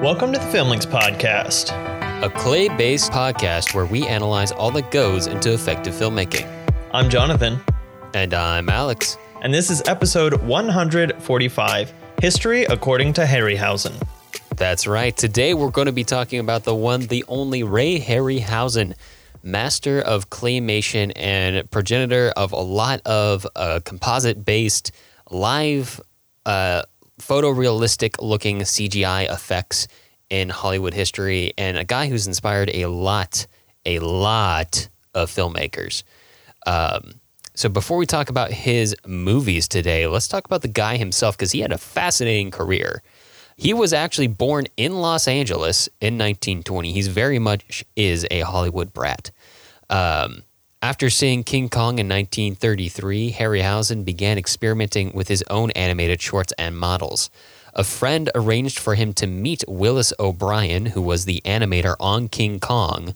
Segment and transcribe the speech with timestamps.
[0.00, 1.70] Welcome to the Filmlings Podcast.
[2.22, 6.46] a clay based podcast where we analyze all that goes into effective filmmaking.
[6.92, 7.60] I'm Jonathan,
[8.14, 9.16] And I'm Alex.
[9.42, 13.92] and this is episode 145 History According to Harryhausen.
[14.56, 15.16] That's right.
[15.16, 18.94] Today we're going to be talking about the one, the only Ray Harryhausen,
[19.42, 24.92] master of claymation and progenitor of a lot of uh, composite based,
[25.30, 26.00] live,
[26.46, 26.82] uh,
[27.20, 29.86] photorealistic looking CGI effects
[30.28, 33.46] in Hollywood history, and a guy who's inspired a lot,
[33.84, 36.02] a lot of filmmakers.
[36.66, 37.20] Um,
[37.54, 41.52] so before we talk about his movies today, let's talk about the guy himself because
[41.52, 43.02] he had a fascinating career.
[43.56, 46.92] He was actually born in Los Angeles in 1920.
[46.92, 49.30] He's very much is a Hollywood brat.
[49.90, 50.44] Um,
[50.82, 56.78] after seeing King Kong in 1933, Harryhausen began experimenting with his own animated shorts and
[56.78, 57.28] models.
[57.74, 62.60] A friend arranged for him to meet Willis O'Brien, who was the animator on King
[62.60, 63.14] Kong,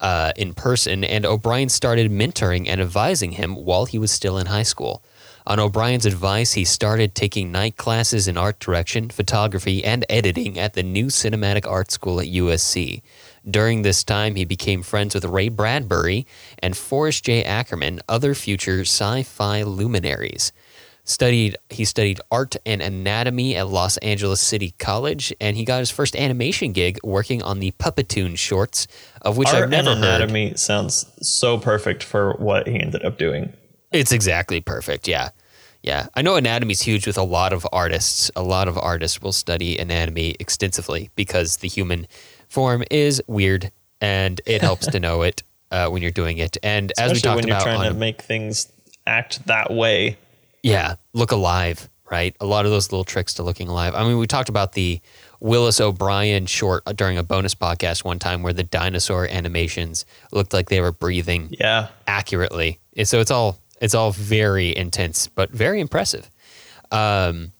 [0.00, 4.46] uh, in person, and O'Brien started mentoring and advising him while he was still in
[4.46, 5.02] high school.
[5.46, 10.74] On O'Brien's advice, he started taking night classes in art direction, photography, and editing at
[10.74, 13.02] the New Cinematic Art School at USC.
[13.48, 16.26] During this time, he became friends with Ray Bradbury
[16.58, 17.42] and Forrest J.
[17.42, 20.52] Ackerman, other future sci-fi luminaries.
[21.04, 25.90] Studied he studied art and anatomy at Los Angeles City College, and he got his
[25.90, 28.86] first animation gig working on the Puppetoon shorts,
[29.22, 30.20] of which Art I've never and heard.
[30.20, 33.52] anatomy sounds so perfect for what he ended up doing.
[33.90, 35.08] It's exactly perfect.
[35.08, 35.30] Yeah.
[35.82, 36.08] Yeah.
[36.14, 38.30] I know anatomy's huge with a lot of artists.
[38.36, 42.06] A lot of artists will study anatomy extensively because the human
[42.50, 43.70] form is weird
[44.02, 46.56] and it helps to know it uh, when you're doing it.
[46.62, 48.70] And as we Especially talked when you're about, trying on, to make things
[49.06, 50.18] act that way.
[50.62, 52.36] yeah, look alive, right?
[52.40, 53.94] A lot of those little tricks to looking alive.
[53.94, 55.00] I mean, we talked about the
[55.40, 60.68] Willis O'Brien short during a bonus podcast one time where the dinosaur animations looked like
[60.68, 61.88] they were breathing Yeah.
[62.06, 62.78] accurately.
[63.04, 66.28] So it's all it's all very intense, but very impressive.
[66.92, 67.52] Um,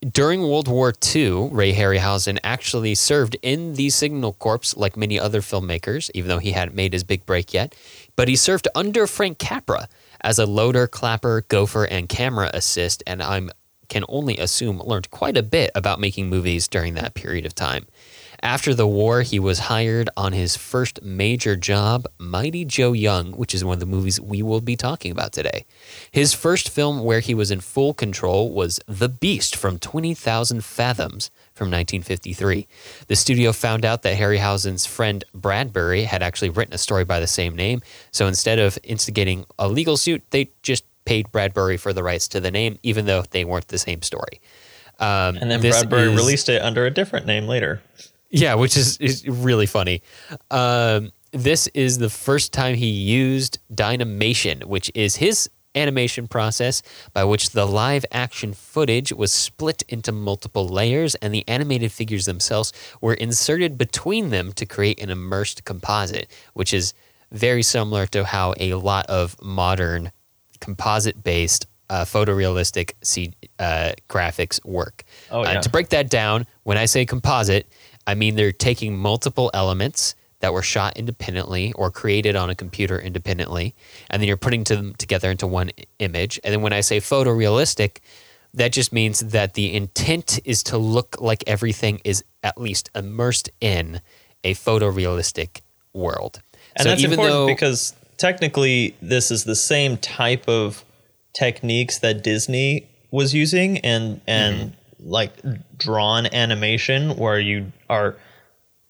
[0.00, 5.40] during World War II, Ray Harryhausen actually served in the Signal Corps, like many other
[5.40, 7.74] filmmakers, even though he hadn't made his big break yet.
[8.14, 9.88] But he served under Frank Capra
[10.20, 13.50] as a loader, clapper, gopher, and camera assist, and I'm
[13.88, 17.86] can only assume learned quite a bit about making movies during that period of time.
[18.40, 23.52] After the war, he was hired on his first major job, Mighty Joe Young, which
[23.52, 25.66] is one of the movies we will be talking about today.
[26.12, 31.30] His first film where he was in full control was The Beast from 20,000 Fathoms
[31.52, 32.68] from 1953.
[33.08, 37.26] The studio found out that Harryhausen's friend Bradbury had actually written a story by the
[37.26, 37.82] same name,
[38.12, 42.40] so instead of instigating a legal suit, they just paid Bradbury for the rights to
[42.40, 44.40] the name, even though they weren't the same story.
[45.00, 47.80] Um, And then Bradbury is- released it under a different name later.
[48.30, 50.02] Yeah, which is, is really funny.
[50.50, 57.22] Um, this is the first time he used Dynamation, which is his animation process by
[57.22, 62.72] which the live action footage was split into multiple layers and the animated figures themselves
[63.00, 66.94] were inserted between them to create an immersed composite, which is
[67.30, 70.10] very similar to how a lot of modern
[70.60, 75.04] composite based uh, photorealistic C- uh, graphics work.
[75.30, 75.60] Oh, Uh, yeah.
[75.60, 77.66] to break that down, when I say composite,
[78.08, 82.98] I mean they're taking multiple elements that were shot independently or created on a computer
[82.98, 83.74] independently,
[84.08, 86.40] and then you're putting them together into one image.
[86.42, 87.98] And then when I say photorealistic,
[88.54, 93.50] that just means that the intent is to look like everything is at least immersed
[93.60, 94.00] in
[94.42, 95.60] a photorealistic
[95.92, 96.40] world.
[96.76, 100.82] And that's important because technically this is the same type of
[101.34, 104.77] techniques that Disney was using and and mm-hmm.
[105.00, 105.32] Like
[105.76, 108.16] drawn animation where you are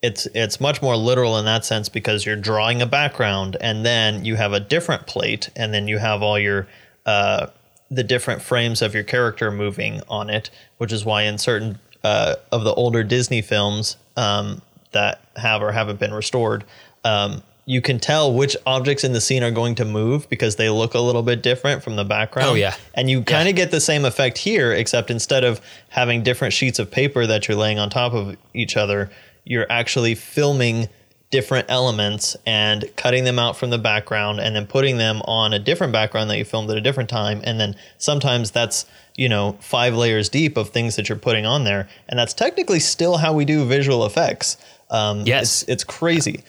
[0.00, 4.24] it's it's much more literal in that sense because you're drawing a background and then
[4.24, 6.68] you have a different plate and then you have all your
[7.04, 7.48] uh,
[7.90, 12.34] the different frames of your character moving on it, which is why in certain uh,
[12.52, 14.62] of the older Disney films um,
[14.92, 16.64] that have or haven't been restored,
[17.04, 20.70] um, you can tell which objects in the scene are going to move because they
[20.70, 22.48] look a little bit different from the background.
[22.48, 22.74] Oh, yeah.
[22.94, 25.60] And you kind of get the same effect here, except instead of
[25.90, 29.10] having different sheets of paper that you're laying on top of each other,
[29.44, 30.88] you're actually filming
[31.30, 35.58] different elements and cutting them out from the background and then putting them on a
[35.58, 37.42] different background that you filmed at a different time.
[37.44, 41.64] And then sometimes that's, you know, five layers deep of things that you're putting on
[41.64, 41.86] there.
[42.08, 44.56] And that's technically still how we do visual effects.
[44.88, 45.60] Um, Yes.
[45.64, 46.44] It's, it's crazy.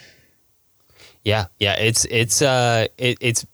[1.30, 3.46] Yeah, yeah, it's it's uh it, it's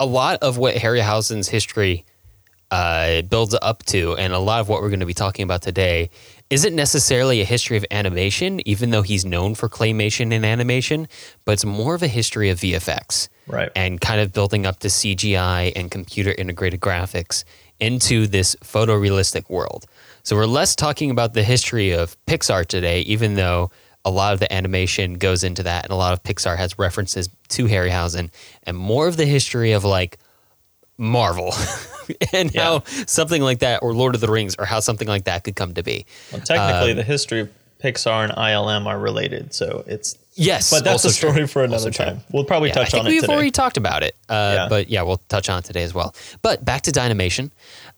[0.00, 2.04] a lot of what Harryhausen's history
[2.70, 5.62] uh, builds up to, and a lot of what we're going to be talking about
[5.62, 6.10] today
[6.50, 11.06] isn't necessarily a history of animation, even though he's known for claymation and animation,
[11.44, 13.28] but it's more of a history of VFX.
[13.46, 13.70] Right.
[13.76, 17.44] And kind of building up to CGI and computer integrated graphics
[17.78, 19.86] into this photorealistic world.
[20.22, 23.70] So we're less talking about the history of Pixar today, even though
[24.04, 27.28] a lot of the animation goes into that and a lot of Pixar has references
[27.48, 28.30] to Harryhausen
[28.64, 30.18] and more of the history of like
[30.96, 31.52] Marvel
[32.32, 32.62] and yeah.
[32.62, 35.56] how something like that or Lord of the Rings or how something like that could
[35.56, 36.06] come to be.
[36.32, 37.50] Well, technically um, the history of
[37.82, 41.46] Pixar and ILM are related, so it's Yes, but that's a story true.
[41.46, 42.16] for another also time.
[42.16, 42.24] True.
[42.32, 43.10] We'll probably yeah, touch on it.
[43.10, 43.32] We've today.
[43.32, 44.68] already talked about it, uh, yeah.
[44.68, 46.14] but yeah, we'll touch on it today as well.
[46.40, 47.50] But back to Dynamation,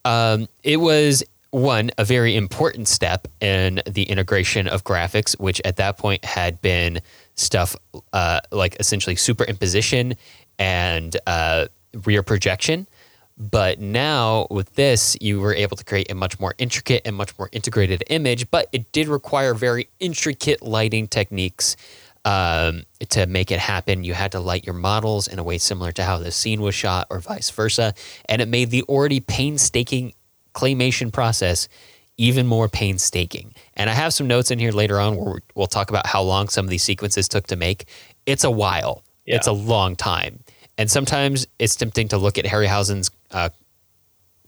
[0.05, 1.23] um, it was
[1.53, 6.61] one a very important step in the integration of graphics, which at that point had
[6.63, 7.01] been
[7.35, 7.77] stuff
[8.13, 10.17] uh, like essentially superimposition
[10.59, 11.67] and uh,
[12.05, 12.89] rear projection.
[13.37, 17.39] But now with this, you were able to create a much more intricate and much
[17.39, 21.77] more integrated image, but it did require very intricate lighting techniques
[22.25, 24.05] um, to make it happen.
[24.05, 26.75] You had to light your models in a way similar to how the scene was
[26.75, 27.95] shot, or vice versa.
[28.27, 30.15] And it made the already painstaking
[30.55, 31.69] claymation process
[32.17, 33.55] even more painstaking.
[33.75, 36.49] And I have some notes in here later on where we'll talk about how long
[36.49, 37.87] some of these sequences took to make.
[38.27, 39.37] It's a while, yeah.
[39.37, 40.41] it's a long time.
[40.79, 43.51] And sometimes it's tempting to look at Harryhausen's uh,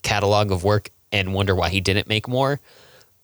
[0.03, 2.61] catalog of work and wonder why he didn't make more.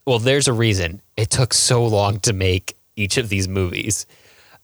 [0.07, 1.03] Well, there's a reason.
[1.17, 4.07] It took so long to make each of these movies.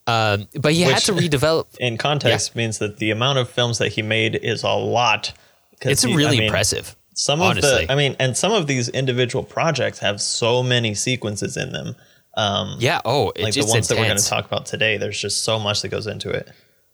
[0.07, 1.77] Um, but he Which, had to redevelop.
[1.79, 2.59] In context, yeah.
[2.59, 5.33] means that the amount of films that he made is a lot.
[5.81, 6.95] It's he, really I mean, impressive.
[7.17, 7.87] Some of honestly.
[7.87, 11.95] the, I mean, and some of these individual projects have so many sequences in them.
[12.35, 13.01] Um, yeah.
[13.03, 13.87] Oh, like the ones intense.
[13.87, 14.97] that we're going to talk about today.
[14.97, 16.47] There's just so much that goes into it.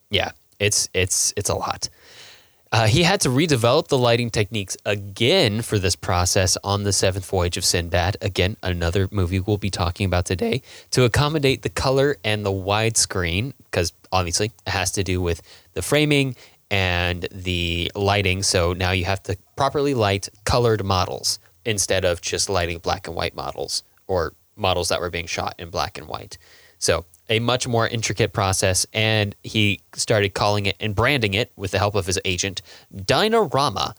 [0.10, 1.90] Yeah, it's it's it's a lot.
[2.72, 7.30] Uh, he had to redevelop the lighting techniques again for this process on the seventh
[7.30, 8.16] voyage of Sinbad.
[8.22, 10.62] Again, another movie we'll be talking about today
[10.92, 15.42] to accommodate the color and the widescreen, because obviously it has to do with
[15.74, 16.36] the framing
[16.74, 18.42] and the lighting.
[18.42, 23.16] So now you have to properly light colored models instead of just lighting black and
[23.16, 26.40] white models or models that were being shot in black and white.
[26.80, 31.72] So a much more intricate process, and he started calling it and branding it with
[31.72, 33.94] the help of his agent, Dynarama.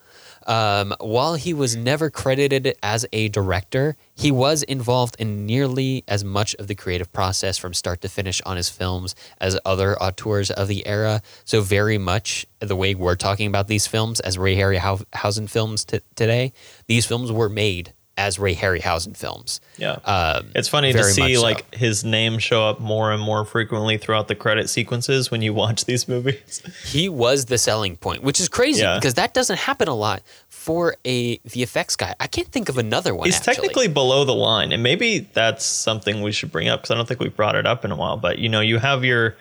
[0.46, 6.24] Um, while he was never credited as a director, he was involved in nearly as
[6.24, 10.50] much of the creative process from start to finish on his films as other auteurs
[10.50, 11.22] of the era.
[11.44, 16.00] So, very much the way we're talking about these films as Ray Harryhausen films t-
[16.14, 16.52] today,
[16.86, 19.60] these films were made as Ray Harryhausen films.
[19.76, 21.78] Yeah, um, it's funny to see like so.
[21.78, 25.84] his name show up more and more frequently throughout the credit sequences when you watch
[25.86, 26.62] these movies.
[26.84, 28.96] He was the selling point, which is crazy yeah.
[28.96, 32.14] because that doesn't happen a lot for a VFX guy.
[32.20, 33.26] I can't think of another one.
[33.26, 33.54] He's actually.
[33.54, 37.06] technically below the line, and maybe that's something we should bring up because I don't
[37.06, 38.16] think we've brought it up in a while.
[38.16, 39.36] But you know, you have your,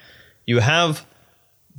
[0.45, 1.05] you have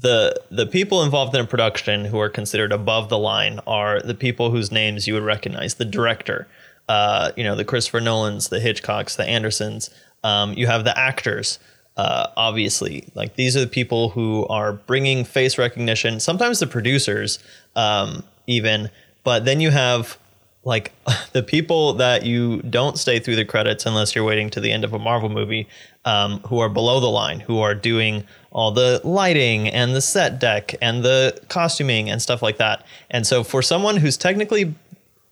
[0.00, 4.14] the the people involved in a production who are considered above the line are the
[4.14, 6.48] people whose names you would recognize the director
[6.88, 9.90] uh, you know, the Christopher Nolans, the Hitchcocks, the Andersons.
[10.22, 11.58] Um, you have the actors,
[11.96, 13.08] uh, obviously.
[13.14, 16.20] Like these are the people who are bringing face recognition.
[16.20, 17.38] Sometimes the producers,
[17.76, 18.90] um, even.
[19.22, 20.18] But then you have
[20.64, 20.92] like
[21.32, 24.84] the people that you don't stay through the credits unless you're waiting to the end
[24.84, 25.68] of a Marvel movie,
[26.04, 30.38] um, who are below the line, who are doing all the lighting and the set
[30.38, 32.86] deck and the costuming and stuff like that.
[33.10, 34.74] And so for someone who's technically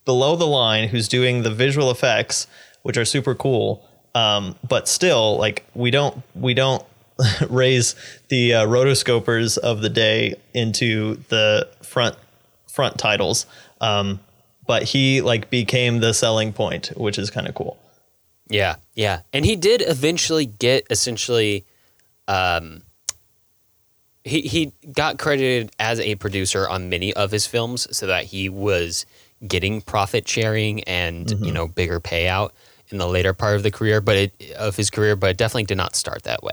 [0.04, 2.46] below the line who's doing the visual effects,
[2.82, 3.86] which are super cool.
[4.14, 6.84] Um, but still, like we don't we don't
[7.48, 7.94] raise
[8.28, 12.16] the uh, rotoscopers of the day into the front
[12.68, 13.46] front titles.
[13.80, 14.20] Um,
[14.66, 17.78] but he like became the selling point, which is kind of cool.
[18.48, 21.64] Yeah, yeah, and he did eventually get essentially.
[22.28, 22.82] Um,
[24.24, 28.48] he he got credited as a producer on many of his films, so that he
[28.48, 29.04] was
[29.46, 31.44] getting profit sharing and mm-hmm.
[31.44, 32.50] you know bigger payout
[32.88, 35.64] in the later part of the career, but it, of his career, but it definitely
[35.64, 36.52] did not start that way.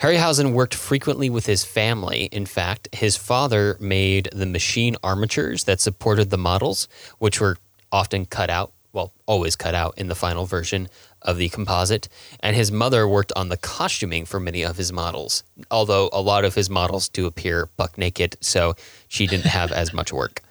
[0.00, 2.24] Harryhausen worked frequently with his family.
[2.32, 6.86] In fact, his father made the machine armatures that supported the models,
[7.18, 7.56] which were
[7.90, 10.88] often cut out, well, always cut out in the final version
[11.22, 12.08] of the composite.
[12.40, 16.44] And his mother worked on the costuming for many of his models, although a lot
[16.44, 18.74] of his models do appear buck naked, so
[19.08, 20.42] she didn't have as much work.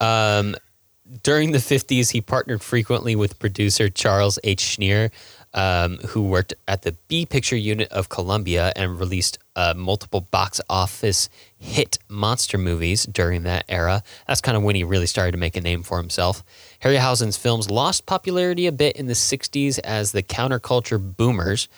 [0.00, 0.54] Um,
[1.22, 4.62] during the 50s, he partnered frequently with producer Charles H.
[4.62, 5.10] Schneer.
[5.54, 10.60] um, who worked at the B Picture unit of Columbia and released uh, multiple box
[10.68, 11.28] office
[11.58, 14.02] hit monster movies during that era.
[14.26, 16.42] That's kind of when he really started to make a name for himself.
[16.82, 21.68] Harryhausen's films lost popularity a bit in the 60s as the counterculture boomers,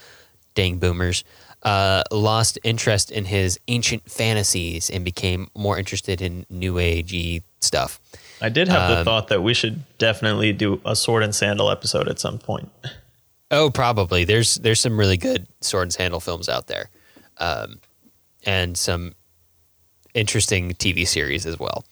[0.54, 1.25] dang boomers,
[1.64, 8.00] uh, lost interest in his ancient fantasies and became more interested in new agey stuff.
[8.40, 11.70] I did have um, the thought that we should definitely do a sword and sandal
[11.70, 12.70] episode at some point.
[13.50, 14.24] Oh, probably.
[14.24, 16.90] There's there's some really good sword and sandal films out there,
[17.38, 17.80] um,
[18.44, 19.12] and some
[20.14, 21.84] interesting TV series as well.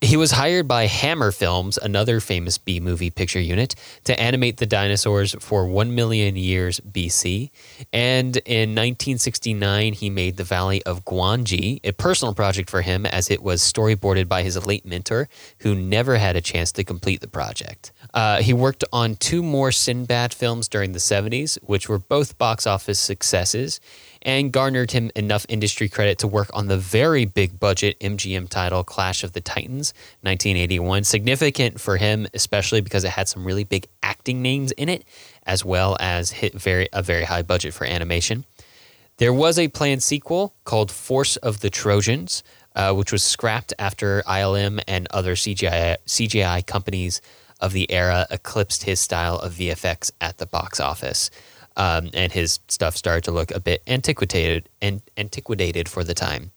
[0.00, 3.74] He was hired by Hammer Films, another famous B movie picture unit,
[4.04, 7.50] to animate the dinosaurs for 1 million years BC.
[7.92, 13.28] And in 1969, he made The Valley of Gwangi, a personal project for him as
[13.28, 15.28] it was storyboarded by his late mentor,
[15.62, 17.90] who never had a chance to complete the project.
[18.14, 22.68] Uh, he worked on two more Sinbad films during the 70s, which were both box
[22.68, 23.80] office successes
[24.22, 28.84] and garnered him enough industry credit to work on the very big budget MGM title
[28.84, 31.04] Clash of the Titans 1981.
[31.04, 35.04] Significant for him, especially because it had some really big acting names in it,
[35.46, 38.44] as well as hit very a very high budget for animation.
[39.18, 42.44] There was a planned sequel called Force of the Trojans,
[42.76, 47.20] uh, which was scrapped after ILM and other CGI, CGI companies
[47.60, 51.30] of the era eclipsed his style of VFX at the box office
[51.78, 56.50] um, and his stuff started to look a bit antiquated and antiquated for the time.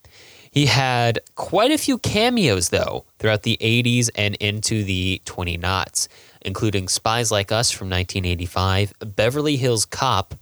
[0.52, 6.10] He had quite a few cameos though throughout the 80s and into the 20 knots,
[6.42, 10.36] including Spies Like Us from 1985, Beverly Hills Cop.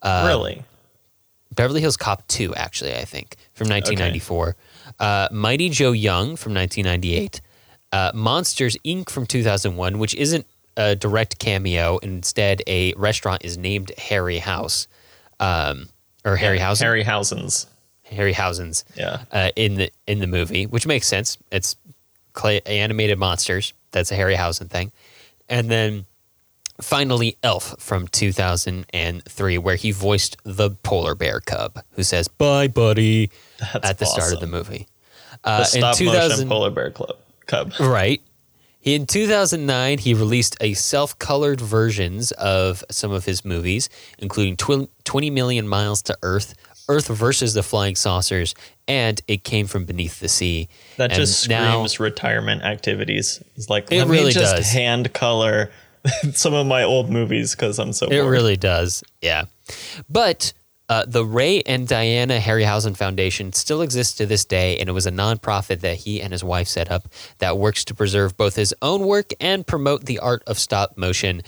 [0.00, 0.64] Uh, really?
[1.54, 4.48] Beverly Hills Cop 2, actually, I think, from 1994.
[4.48, 4.58] Okay.
[4.98, 7.40] Uh, Mighty Joe Young from 1998.
[7.92, 9.10] Uh, Monsters Inc.
[9.10, 11.98] from 2001, which isn't a direct cameo.
[11.98, 14.88] Instead, a restaurant is named Harry House,
[15.40, 15.88] um,
[16.24, 16.80] or Harry House.
[16.80, 17.66] Harryhausen's.
[18.10, 18.84] Harryhausen's.
[18.96, 19.22] Yeah.
[19.30, 21.38] Uh, in the in the movie, which makes sense.
[21.50, 21.76] It's
[22.32, 23.72] clay, animated monsters.
[23.90, 24.92] That's a Harryhausen thing.
[25.48, 26.06] And then
[26.80, 33.30] finally, Elf from 2003, where he voiced the polar bear cub who says "Bye, buddy"
[33.60, 34.20] That's at the awesome.
[34.20, 34.88] start of the movie.
[35.44, 37.72] Uh, the stop motion polar bear club, cub.
[37.80, 38.22] Right.
[38.82, 45.68] In 2009, he released a self-colored versions of some of his movies, including 20 Million
[45.68, 46.54] Miles to Earth,
[46.88, 48.56] Earth versus the Flying Saucers,
[48.88, 50.68] and It Came from Beneath the Sea.
[50.96, 53.42] That and just screams now, retirement activities.
[53.54, 54.72] It's like it let really me just does.
[54.72, 55.70] hand color
[56.32, 58.06] some of my old movies because I'm so.
[58.06, 58.32] It bored.
[58.32, 59.04] really does.
[59.20, 59.44] Yeah,
[60.08, 60.52] but
[60.92, 65.06] uh, the Ray and Diana Harryhausen Foundation still exists to this day, and it was
[65.06, 67.08] a nonprofit that he and his wife set up
[67.38, 71.40] that works to preserve both his own work and promote the art of stop motion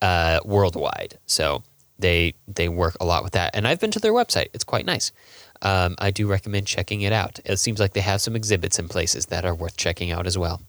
[0.00, 1.18] uh, worldwide.
[1.26, 1.64] So
[1.98, 4.86] they they work a lot with that, and I've been to their website; it's quite
[4.86, 5.10] nice.
[5.60, 7.40] Um, I do recommend checking it out.
[7.44, 10.38] It seems like they have some exhibits in places that are worth checking out as
[10.38, 10.62] well.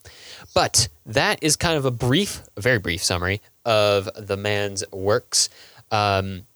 [0.55, 5.49] But that is kind of a brief, very brief summary of the man's works.
[5.91, 6.47] Um,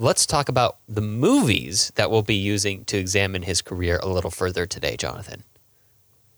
[0.00, 4.30] let's talk about the movies that we'll be using to examine his career a little
[4.30, 5.44] further today, Jonathan.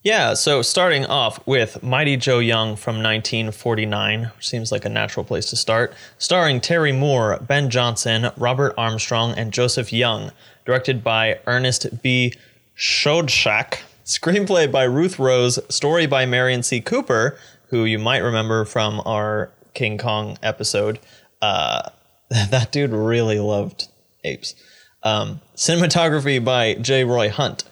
[0.02, 5.25] Yeah, so starting off with Mighty Joe Young from 1949, which seems like a natural
[5.25, 10.33] place to start, starring Terry Moore, Ben Johnson, Robert Armstrong, and Joseph Young,
[10.66, 12.35] directed by Ernest B.
[12.76, 16.81] Schoedsack, screenplay by Ruth Rose, story by Merian C.
[16.81, 17.38] Cooper,
[17.69, 20.99] who you might remember from our King Kong episode,
[21.40, 21.90] uh,
[22.51, 23.89] that dude really loved
[24.25, 24.55] apes.
[25.03, 27.05] Um, cinematography by J.
[27.05, 27.65] Roy Hunt.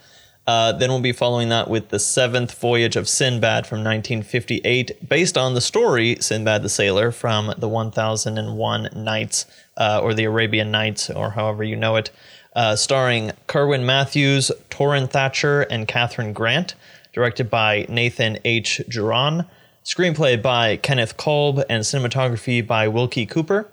[0.47, 5.39] Uh, then we'll be following that with the seventh voyage of Sinbad from 1958, based
[5.39, 11.09] on the story Sinbad the Sailor from the 1001 Nights, uh, or the Arabian Nights,
[11.09, 12.11] or however you know it,
[12.57, 16.75] uh, starring Kerwin Mathews, Torin Thatcher, and Kathryn Grant,
[17.13, 18.83] directed by Nathan H.
[18.89, 19.47] Juran,
[19.85, 23.69] screenplay by Kenneth Kolb, and cinematography by Wilkie Cooper.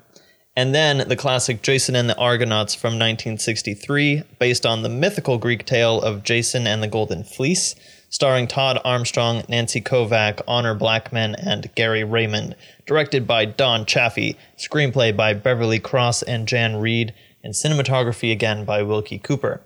[0.58, 5.64] And then the classic Jason and the Argonauts from 1963, based on the mythical Greek
[5.64, 7.76] tale of Jason and the Golden Fleece,
[8.10, 15.16] starring Todd Armstrong, Nancy Kovack, Honor Blackman, and Gary Raymond, directed by Don Chaffey, screenplay
[15.16, 19.60] by Beverly Cross and Jan Read, and cinematography again by Wilkie Cooper.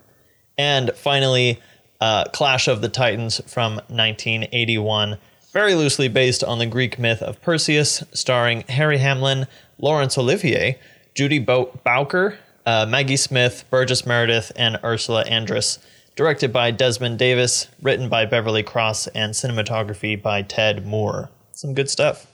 [0.59, 1.59] And finally,
[2.01, 5.17] uh, Clash of the Titans from 1981,
[5.53, 9.47] very loosely based on the Greek myth of Perseus, starring Harry Hamlin,
[9.83, 10.79] Laurence Olivier,
[11.13, 15.77] Judi Bo- Bowker, uh, Maggie Smith, Burgess Meredith, and Ursula Andress.
[16.15, 21.29] Directed by Desmond Davis, written by Beverly Cross, and cinematography by Ted Moore.
[21.51, 22.27] Some good stuff.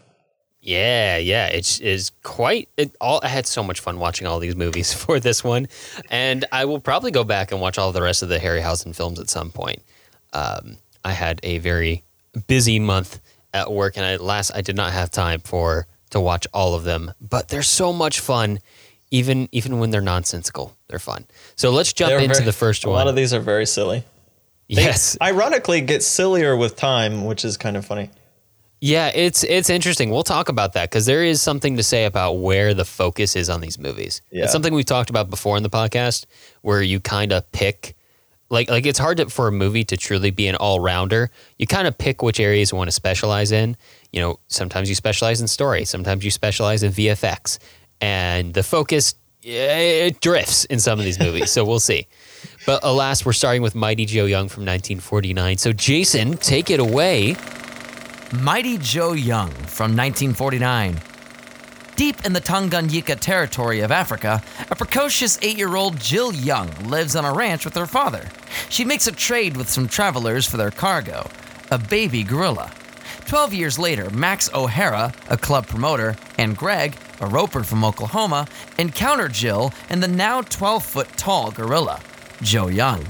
[0.62, 2.70] Yeah, yeah, it's quite.
[2.78, 5.70] It all I had so much fun watching all these movies for this one,
[6.12, 9.20] and I will probably go back and watch all the rest of the Harryhausen films
[9.20, 9.82] at some point.
[10.34, 12.04] Um, I had a very
[12.46, 13.22] busy month
[13.54, 16.84] at work, and I last I did not have time for to watch all of
[16.84, 18.60] them, but they're so much fun.
[19.12, 21.26] Even even when they're nonsensical, they're fun.
[21.56, 22.94] So let's jump They're into very- the first one.
[22.94, 24.04] A lot of these are very silly.
[24.70, 28.12] They, yes, Ironically, get sillier with time, which is kind of funny.
[28.82, 30.12] Yeah, it's it's interesting.
[30.12, 33.50] We'll talk about that because there is something to say about where the focus is
[33.50, 34.22] on these movies.
[34.32, 34.44] Yeah.
[34.44, 36.26] It's something we've talked about before in the podcast,
[36.62, 37.96] where you kind of pick,
[38.52, 41.32] like like it's hard to, for a movie to truly be an all rounder.
[41.58, 43.76] You kind of pick which areas you want to specialize in.
[44.12, 47.60] You know, sometimes you specialize in story, sometimes you specialize in VFX,
[48.02, 51.52] and the focus eh, it drifts in some of these movies.
[51.52, 52.08] so we'll see.
[52.66, 55.58] But alas, we're starting with Mighty Joe Young from 1949.
[55.58, 57.36] So Jason, take it away.
[58.34, 61.00] Mighty Joe Young from 1949.
[61.96, 67.16] Deep in the Tanganyika territory of Africa, a precocious eight year old Jill Young lives
[67.16, 68.26] on a ranch with her father.
[68.70, 71.30] She makes a trade with some travelers for their cargo
[71.72, 72.72] a baby gorilla.
[73.30, 78.48] Twelve years later, Max O'Hara, a club promoter, and Greg, a roper from Oklahoma,
[78.80, 82.02] encounter Jill and the now 12 foot tall gorilla,
[82.42, 83.06] Joe Young.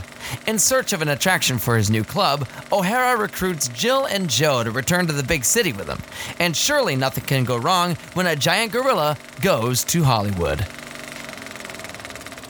[0.45, 4.71] In search of an attraction for his new club, O'Hara recruits Jill and Joe to
[4.71, 5.99] return to the big city with him.
[6.37, 10.67] And surely nothing can go wrong when a giant gorilla goes to Hollywood.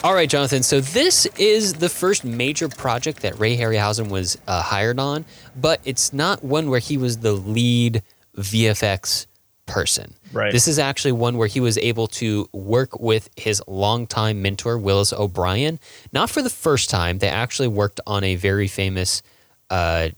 [0.01, 0.63] All right, Jonathan.
[0.63, 5.25] So this is the first major project that Ray Harryhausen was uh, hired on,
[5.58, 8.01] but it's not one where he was the lead
[8.38, 9.25] VFX
[9.65, 10.13] person.
[10.32, 10.53] Right.
[10.53, 15.12] This is actually one where he was able to work with his longtime mentor Willis
[15.12, 15.82] O'Brien.
[16.13, 17.20] Not for the first time.
[17.20, 19.22] They actually worked on a very famous
[19.70, 20.10] uh,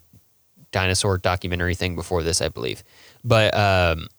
[0.72, 2.84] dinosaur documentary thing before this, I believe.
[3.24, 4.10] But um,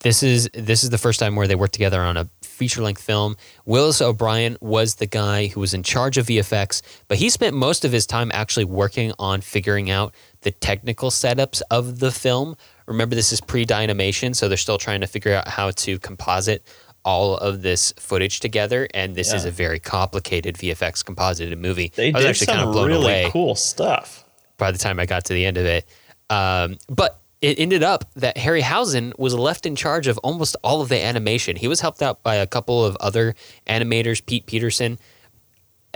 [0.00, 2.28] this is this is the first time where they worked together on a
[2.60, 3.38] feature length film.
[3.64, 7.86] Willis O'Brien was the guy who was in charge of VFX, but he spent most
[7.86, 12.54] of his time actually working on figuring out the technical setups of the film.
[12.84, 16.62] Remember, this is pre Dynamation, so they're still trying to figure out how to composite
[17.02, 18.86] all of this footage together.
[18.92, 21.92] And this is a very complicated VFX composited movie.
[21.96, 24.22] They I was did actually some kind of blown really away cool stuff.
[24.58, 25.86] by the time I got to the end of it.
[26.28, 30.88] Um, but it ended up that Harryhausen was left in charge of almost all of
[30.88, 31.56] the animation.
[31.56, 33.34] He was helped out by a couple of other
[33.66, 34.98] animators, Pete Peterson,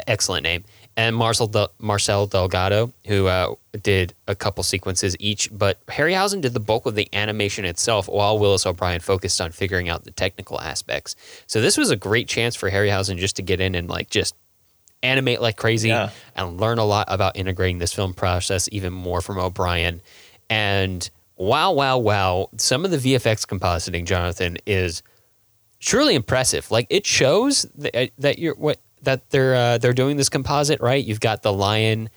[0.06, 0.64] excellent name,
[0.96, 5.48] and Marcel Del- Marcel Delgado, who uh, did a couple sequences each.
[5.52, 9.88] But Harryhausen did the bulk of the animation itself, while Willis O'Brien focused on figuring
[9.88, 11.14] out the technical aspects.
[11.46, 14.34] So this was a great chance for Harryhausen just to get in and like just
[15.02, 16.10] animate like crazy Yeah.
[16.34, 20.00] and learn a lot about integrating this film process even more from O'Brien.
[20.48, 25.02] And wow, wow, wow, some of the VFX compositing, Jonathan, is
[25.80, 26.70] truly impressive.
[26.70, 31.04] Like it shows that, that you're what that they're uh, they're doing this composite right.
[31.04, 32.08] You've got the lion.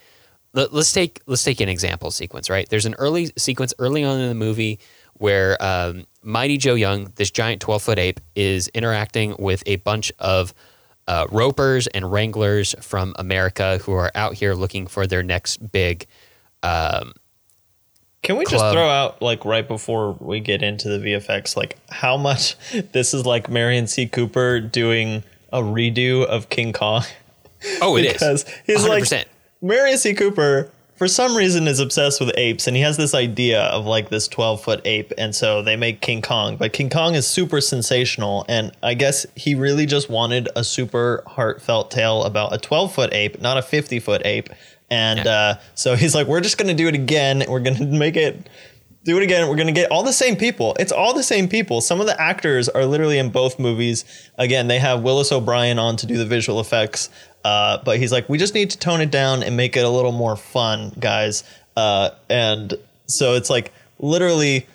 [0.53, 2.49] Let, let's take let's take an example sequence.
[2.49, 4.79] Right, there's an early sequence early on in the movie
[5.13, 10.11] where um, Mighty Joe Young, this giant 12 foot ape, is interacting with a bunch
[10.19, 10.53] of
[11.07, 16.05] uh, ropers and wranglers from America who are out here looking for their next big.
[16.63, 17.13] Um,
[18.27, 22.17] Can we just throw out like right before we get into the VFX, like how
[22.17, 22.57] much
[22.91, 24.05] this is like Merian C.
[24.05, 27.05] Cooper doing a redo of King Kong?
[27.81, 29.11] oh, it is because he's 100%.
[29.11, 29.27] like
[29.61, 30.13] Merian C.
[30.13, 34.09] Cooper for some reason is obsessed with apes and he has this idea of like
[34.09, 37.61] this 12 foot ape and so they make king kong but king kong is super
[37.61, 42.91] sensational and i guess he really just wanted a super heartfelt tale about a 12
[42.91, 44.49] foot ape not a 50 foot ape
[44.89, 45.31] and Yeah.
[45.31, 48.49] uh, so he's like we're just gonna do it again we're gonna make it
[49.03, 49.47] do it again.
[49.47, 50.75] We're gonna get all the same people.
[50.77, 51.79] It's all the same people.
[51.79, 54.03] Some of the actors are literally in both movies.
[54.37, 57.09] Again, they have Willis O'Brien on to do the visual effects,
[57.45, 59.89] uh, but he's like, we just need to tone it down and make it a
[59.89, 61.45] little more fun, guys.
[61.77, 62.73] Uh, and
[63.07, 64.67] so it's like literally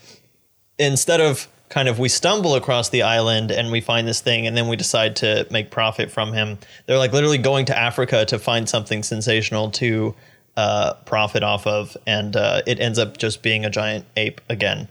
[0.79, 4.54] instead of kind of we stumble across the island and we find this thing and
[4.54, 8.38] then we decide to make profit from him they're like literally going to africa to
[8.38, 10.14] find something sensational to
[10.58, 14.87] uh, profit off of and uh, it ends up just being a giant ape again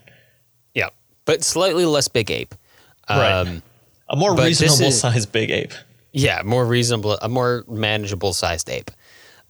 [0.73, 0.89] yeah,
[1.25, 2.55] but slightly less big ape.
[3.09, 3.31] Right.
[3.31, 3.61] Um,
[4.09, 5.73] a more reasonable is- sized big ape
[6.13, 8.89] Yeah, more reasonable, a more manageable sized ape.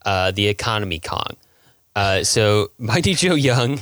[0.04, 1.36] Uh, the economy Kong.
[1.96, 3.80] Uh, so Mighty Joe Young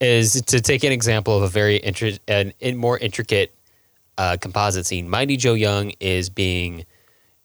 [0.00, 3.54] is to take an example of a very intri- an in more intricate
[4.18, 5.08] uh, composite scene.
[5.08, 6.84] Mighty Joe Young is being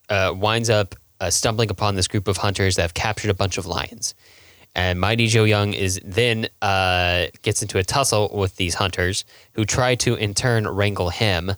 [0.09, 3.57] uh, winds up uh, stumbling upon this group of hunters that have captured a bunch
[3.57, 4.13] of lions,
[4.75, 9.65] And Mighty Joe Young is then uh, gets into a tussle with these hunters who
[9.65, 11.51] try to in turn wrangle him.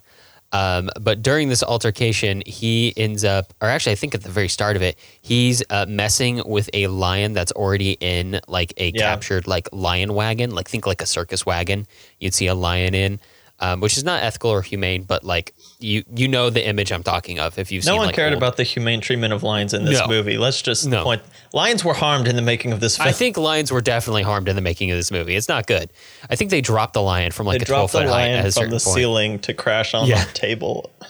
[0.54, 4.50] Um, but during this altercation, he ends up, or actually, I think at the very
[4.50, 9.02] start of it, he's uh, messing with a lion that's already in like a Yeah.
[9.02, 11.88] captured like lion wagon, like think like a circus wagon.
[12.20, 13.20] You'd see a lion in,
[13.60, 17.04] um, which is not ethical or humane, but like you you know the image I'm
[17.04, 17.91] talking of if you've seen it.
[17.91, 18.00] No seen.
[18.00, 20.08] one like, cared old- about the humane treatment of lions in this No.
[20.08, 20.38] movie.
[20.38, 21.04] Let's just No.
[21.04, 21.22] point.
[21.54, 23.10] Lions were harmed in the making of this film.
[23.10, 25.36] I think lions were definitely harmed in the making of this movie.
[25.36, 25.89] It's not good.
[26.30, 28.52] I think they dropped the lion from like they a twelve the foot height lion
[28.52, 28.82] from the point.
[28.96, 30.24] ceiling to crash on Yeah.
[30.26, 30.89] the table.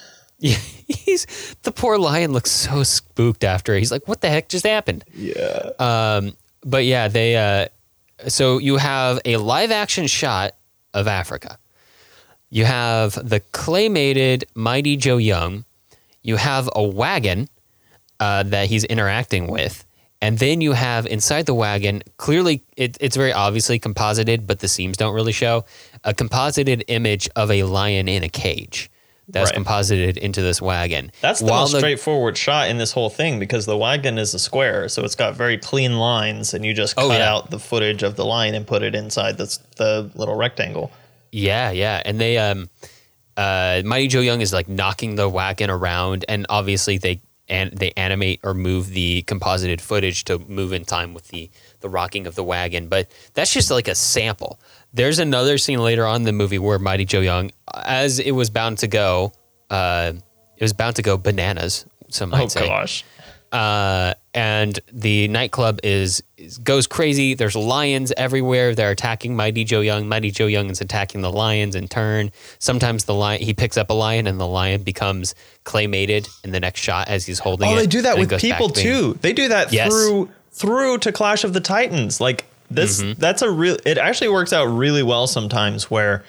[0.43, 0.57] Yeah,
[0.87, 1.27] he's
[1.61, 3.75] the poor lion looks so spooked after.
[3.75, 5.69] He's like, "What the heck just happened?" Yeah.
[5.77, 7.35] Um, but yeah, they.
[7.37, 7.67] Uh,
[8.27, 10.55] so you have a live action shot
[10.95, 11.59] of Africa.
[12.51, 15.65] You have the claymated Mighty Joe Young.
[16.21, 17.47] You have a wagon
[18.19, 19.85] uh, that he's interacting with.
[20.21, 24.67] And then you have inside the wagon, clearly it, it's very obviously composited, but the
[24.67, 25.65] seams don't really show,
[26.03, 28.91] a composited image of a lion in a cage
[29.27, 29.55] that's Right.
[29.55, 31.11] composited into this wagon.
[31.21, 34.39] That's the While most straightforward shot in this whole thing because the wagon is a
[34.39, 37.31] square, so it's got very clean lines, and you just Oh, cut yeah.
[37.33, 40.91] out the footage of the lion and put it inside this, the little rectangle.
[41.31, 42.69] Yeah, yeah, and they um,
[43.37, 47.91] uh, Mighty Joe Young is like knocking the wagon around, and obviously they and they
[47.97, 51.49] animate or move the composited footage to move in time with the
[51.81, 52.87] the rocking of the wagon.
[52.87, 54.59] But that's just like a sample.
[54.93, 58.49] There's another scene later on in the movie where Mighty Joe Young, as it was
[58.49, 59.31] bound to go,
[59.69, 60.13] uh,
[60.57, 61.85] it was bound to go bananas.
[62.09, 63.05] Some might Oh say gosh.
[63.51, 67.33] Uh, and the nightclub is, is goes crazy.
[67.33, 68.73] There's lions everywhere.
[68.75, 70.07] They're attacking Mighty Joe Young.
[70.07, 72.31] Mighty Joe Young is attacking the lions in turn.
[72.59, 75.35] Sometimes the lion he picks up a lion and the lion becomes
[75.65, 77.73] claymated in the next shot as he's holding it.
[77.73, 79.13] Oh, they do that with people to too.
[79.21, 79.89] They do that Yes.
[79.91, 82.21] through through to Clash of the Titans.
[82.21, 83.19] Like this, Mm-hmm.
[83.19, 83.77] that's a real.
[83.85, 85.91] It actually works out really well sometimes.
[85.91, 86.23] Where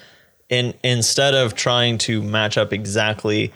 [0.49, 3.53] in instead of trying to match up exactly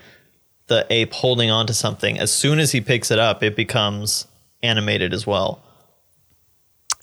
[0.67, 4.27] the ape holding onto something, as soon as he picks it up, it becomes
[4.63, 5.62] animated as well.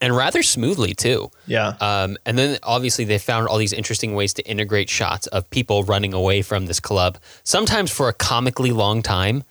[0.01, 1.31] and rather smoothly too.
[1.47, 1.69] Yeah.
[1.81, 5.83] Um, and then obviously they found all these interesting ways to integrate shots of people
[5.85, 9.45] running away from this club, sometimes for a comically long time.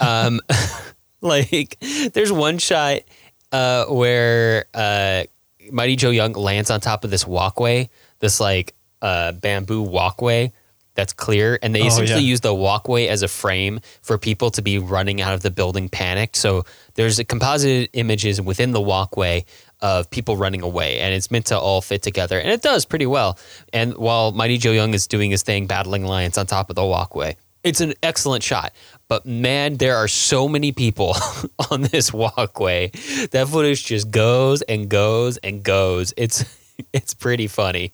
[0.00, 0.40] Um,
[1.22, 1.78] like
[2.12, 3.00] there's one shot
[3.50, 5.24] uh, where uh,
[5.72, 10.52] Mighty Joe Young lands on top of this walkway, this like uh, bamboo walkway
[10.96, 12.30] that's clear, and they Oh, essentially yeah.
[12.32, 15.88] use the walkway as a frame for people to be running out of the building
[15.88, 16.34] panicked.
[16.36, 19.44] So there's a composited images within the walkway
[19.82, 23.06] of people running away, and it's meant to all fit together, and it does pretty
[23.06, 23.38] well.
[23.72, 26.84] And while Mighty Joe Young is doing his thing, battling lions on top of the
[26.84, 28.72] walkway, it's an excellent shot.
[29.08, 31.14] But man, there are so many people
[31.70, 32.90] on this walkway.
[33.32, 36.14] That footage just goes and goes and goes.
[36.16, 36.44] It's
[36.92, 37.92] it's pretty funny.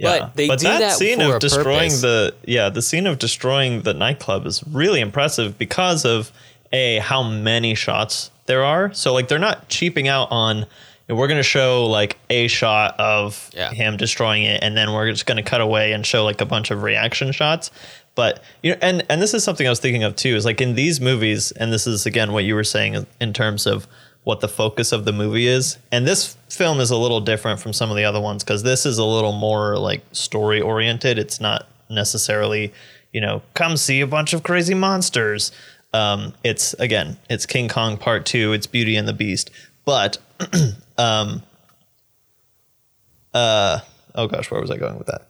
[0.00, 2.00] But they do that, scene for of destroying purpose.
[2.02, 6.30] the yeah the scene of destroying the nightclub is really impressive because of
[6.72, 8.92] a how many shots there are.
[8.92, 10.66] So like they're not cheaping out on.
[11.08, 13.70] We're gonna show like a shot of Yeah.
[13.70, 16.70] him destroying it, and then we're just gonna cut away and show like a bunch
[16.70, 17.70] of reaction shots.
[18.14, 20.36] But you know, and and this is something I was thinking of too.
[20.36, 23.66] Is like in these movies, and this is again what you were saying in terms
[23.66, 23.86] of
[24.28, 25.78] what the focus of the movie is.
[25.90, 28.84] And this film is a little different from some of the other ones because this
[28.84, 31.18] is a little more like story oriented.
[31.18, 32.74] It's not necessarily,
[33.10, 35.50] you know, come see a bunch of crazy monsters.
[35.94, 38.52] Um, it's again, it's King Kong Part Two.
[38.52, 39.50] It's Beauty and the Beast.
[39.86, 40.18] But,
[40.98, 41.42] um,
[43.32, 43.80] uh,
[44.14, 45.22] oh gosh, where was I going with that?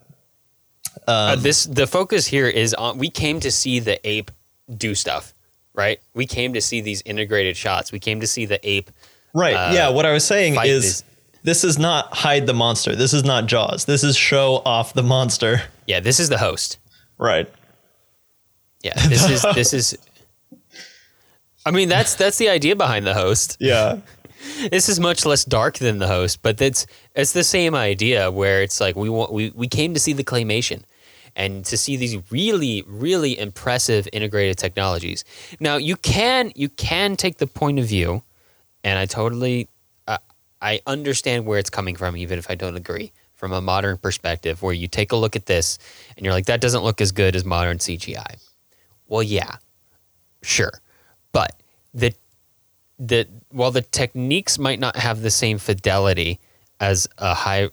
[1.07, 2.99] Uh, Um, this the focus here is on.
[2.99, 4.33] We came to see the ape
[4.77, 5.35] do stuff,
[5.79, 6.01] right?
[6.13, 7.93] We came to see these integrated shots.
[7.93, 8.91] We came to see the ape.
[9.33, 9.55] Right.
[9.55, 9.89] uh, yeah.
[9.91, 11.05] What I was saying is, this-
[11.45, 12.97] this is not hide the monster.
[12.97, 13.85] This is not Jaws.
[13.85, 15.63] This is show off the monster.
[15.87, 16.79] Yeah, this is the host.
[17.17, 17.49] Right.
[18.83, 19.97] Yeah, this is this is.
[21.65, 23.57] I mean, that's that's the idea behind the host.
[23.61, 24.01] Yeah.
[24.71, 26.87] This is much less dark than the host, but it's,
[27.17, 30.23] it's the same idea where it's like we want we we came to see the
[30.23, 30.83] claymation
[31.39, 35.25] and to see these really really impressive integrated technologies.
[35.61, 38.23] Now you can you can take the point of view,
[38.85, 39.69] and I totally
[40.07, 40.19] uh,
[40.61, 44.63] I understand where it's coming from, even if I don't agree from a modern perspective,
[44.63, 45.79] where you take a look at this
[46.17, 48.43] and you're like that doesn't look as good as modern CGI.
[49.07, 49.57] Well, yeah,
[50.43, 50.73] sure,
[51.33, 51.63] but
[51.95, 52.13] the
[52.99, 56.41] the while the techniques might not have the same fidelity
[56.81, 57.71] as a high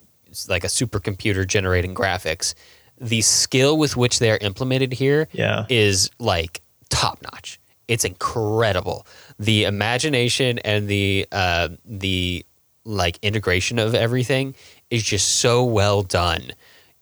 [0.48, 2.54] like a supercomputer generating graphics
[3.00, 5.66] the skill with which they are implemented here is Yeah.
[5.70, 9.06] is like top notch it's incredible
[9.38, 12.46] the imagination and the uh, the
[12.86, 14.56] like integration of everything
[14.90, 16.52] is just so well done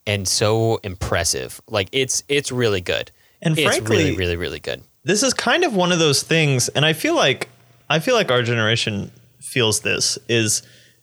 [0.07, 1.61] and so impressive.
[1.69, 3.11] Like it's it's really good.
[3.41, 4.81] And it's frankly- really really really good.
[5.03, 7.49] this is kind of one of those things and i feel like
[7.89, 10.61] i feel like our generation feels this is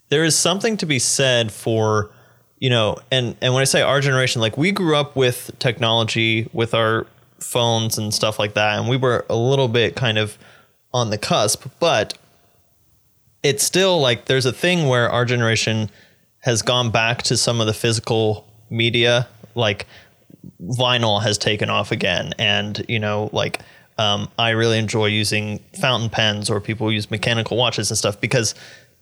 [0.09, 2.11] there is something to be said for
[2.61, 6.49] you know and and when i say our generation like we grew up with technology
[6.53, 7.07] with our
[7.41, 10.39] phones and stuff like that and we were a little bit kind of
[10.93, 12.17] on the cusp but
[13.43, 15.91] it's still like there's a thing where our generation
[16.41, 19.87] has gone back to some of the physical media like
[20.63, 23.61] vinyl has taken off again and you know like
[23.97, 28.55] um, i really enjoy using fountain pens or people use mechanical watches and stuff because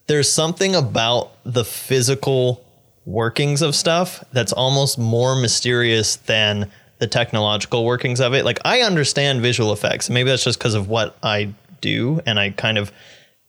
[0.07, 2.65] there's something about the physical
[3.09, 8.45] workings of stuff that's almost more mysterious than the technological workings of it.
[8.45, 10.11] Like i understand visual effects.
[10.11, 12.93] Maybe that's just because of what i do and i kind of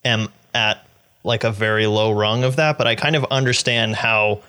[0.06, 0.86] am at
[1.24, 4.42] like a very low rung of that but i kind of understand how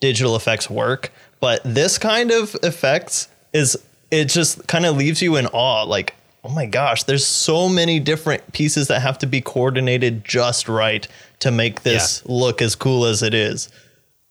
[0.00, 1.10] digital effects work.
[1.40, 6.14] But this kind of effects is it just kind of leaves you in awe like
[6.44, 11.08] oh my gosh there's so many different pieces that have to be coordinated just right
[11.38, 13.70] to make this look as cool as it is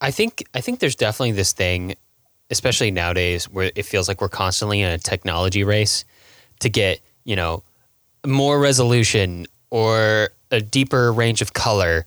[0.00, 1.96] I think I think there's definitely this thing,
[2.50, 6.04] especially nowadays, where it feels like we're constantly in a technology race
[6.60, 7.62] to get you know
[8.26, 12.06] more resolution or a deeper range of color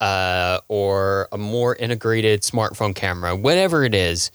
[0.00, 4.30] uh, or a more integrated smartphone camera, whatever it is,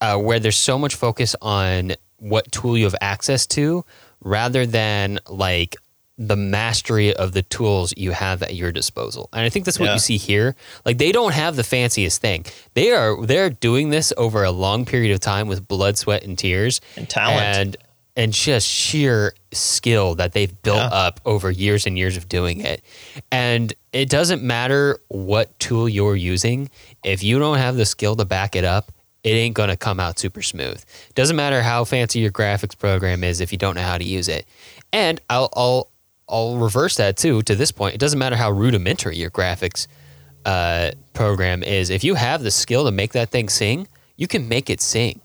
[0.00, 3.84] uh, where there's so much focus on what tool you have access to
[4.20, 5.76] rather than like
[6.18, 9.28] the mastery of the tools you have at your disposal.
[9.34, 9.92] And I think that's what Yeah.
[9.94, 10.56] you see here.
[10.86, 12.46] Like they don't have the fanciest thing.
[12.74, 16.38] They are they're doing this over a long period of time with blood, sweat and
[16.38, 17.40] tears And talent.
[17.56, 17.76] and
[18.18, 20.86] and just sheer skill that they've built Yeah.
[20.88, 22.80] up over years and years of doing it.
[23.30, 26.70] And it doesn't matter what tool you're using,
[27.04, 28.90] if you don't have the skill to back it up,
[29.22, 30.82] it ain't going to come out super smooth.
[31.14, 34.28] Doesn't matter how fancy your graphics program is if you don't know how to use
[34.28, 34.46] it.
[34.94, 35.90] And I'll I'll
[36.28, 37.94] I'll reverse that too to this point.
[37.94, 39.86] It doesn't matter how rudimentary your graphics
[40.44, 41.90] uh, program is.
[41.90, 45.20] If you have the skill to make that thing sing, you can make it sing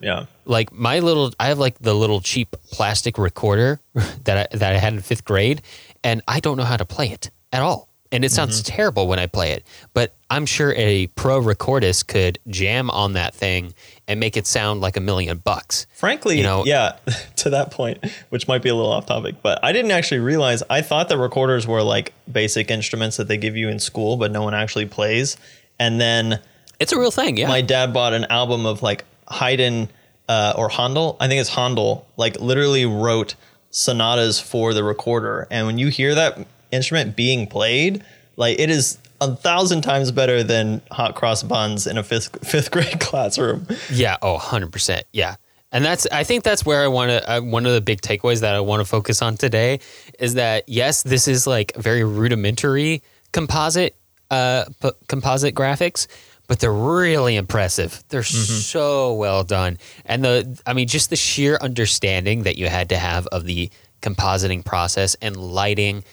[0.00, 3.80] yeah like my little I have like the little cheap plastic recorder
[4.24, 5.62] that I that I had in 5th grade
[6.04, 7.88] and I don't know how to play it at all.
[8.12, 12.38] And it sounds terrible when I play it, but I'm sure a pro recordist could
[12.46, 13.74] jam on that thing
[14.08, 15.86] and make it sound like a million bucks.
[15.94, 16.96] Frankly, You know- yeah,
[17.36, 20.62] to that point, which might be a little off topic, but I didn't actually realize.
[20.70, 24.30] I thought that recorders were like basic instruments that they give you in school, but
[24.30, 25.36] no one actually plays.
[25.78, 26.40] And then
[26.78, 27.48] It's a real thing, yeah.
[27.48, 29.88] my dad bought an album of like Haydn
[30.28, 31.16] uh, or Handel.
[31.20, 32.06] I think it's Handel.
[32.16, 33.34] Like literally wrote
[33.70, 38.04] sonatas for the recorder, and when you hear that instrument being played,
[38.36, 42.70] like it is a thousand times better than hot cross buns in a fifth fifth
[42.70, 43.66] grade classroom.
[43.92, 44.16] Yeah.
[44.22, 45.02] Oh, 100%.
[45.12, 45.36] Yeah.
[45.72, 48.40] And that's, I think that's where I want to, uh, one of the big takeaways
[48.40, 49.80] that I want to focus on today
[50.18, 53.02] is that, yes, this is like very rudimentary
[53.32, 53.96] composite,
[54.30, 56.06] uh, p- composite graphics,
[56.46, 58.04] but they're really impressive.
[58.08, 59.78] They're so well done.
[60.04, 63.68] And the, I mean, just the sheer understanding that you had to have of the
[64.00, 66.04] compositing process and lighting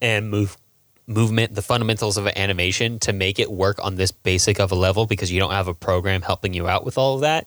[0.00, 0.56] and move,
[1.10, 5.06] movement, the fundamentals of animation to make it work on this basic of a level
[5.06, 7.46] because you don't have a program helping you out with all of that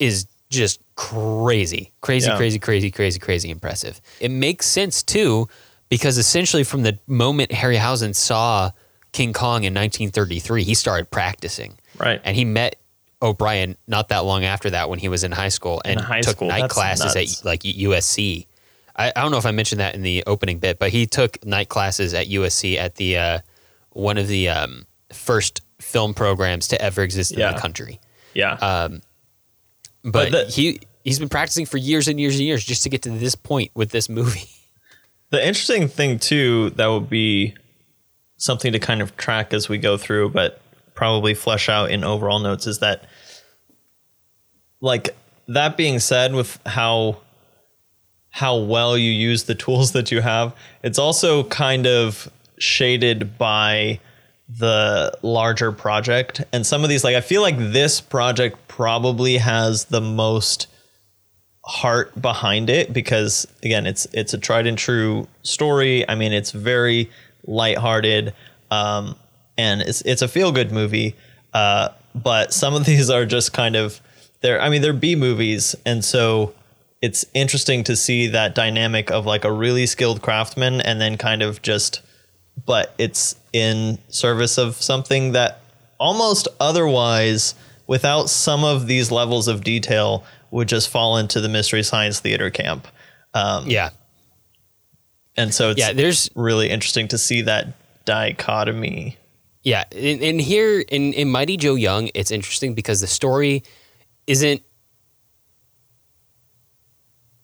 [0.00, 2.36] is just crazy, crazy, Yeah.
[2.36, 4.00] crazy, crazy, crazy, crazy impressive.
[4.20, 5.48] It makes sense too,
[5.88, 8.72] because essentially from the moment Harryhausen saw
[9.12, 11.78] King Kong in 1933, he started practicing.
[11.98, 12.20] Right.
[12.24, 12.76] And he met
[13.22, 16.36] O'Brien not that long after that when he was in high school and high took
[16.36, 16.48] school?
[16.48, 17.38] night That's classes nuts.
[17.40, 18.46] at like USC.
[18.96, 21.44] I, I don't know if I mentioned that in the opening bit, but he took
[21.44, 23.38] night classes at USC at the uh,
[23.90, 27.52] one of the um, first film programs to ever exist in Yeah.
[27.52, 27.98] the country
[28.34, 28.56] Yeah.
[30.04, 33.02] but, the- he he's been practicing for years and years and years just to get
[33.02, 34.48] to this point with this movie.
[35.30, 37.54] The interesting thing too that would be
[38.36, 40.60] something to kind of track as we go through, but
[40.94, 43.06] probably flesh out in overall notes is that
[44.82, 45.16] like
[45.48, 47.18] that being said with how
[48.32, 54.00] how well you use the tools that you have, it's also kind of shaded by
[54.48, 56.42] the larger project.
[56.50, 60.66] And some of these like I feel like this project probably has the most
[61.64, 66.08] heart behind it because again it's it's a tried and true story.
[66.08, 67.10] I mean it's very
[67.46, 68.34] lighthearted
[68.70, 69.14] um
[69.58, 71.16] and it's it's a feel good movie.
[71.52, 74.00] Uh but some of these are just kind of
[74.40, 75.76] they're i mean they're b movies.
[75.84, 76.54] And so
[77.02, 81.42] it's interesting to see that dynamic of like a really skilled craftsman and then kind
[81.42, 82.00] of just
[82.64, 85.60] but it's in service of something that
[85.98, 87.54] almost otherwise,
[87.86, 92.50] without some of these levels of detail, would just fall into the Mystery Science Theater
[92.50, 92.86] camp.
[93.34, 93.90] Um, Yeah.
[95.36, 97.68] and so it's Yeah, there's really interesting to see that
[98.04, 99.16] dichotomy.
[99.62, 103.62] Yeah, and, and here in, in Mighty Joe Young, it's interesting because the story
[104.26, 104.62] isn't.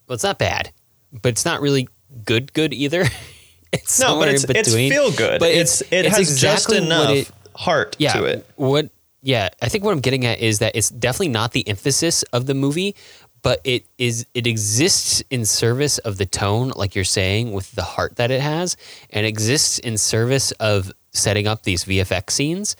[0.08, 0.72] Well, it's not bad,
[1.12, 1.88] but it's not really
[2.24, 2.52] good.
[2.52, 3.04] Good either.
[3.72, 5.38] it's No, but it's it's feel good.
[5.38, 8.46] But it's, it's it it's has exactly just enough it- heart yeah, to it.
[8.56, 8.90] What?
[9.20, 12.46] Yeah, I think what I'm getting at is that it's definitely not the emphasis of
[12.46, 12.94] the movie,
[13.42, 14.26] but it is.
[14.32, 18.40] It exists in service of the tone, like you're saying, with the heart that it
[18.40, 18.76] has,
[19.10, 22.76] and exists in service of setting up these VFX scenes.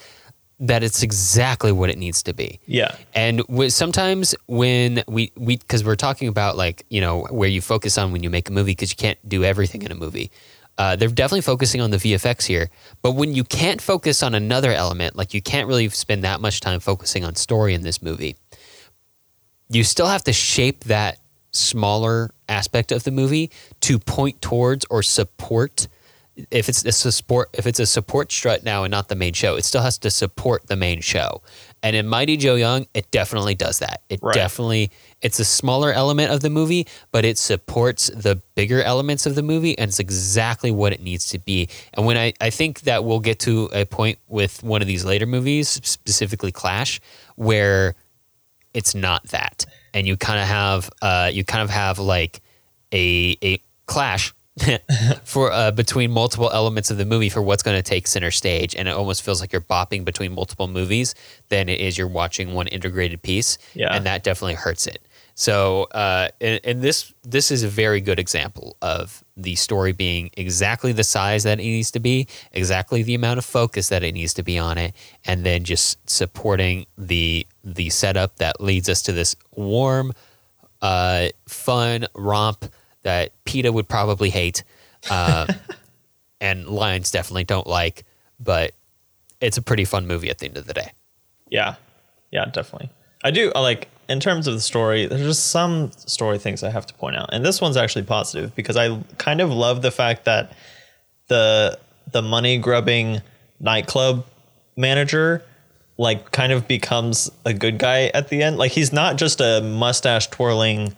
[0.61, 2.59] That it's exactly what it needs to be.
[2.67, 2.97] Yeah.
[3.15, 7.61] And w- sometimes when we we because we're talking about like you know where you
[7.61, 10.31] focus on when you make a movie because you can't do everything in a movie.
[10.77, 12.71] Uh, they're definitely focusing on the VFX here,
[13.03, 16.61] but when you can't focus on another element, like you can't really spend that much
[16.61, 18.37] time focusing on story in this movie,
[19.69, 21.19] you still have to shape that
[21.51, 25.89] smaller aspect of the movie to point towards or support
[26.51, 29.57] if it's a support if it's a support strut now and not the main show
[29.57, 31.43] it still has to support the main show.
[31.83, 34.03] And in mighty joe young it definitely does that.
[34.09, 34.35] It Right.
[34.35, 39.35] definitely it's a smaller element of the movie but it supports the bigger elements of
[39.35, 41.69] the movie and it's exactly what it needs to be.
[41.95, 45.05] And when i, I think that we'll get to a point with one of these
[45.05, 47.01] later movies specifically clash
[47.37, 47.95] where
[48.75, 49.65] it's not that.
[49.95, 52.41] And you kind of have uh, you kind of have like
[52.93, 54.33] a a clash
[55.25, 58.75] for uh, between multiple elements of the movie for what's going to take center stage
[58.75, 61.15] and it almost feels like you're bopping between multiple movies
[61.49, 63.95] than it is you're watching one integrated piece Yeah.
[63.95, 65.01] and that definitely hurts it
[65.35, 70.31] so uh, and, and this this is a very good example of the story being
[70.37, 74.13] exactly the size that it needs to be exactly the amount of focus that it
[74.13, 74.93] needs to be on it
[75.27, 80.13] and then just supporting the the setup that leads us to this warm
[80.83, 82.65] uh, fun romp
[83.09, 84.65] that PETA would probably hate,
[85.11, 85.47] uh,
[86.43, 88.05] and Lions definitely don't like,
[88.39, 88.73] but
[89.41, 90.93] it's a pretty fun movie at the end of the day.
[91.49, 91.77] Yeah,
[92.31, 92.91] yeah, definitely.
[93.25, 95.07] I do I like in terms of the story.
[95.07, 98.55] There's just some story things I have to point out, and this one's actually positive
[98.55, 100.53] because I kind of love the fact that
[101.29, 101.79] the
[102.13, 103.23] the money grubbing
[103.59, 104.27] nightclub
[104.77, 105.43] manager
[105.97, 108.59] like kind of becomes a good guy at the end.
[108.59, 110.95] Like he's not just a mustache twirling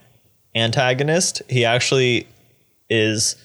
[0.55, 1.43] antagonist.
[1.49, 2.27] He actually
[2.89, 3.37] is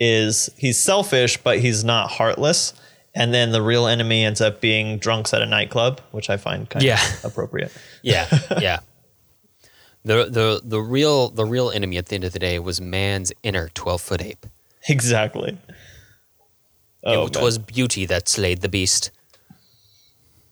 [0.00, 2.74] is he's selfish, but he's not heartless.
[3.14, 6.68] And then the real enemy ends up being drunks at a nightclub, which I find
[6.68, 6.98] kind Yeah.
[7.18, 7.70] of appropriate.
[8.02, 8.26] Yeah,
[8.60, 8.80] yeah.
[10.04, 13.32] The the the real the real enemy at the end of the day was man's
[13.42, 14.46] inner twelve foot ape.
[14.88, 15.58] Exactly.
[17.04, 17.44] Oh, it man.
[17.44, 19.10] was beauty that slayed the beast.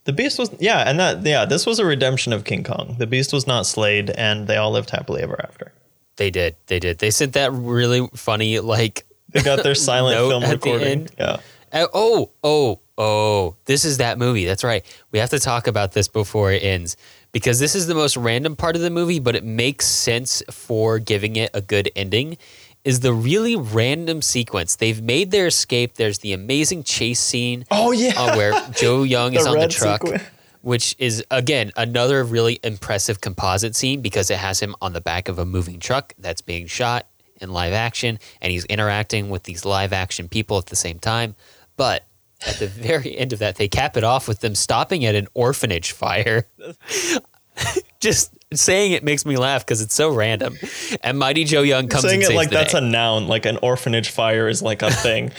[0.05, 2.97] The beast was yeah, and that yeah, this was a redemption of King Kong.
[2.99, 5.73] The beast was not slayed, and they all lived happily ever after.
[6.17, 6.99] They did, they did.
[6.99, 11.09] They sent that really funny like They got their silent film recording.
[11.19, 11.39] Yeah.
[11.73, 14.45] Uh, oh, oh, oh, this is that movie.
[14.45, 14.85] That's right.
[15.13, 16.97] We have to talk about this before it ends
[17.33, 20.99] because this is the most random part of the movie, but it makes sense for
[20.99, 22.37] giving it a good ending.
[22.85, 24.77] Is the really random sequence.
[24.77, 25.95] They've made their escape.
[25.95, 28.13] There's the amazing chase scene Oh yeah.
[28.17, 30.23] uh, where Joe Young is on the truck, sequence.
[30.63, 35.29] which is again another really impressive composite scene because it has him on the back
[35.29, 37.07] of a moving truck that's being shot
[37.41, 41.35] in live action, and he's interacting with these live action people at the same time.
[41.77, 42.05] But
[42.47, 45.29] at the very end of that, they cap it off with them stopping at an
[45.35, 46.47] orphanage fire.
[48.01, 50.57] Just saying it makes me laugh because it's so random.
[51.03, 52.79] And Mighty Joe Young comes Saying and it like that's day.
[52.79, 55.31] a noun, like an orphanage fire is like a thing.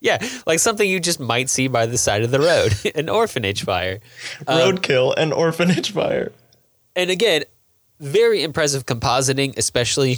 [0.00, 3.62] yeah, like something you just might see by the side of the road, an orphanage
[3.64, 4.00] fire.
[4.46, 6.32] Um, Roadkill and orphanage fire.
[6.96, 7.44] and again,
[8.00, 10.16] very impressive compositing, especially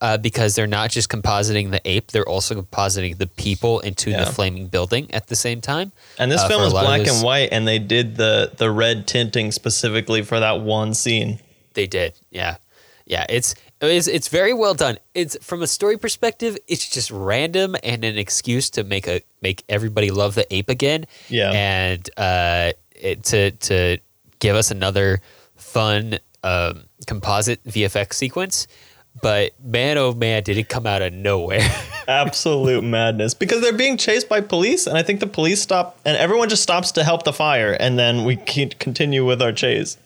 [0.00, 4.24] uh, because they're not just compositing the ape; they're also compositing the people into Yeah.
[4.24, 5.92] the flaming building at the same time.
[6.18, 9.52] And this Uh, film is black and white, and they did the the red tinting
[9.52, 11.38] specifically for that one scene.
[11.74, 12.56] They did, yeah,
[13.06, 13.26] yeah.
[13.28, 14.98] It's it's it's very well done.
[15.14, 19.64] It's from a story perspective, it's just random and an excuse to make a make
[19.68, 21.06] everybody love the ape again.
[21.28, 21.50] Yeah.
[21.52, 23.98] and uh, it, to to
[24.38, 25.20] give us another
[25.56, 28.66] fun um, composite VFX sequence.
[29.22, 31.68] But man, oh man, did it come out of nowhere?
[32.08, 36.16] Absolute madness because they're being chased by police, and I think the police stop, and
[36.16, 39.96] everyone just stops to help the fire, and then we continue with our chase.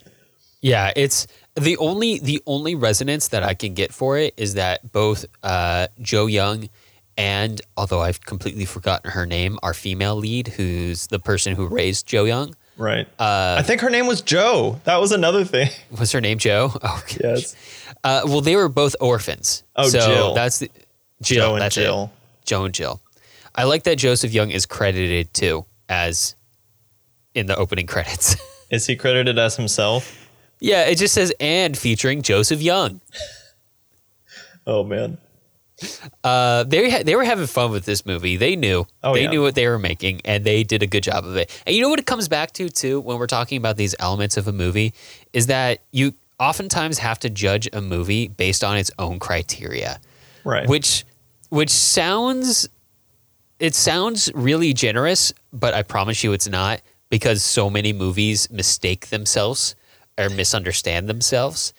[0.60, 1.26] Yeah, it's
[1.58, 5.88] the only the only resonance that I can get for it is that both uh,
[6.00, 6.68] Joe Young
[7.16, 12.06] and although I've completely forgotten her name, our female lead, who's the person who raised
[12.06, 12.54] Joe Young.
[12.76, 13.08] Right.
[13.18, 14.80] Uh, I think her name was Joe.
[14.84, 15.68] That was another thing.
[15.98, 16.70] Was her name Joe?
[16.74, 17.18] Oh, gosh.
[17.20, 17.56] yes.
[18.04, 19.64] Uh, well, they were both orphans.
[19.74, 20.34] Oh, so Jill.
[20.34, 20.70] That's the,
[21.20, 21.48] Jill.
[21.48, 22.12] Joe and that's Jill.
[22.14, 22.46] It.
[22.46, 23.00] Joe and Jill.
[23.56, 26.36] I like that Joseph Young is credited too as
[27.34, 28.36] in the opening credits.
[28.70, 30.27] Is he credited as himself?
[30.60, 33.00] Yeah, it just says and featuring Joseph Young.
[34.66, 35.18] Oh man.
[36.24, 38.36] Uh, they ha- they were having fun with this movie.
[38.36, 38.84] They knew.
[39.04, 39.30] Oh, they yeah.
[39.30, 41.62] knew what they were making, and they did a good job of it.
[41.66, 44.36] And you know what it comes back to too when we're talking about these elements
[44.36, 44.92] of a movie
[45.32, 50.00] is that you oftentimes have to judge a movie based on its own criteria,
[50.44, 50.68] Right.
[50.68, 51.04] which
[51.50, 52.68] which sounds
[53.60, 59.08] it sounds really generous, but I promise you it's not because so many movies mistake
[59.08, 59.74] themselves
[60.18, 61.72] or misunderstand themselves.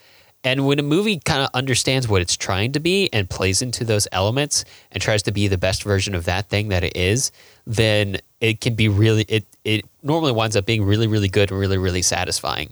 [0.43, 3.83] And when a movie kind of understands what it's trying to be and plays into
[3.83, 7.31] those elements and tries to be the best version of that thing that it is,
[7.67, 11.59] then it can be really it it normally winds up being really really good and
[11.59, 12.71] really really satisfying.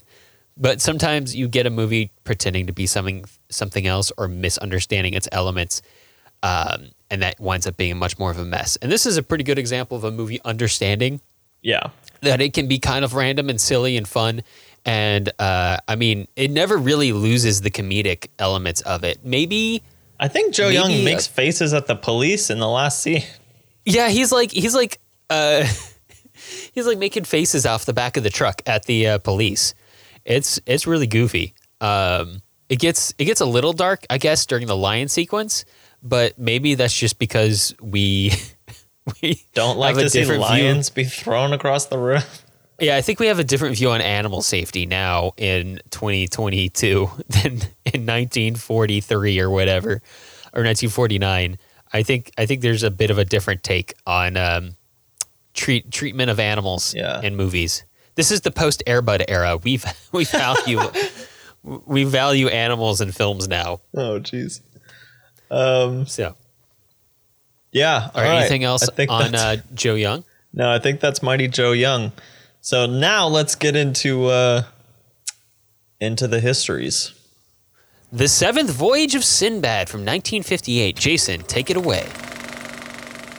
[0.55, 5.27] But sometimes you get a movie pretending to be something something else or misunderstanding its
[5.33, 5.81] elements
[6.43, 8.77] um, and that winds up being much more of a mess.
[8.77, 11.19] And this is a pretty good example of a movie understanding
[11.61, 11.89] yeah.
[12.21, 14.43] that it can be kind of random and silly and fun.
[14.87, 19.19] And uh, I mean, it never really loses the comedic elements of it.
[19.23, 19.83] Maybe,
[20.17, 23.23] I think Joe Young makes uh, faces at the police in the last scene.
[23.85, 25.65] yeah, he's like he's like uh,
[26.73, 29.75] he's like making faces off the back of the truck at the uh, police.
[30.23, 31.53] It's it's really goofy.
[31.81, 35.65] Um, it gets it gets a little dark, I guess, during the lion sequence,
[36.01, 38.31] but maybe that's just because we
[39.21, 40.63] we Don't like to see different view.
[40.63, 42.21] lions be thrown across the room.
[42.79, 47.53] Yeah, I think we have a different view on animal safety now in 2022 than
[47.85, 49.89] in 1943 or whatever,
[50.53, 51.57] or 1949.
[51.93, 54.75] I think I think there's a bit of a different take on um,
[55.53, 57.21] treat treatment of animals Yeah.
[57.21, 57.83] in movies.
[58.15, 59.57] This is the post Airbud era.
[59.57, 60.81] We've we value
[61.63, 63.81] we value animals in films now.
[63.95, 64.61] Oh, jeez.
[65.49, 66.05] Um.
[66.05, 66.35] So,
[67.71, 68.09] Yeah.
[68.13, 68.39] or right.
[68.41, 70.25] anything else on uh, Joe Young?
[70.53, 72.11] No, I think that's Mighty Joe Young.
[72.67, 74.63] So now let's get into uh
[76.01, 77.13] into the histories.
[78.11, 80.97] The Seventh Voyage of Sinbad from 1958.
[80.97, 82.05] Jason, take it away.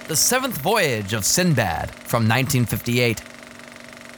[0.09, 3.23] The Seventh Voyage of Sinbad from 1958.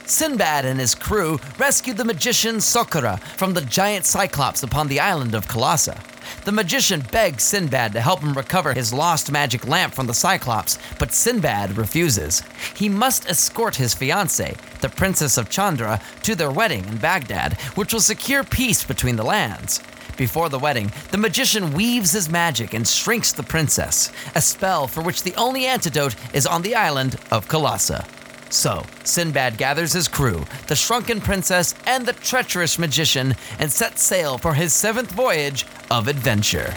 [0.05, 5.35] Sinbad and his crew rescued the magician Sokurah from the giant Cyclops upon the island
[5.35, 5.99] of Colossa.
[6.45, 10.79] The magician begs Sinbad to help him recover his lost magic lamp from the Cyclops,
[10.99, 12.43] but Sinbad refuses.
[12.75, 17.93] He must escort his fiancée, the Princess of Chandra, to their wedding in Baghdad, which
[17.93, 19.81] will secure peace between the lands.
[20.17, 25.01] Before the wedding, the magician weaves his magic and shrinks the princess, a spell for
[25.01, 28.05] which the only antidote is on the island of Colossa.
[28.51, 34.37] So, Sinbad gathers his crew, the shrunken princess, and the treacherous magician, and sets sail
[34.37, 36.73] for his seventh voyage of adventure.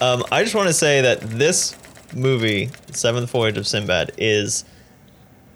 [0.00, 1.76] Um, I just want to say that this
[2.14, 4.64] movie, Seventh Voyage of Sinbad, is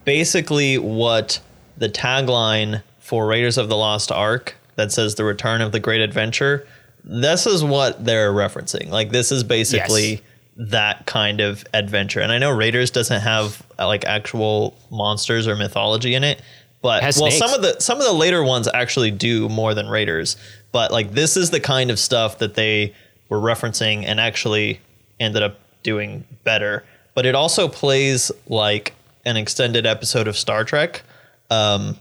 [0.05, 1.41] basically what
[1.77, 6.01] the tagline for Raiders of the Lost Ark that says the return of the great
[6.01, 6.67] adventure.
[7.05, 8.89] This is what they're referencing.
[8.89, 10.21] Like this is basically Yes.
[10.61, 12.21] That kind of adventure.
[12.21, 16.43] And I know Raiders doesn't have like actual monsters or mythology in it,
[16.83, 17.39] but well, snakes.
[17.39, 20.37] some of the some of the later ones actually do more than Raiders.
[20.71, 22.95] But like this is the kind of stuff that they
[23.31, 24.81] were referencing and actually
[25.19, 26.85] ended up doing better.
[27.15, 28.95] But it also plays like
[29.25, 31.03] an extended episode of Star Trek,
[31.51, 31.97] um,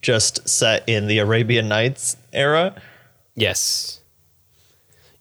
[0.00, 2.74] just set in the Arabian Nights era.
[3.34, 4.00] Yes.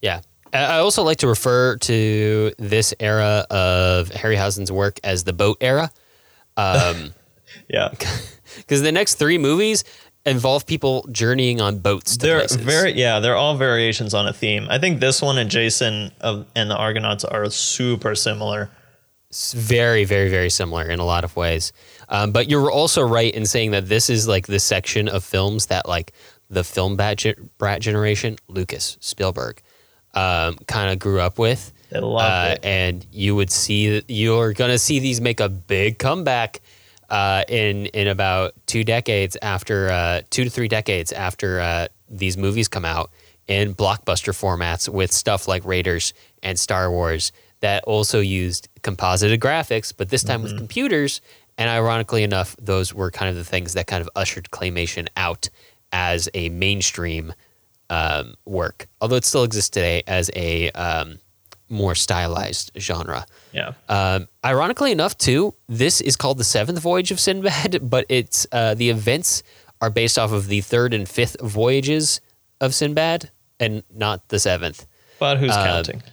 [0.01, 0.21] Yeah.
[0.53, 5.91] I also like to refer to this era of Harryhausen's work as the boat era.
[6.57, 7.13] Um,
[7.67, 7.89] Yeah,
[8.57, 9.83] because the next three movies
[10.25, 12.57] involve people journeying on boats to they're places.
[12.57, 14.67] very yeah they're all variations on a theme.
[14.69, 18.69] I think this one and Jason of and the Argonauts are super similar.
[19.29, 21.71] It's very, very, very similar in a lot of ways.
[22.07, 25.67] Um, but you're also right in saying that this is like the section of films
[25.67, 26.13] that like
[26.49, 29.61] the film ge- brat generation, Lucas, Spielberg,
[30.13, 31.71] um, kind of grew up with.
[31.89, 32.65] They loved Uh, it.
[32.65, 36.61] and you would see you're going to see these make a big comeback
[37.09, 42.37] uh, in in about two decades after uh, two to three decades after uh, these
[42.37, 43.09] movies come out
[43.47, 47.31] in blockbuster formats with stuff like Raiders and Star Wars
[47.61, 51.21] that also used composited graphics, but this time with computers.
[51.57, 55.49] And ironically enough, those were kind of the things that kind of ushered claymation out
[55.91, 57.33] as a mainstream
[57.89, 61.19] um, work, although it still exists today as a um,
[61.69, 63.25] more stylized genre.
[63.51, 63.73] Yeah.
[63.87, 68.73] Um, ironically enough, too, this is called the seventh voyage of Sinbad, but it's uh,
[68.75, 69.43] the events
[69.81, 72.21] are based off of the third and fifth voyages
[72.61, 74.85] of Sinbad, and not the seventh.
[75.19, 76.03] But who's Uh, counting?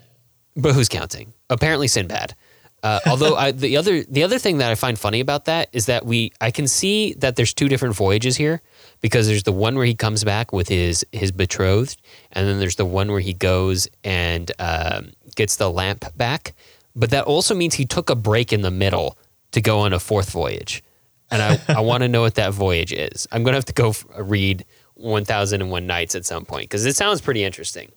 [0.56, 1.32] But who's counting?
[1.50, 2.34] Apparently Sinbad.
[2.82, 5.86] Uh, although I, the other the other thing that I find funny about that is
[5.86, 8.62] that we I can see that there's two different voyages here
[9.00, 12.00] because there's the one where he comes back with his his betrothed,
[12.32, 16.54] and then there's the one where he goes and um, gets the lamp back.
[16.94, 19.16] But that also means he took a break in the middle
[19.52, 20.82] to go on a fourth voyage,
[21.30, 23.26] and I I want to know what that voyage is.
[23.32, 27.20] I'm gonna have to go f- read 1001 Nights at some point because it sounds
[27.20, 27.92] pretty interesting.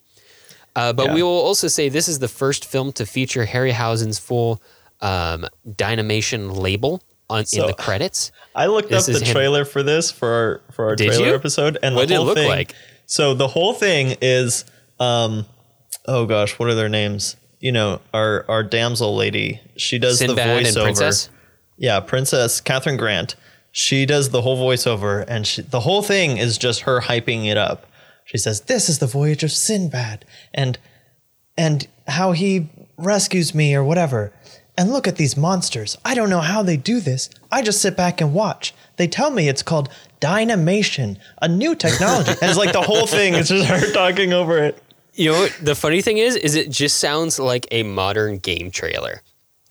[0.76, 1.14] Uh, but Yeah.
[1.16, 4.62] we will also say this is the first film to feature Harryhausen's full
[5.02, 5.48] um,
[5.78, 8.32] Dynamation label on in the credits.
[8.56, 9.32] I looked This up the him.
[9.34, 11.36] trailer for this for our for our Did trailer you?
[11.36, 12.76] episode, and What the did it whole look thing, like?
[13.06, 14.66] So the whole thing is,
[15.00, 15.46] um,
[16.08, 17.36] oh gosh, what are their names?
[17.60, 19.62] You know, our our damsel lady.
[19.78, 20.84] She does Sinbad the voiceover.
[20.84, 21.30] Princess.
[21.78, 23.36] Yeah, Princess Kathryn Grant.
[23.72, 27.58] She does the whole voiceover, and she, the whole thing is just her hyping it
[27.58, 27.86] up.
[28.26, 30.78] She says, "This is the voyage of Sinbad," and
[31.58, 34.34] and how he rescues me or whatever.
[34.80, 35.98] And look at these monsters.
[36.06, 37.30] I don't know how they do this.
[37.52, 38.74] I just sit back and watch.
[38.96, 39.90] They tell me it's called
[40.22, 42.32] dynamation, a new technology.
[42.42, 44.82] and it's like the whole thing is just her talking over it.
[45.16, 46.38] You know what the funny thing is?
[46.38, 49.22] Is it just sounds like a modern game trailer,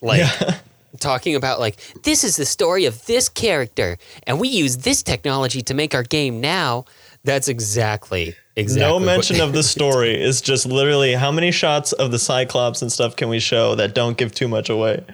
[0.02, 0.30] like
[1.00, 3.96] talking about like this is the story of this character,
[4.26, 6.84] and we use this technology to make our game now.
[7.28, 10.14] That's exactly exactly No mention of the story.
[10.14, 13.94] It's just literally how many shots of the Cyclops and stuff can we show that
[13.94, 15.04] don't give too much away?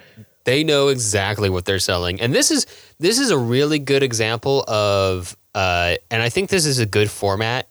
[0.44, 2.66] they know exactly what they're selling and this is
[2.98, 7.10] this is a really good example of uh, and i think this is a good
[7.10, 7.66] format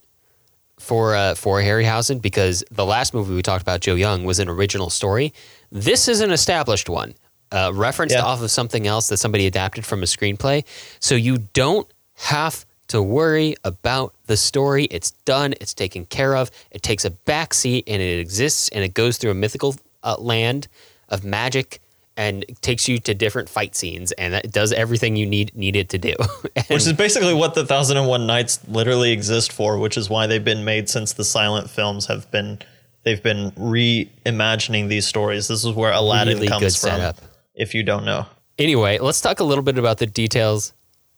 [0.80, 4.50] for uh, for harryhausen because the last movie we talked about joe young was an
[4.50, 5.32] original story
[5.72, 7.14] this is an established one
[7.52, 8.24] uh, referenced Yeah.
[8.24, 10.64] off of something else that somebody adapted from a screenplay
[11.00, 16.50] so you don't have to worry about the story it's done it's taken care of
[16.72, 20.16] it takes a back seat and it exists and it goes through a mythical uh,
[20.20, 20.68] land
[21.10, 21.80] of magic
[22.16, 25.90] and takes you to different fight scenes and it does everything you need need it
[25.90, 26.14] to do.
[26.56, 30.12] And- Which is basically what the Thousand and One Nights literally exist for, which is
[30.12, 32.60] why they've been made since the silent films have been
[33.04, 35.48] they've been reimagining these stories.
[35.48, 37.00] This is where Aladdin Really comes good from.
[37.00, 37.18] setup.
[37.56, 38.26] If you don't know.
[38.60, 40.74] anyway, let's talk a little bit about the details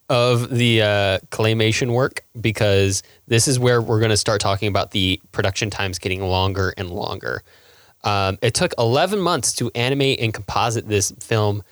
[0.08, 4.92] of the uh, claymation work because this is where we're going to start talking about
[4.92, 7.42] the production times getting longer and longer.
[8.04, 11.62] Um, it took 11 months to animate and composite this film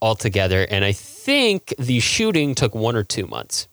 [0.00, 3.68] altogether, and I think the shooting took one or two months.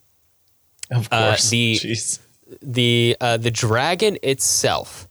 [0.92, 1.50] Of Uh, course.
[1.50, 2.20] the- Jeez.
[2.62, 5.08] the uh, the dragon itself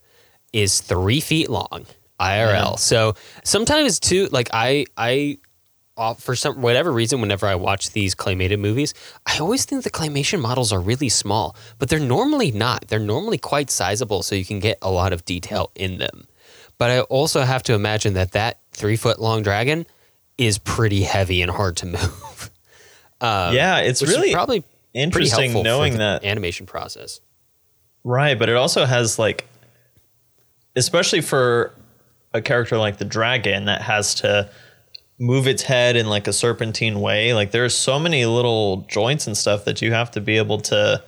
[0.52, 1.86] is three feet long
[2.20, 2.78] IRL.
[2.78, 5.48] So sometimes too, like I I uh,
[5.94, 8.94] Uh, for some whatever reason, whenever I watch these claymated movies,
[9.26, 12.88] I always think the claymation models are really small, but they're normally not.
[12.88, 16.26] They're normally quite sizable, so you can get a lot of detail in them.
[16.78, 19.86] But I also have to imagine that that three foot long dragon
[20.38, 22.50] is pretty heavy and hard to move.
[23.20, 24.64] Um, yeah, it's really probably
[24.94, 27.20] interesting knowing that animation process.
[28.02, 29.46] Right, but it also has like
[30.74, 31.74] especially for
[32.32, 34.50] a character like the dragon that has to
[35.22, 37.32] move its head in like a serpentine way.
[37.32, 41.02] Like there's so many little joints and stuff that you have to be able to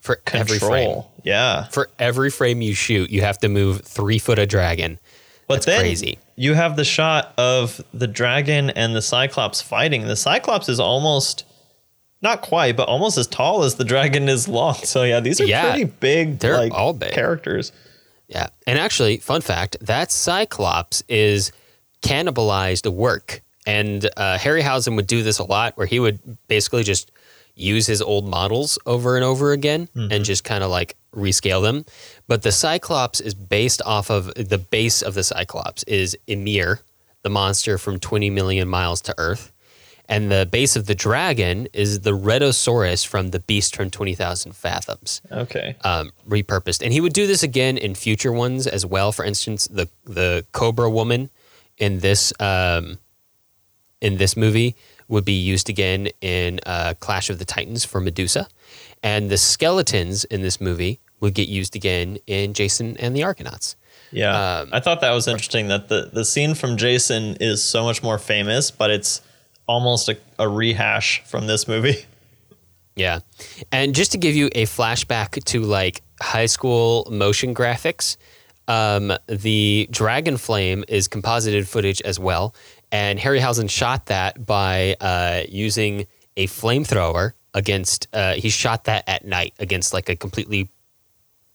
[0.00, 0.70] For every frame.
[0.86, 1.12] control.
[1.22, 1.64] Yeah.
[1.68, 4.98] for every frame you shoot, you have to move three foot of dragon.
[5.48, 6.18] But That's then crazy.
[6.34, 10.06] you have the shot of the dragon and the Cyclops fighting.
[10.06, 11.44] The Cyclops is almost
[12.22, 14.74] not quite, but almost as tall as the dragon is long.
[14.84, 17.12] So yeah, these are Yeah, pretty big they're like all big.
[17.12, 17.70] characters.
[18.28, 18.46] Yeah.
[18.66, 21.52] And actually, fun fact that Cyclops is
[22.02, 23.42] cannibalized work.
[23.66, 27.10] And uh, Harryhausen would do this a lot where he would basically just
[27.54, 31.84] use his old models over and over again and just kind of like rescale them.
[32.26, 36.80] But the Cyclops is based off of the base of the Cyclops is Ymir,
[37.22, 39.52] the monster from 20 million miles to Earth.
[40.08, 45.22] And the base of the dragon is the Rhedosaurus from the beast from 20,000 fathoms
[45.30, 45.76] Okay.
[45.84, 46.82] um, repurposed.
[46.82, 49.12] And he would do this again in future ones as well.
[49.12, 51.30] For instance, the the Cobra woman
[51.78, 52.98] in this um,
[54.00, 54.74] in this movie
[55.08, 58.48] would be used again in uh, Clash of the Titans for Medusa,
[59.02, 63.76] and the skeletons in this movie would get used again in Jason and the Argonauts.
[64.10, 67.82] Yeah, Um, I thought that was interesting that the the scene from Jason is so
[67.84, 69.22] much more famous, but it's
[69.66, 72.04] almost a, a rehash from this movie.
[72.94, 73.20] Yeah.
[73.72, 78.18] And just to give you a flashback to like high school motion graphics,
[78.72, 82.54] Um, the dragon flame is composited footage as well,
[82.90, 86.06] and Harryhausen shot that by uh, using
[86.36, 88.08] a flamethrower against.
[88.12, 90.68] Uh, he shot that at night against like a completely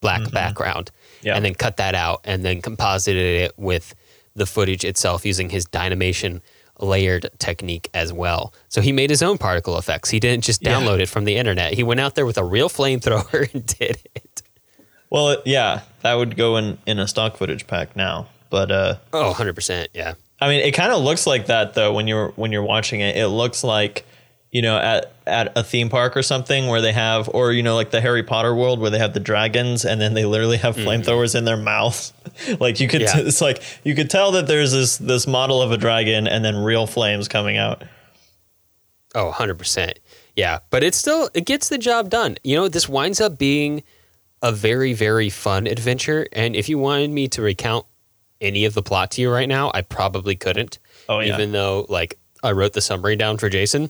[0.02, 0.92] black background,
[1.24, 1.36] Yeah.
[1.36, 3.96] and then cut that out, and then composited it with
[4.36, 6.42] the footage itself using his Dynamation
[6.80, 8.54] layered technique as well.
[8.70, 10.12] So he made his own particle effects.
[10.12, 10.74] He didn't just Yeah.
[10.74, 11.74] download it from the internet.
[11.74, 14.37] He went out there with a real flamethrower and did it.
[15.10, 18.28] Well, it- yeah, that would go in in a stock footage pack now.
[18.50, 19.88] But uh, Oh, 100%.
[19.94, 20.14] Yeah.
[20.40, 23.16] I mean, it kind of looks like that though when you're when you're watching it.
[23.18, 24.06] It looks like
[24.52, 27.76] you know at at a theme park or something where they have, or you know,
[27.76, 30.76] like the Harry Potter world where they have the dragons and then they literally have
[30.78, 32.14] flamethrowers in their mouths.
[32.60, 33.18] like you could, Yeah.
[33.18, 36.56] it's like you could tell that there's this this model of a dragon and then
[36.56, 37.84] real flames coming out.
[39.16, 39.94] Oh, 100%.
[40.36, 42.38] Yeah, but it still it gets the job done.
[42.44, 43.82] You know, this winds up being
[44.42, 47.86] a very very fun adventure and if you wanted me to recount
[48.42, 50.80] any of the plot to you right now, I probably couldn't.
[51.10, 51.34] Oh, yeah.
[51.34, 53.90] Even though like I wrote the summary down for Jason,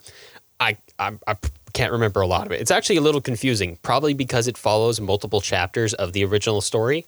[0.60, 1.36] I I
[1.74, 2.62] can't remember a lot of it.
[2.62, 7.06] It's actually a little confusing, probably because it follows multiple chapters of the original story.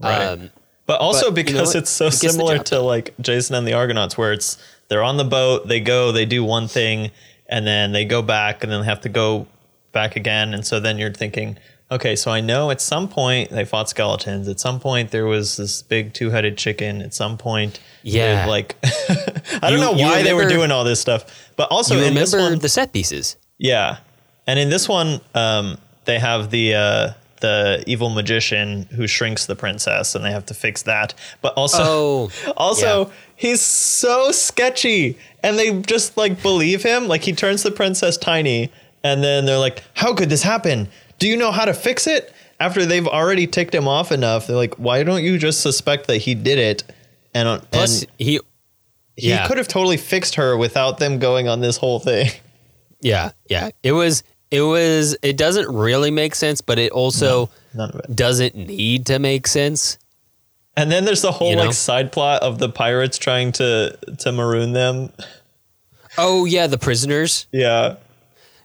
[0.00, 0.22] Right.
[0.22, 0.50] Um,
[0.86, 3.72] But also But you know because it's so It similar to like Jason and the
[3.72, 7.10] Argonauts, where it's they're on the boat, they go, they do one thing,
[7.46, 9.46] and then they go back, and then they have to go
[9.92, 10.54] back again.
[10.54, 11.56] And so then you're thinking,
[11.92, 14.48] okay, so I know at some point they fought skeletons.
[14.48, 17.02] At some point there was this big two headed chicken.
[17.02, 18.46] At some point, Yeah.
[18.46, 18.76] like
[19.62, 21.24] I don't You- know why they were doing all this stuff,
[21.56, 23.36] but also you in this remember one, the set pieces?
[23.58, 23.98] yeah,
[24.46, 29.56] and in this one, um, they have the uh, the evil magician who shrinks the
[29.56, 31.12] princess, and they have to fix that.
[31.42, 33.12] But also, Oh, also yeah.
[33.36, 37.06] he's so sketchy, and they just like believe him.
[37.08, 38.70] Like he turns the princess tiny,
[39.04, 40.88] and then they're like, "How could this happen?
[41.18, 44.56] Do you know how to fix it?" After they've already ticked him off enough, they're
[44.56, 46.84] like, "Why don't you just suspect that he did it?"
[47.34, 48.40] And, Plus, and he
[49.16, 49.46] he yeah.
[49.46, 52.30] could have totally fixed her without them going on this whole thing.
[53.04, 53.70] Yeah, yeah.
[53.82, 58.14] It was it was it doesn't really make sense, but it also of it.
[58.14, 59.98] doesn't need to make sense.
[60.76, 61.64] And then there's the whole You know?
[61.64, 65.10] like side plot of the pirates trying to to maroon them.
[66.16, 67.48] Oh yeah, the prisoners.
[67.50, 67.96] Yeah.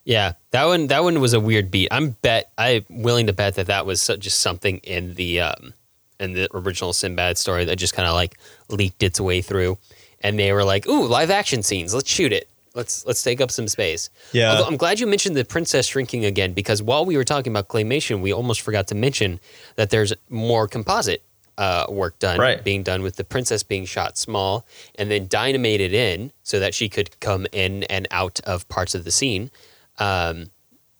[0.08, 1.90] Yeah, that one that one was a weird beat.
[1.92, 5.74] I'm bet I'm willing to bet that that was just something in the um
[6.18, 8.40] in the original Sinbad story that just kind of like
[8.70, 9.78] leaked its way through,
[10.22, 11.94] and they were like, "Ooh, live action scenes.
[11.94, 12.48] Let's shoot it.
[12.74, 14.52] Let's let's take up some space." Yeah.
[14.52, 17.68] Although I'm glad you mentioned the princess shrinking again because while we were talking about
[17.68, 19.42] claymation, we almost forgot to mention
[19.76, 21.22] that there's more composite
[21.58, 22.64] uh, work done Right.
[22.64, 26.88] being done with the princess being shot small and then dynamated in so that she
[26.88, 29.52] could come in and out of parts of the scene
[30.00, 30.48] um,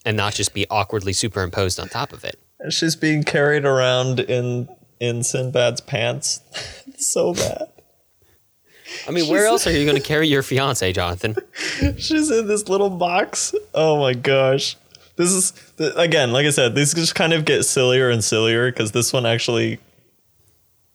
[0.04, 2.38] and not just be awkwardly superimposed on top of it.
[2.70, 4.68] She's being carried around in
[5.00, 6.40] in Sinbad's pants.
[6.98, 7.68] so bad.
[9.06, 11.36] I mean, where else are you going to carry your fiance, Jonathan?
[11.98, 13.54] She's in this little box.
[13.74, 14.76] Oh my gosh.
[15.16, 15.52] This is
[15.96, 19.26] again, like I said, these just kind of get sillier and sillier because this one
[19.26, 19.78] actually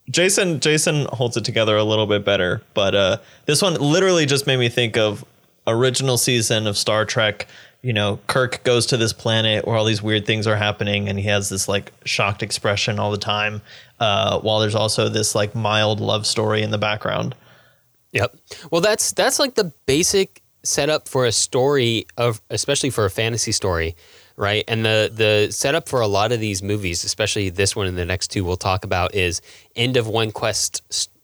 [0.10, 4.48] Jason Jason holds it together a little bit better, but uh, this one literally just
[4.48, 5.24] made me think of
[5.66, 7.48] original season of Star Trek.
[7.84, 11.20] You know, Kirk goes to this planet where all these weird things are happening, and
[11.20, 13.62] he has this like shocked expression all the time.
[14.00, 17.36] Uh, while there's also this like mild love story in the background.
[18.14, 18.36] Yep.
[18.72, 23.52] Well, that's that's like the basic setup for a story of, especially for a fantasy
[23.52, 23.96] story,
[24.38, 24.64] right?
[24.68, 28.06] And the the setup for a lot of these movies, especially this one and the
[28.06, 29.42] next two we'll talk about, is
[29.76, 30.82] end of one quest,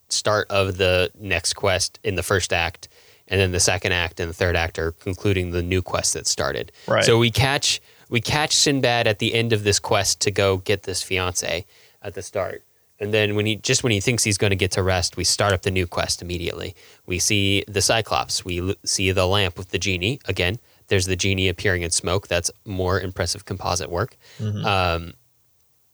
[0.10, 2.89] start of the next quest in the first act,
[3.30, 6.28] and then the second act and the third act are concluding the new quest that
[6.28, 6.72] started.
[6.88, 7.04] Right.
[7.04, 10.84] So we catch we catch Sinbad at the end of this quest to go get
[10.84, 11.66] this fiance
[12.02, 12.64] at the start.
[13.00, 15.24] And then when he just when he thinks he's going to get to rest, we
[15.24, 16.76] start up the new quest immediately.
[17.06, 18.44] We see the Cyclops.
[18.44, 20.60] We l- see the lamp with the genie again.
[20.88, 22.28] There's the genie appearing in smoke.
[22.28, 24.18] That's more impressive composite work.
[24.66, 25.14] Um,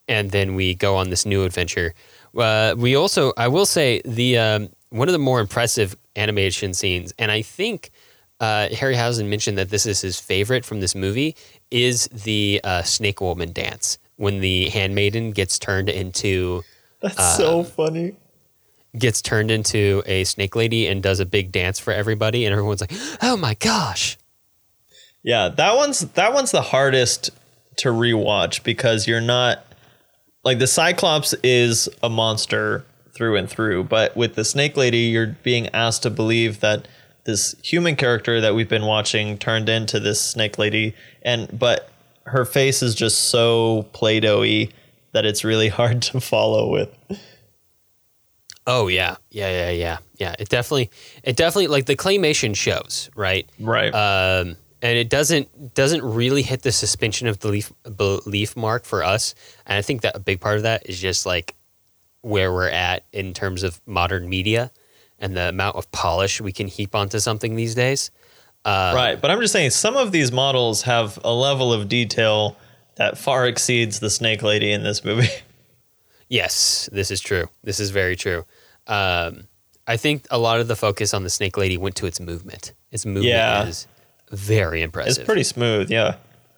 [0.08, 1.92] and then we go on this new adventure.
[2.36, 7.12] Uh, we also, I will say, the um, one of the more impressive animation scenes,
[7.18, 7.90] and I think
[8.40, 11.36] uh, Harryhausen mentioned that this is his favorite from this movie,
[11.70, 16.62] is the uh, Snake Woman dance when the handmaiden gets turned into
[17.00, 18.16] That's so funny.
[18.98, 22.80] gets turned into a snake lady and does a big dance for everybody, and everyone's
[22.80, 24.16] like, "Oh my gosh!"
[25.22, 27.30] Yeah, that one's that one's the hardest
[27.76, 29.64] to rewatch because you're not
[30.44, 32.84] like the Cyclops is a monster
[33.16, 36.86] through and through, but with the Snake Lady, you're being asked to believe that
[37.24, 41.90] this human character that we've been watching turned into this Snake Lady, and but
[42.24, 44.68] her face is just so Play-Doh-y
[45.12, 46.94] that it's really hard to follow with.
[48.66, 50.34] Oh yeah, yeah, yeah, yeah, yeah.
[50.38, 50.90] It definitely,
[51.22, 53.48] it definitely like the claymation shows, right?
[53.60, 53.94] Right.
[53.94, 59.34] Um, and it doesn't doesn't really hit the suspension of belief belief mark for us.
[59.66, 61.54] And I think that a big part of that is just like
[62.26, 64.70] where we're at in terms of modern media
[65.18, 68.10] and the amount of polish we can heap onto something these days.
[68.64, 69.20] Uh, right.
[69.20, 72.56] But I'm just saying some of these models have a level of detail
[72.96, 75.28] that far exceeds the Snake Lady in this movie.
[76.28, 77.48] Yes, this is true.
[77.62, 78.44] This is very true.
[78.88, 79.46] Um,
[79.86, 82.72] I think a lot of the focus on the Snake Lady went to its movement.
[82.90, 83.64] Its movement Yeah.
[83.66, 83.86] is
[84.32, 85.18] very impressive.
[85.18, 86.16] It's pretty smooth, yeah.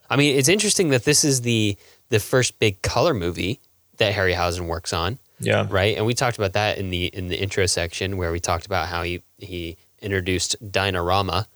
[0.08, 1.76] I mean, it's interesting that this is the
[2.08, 3.60] the first big color movie
[3.98, 5.66] that Harryhausen works on, Yeah.
[5.70, 5.96] right?
[5.96, 8.88] And we talked about that in the in the intro section where we talked about
[8.88, 11.46] how he he introduced Dynarama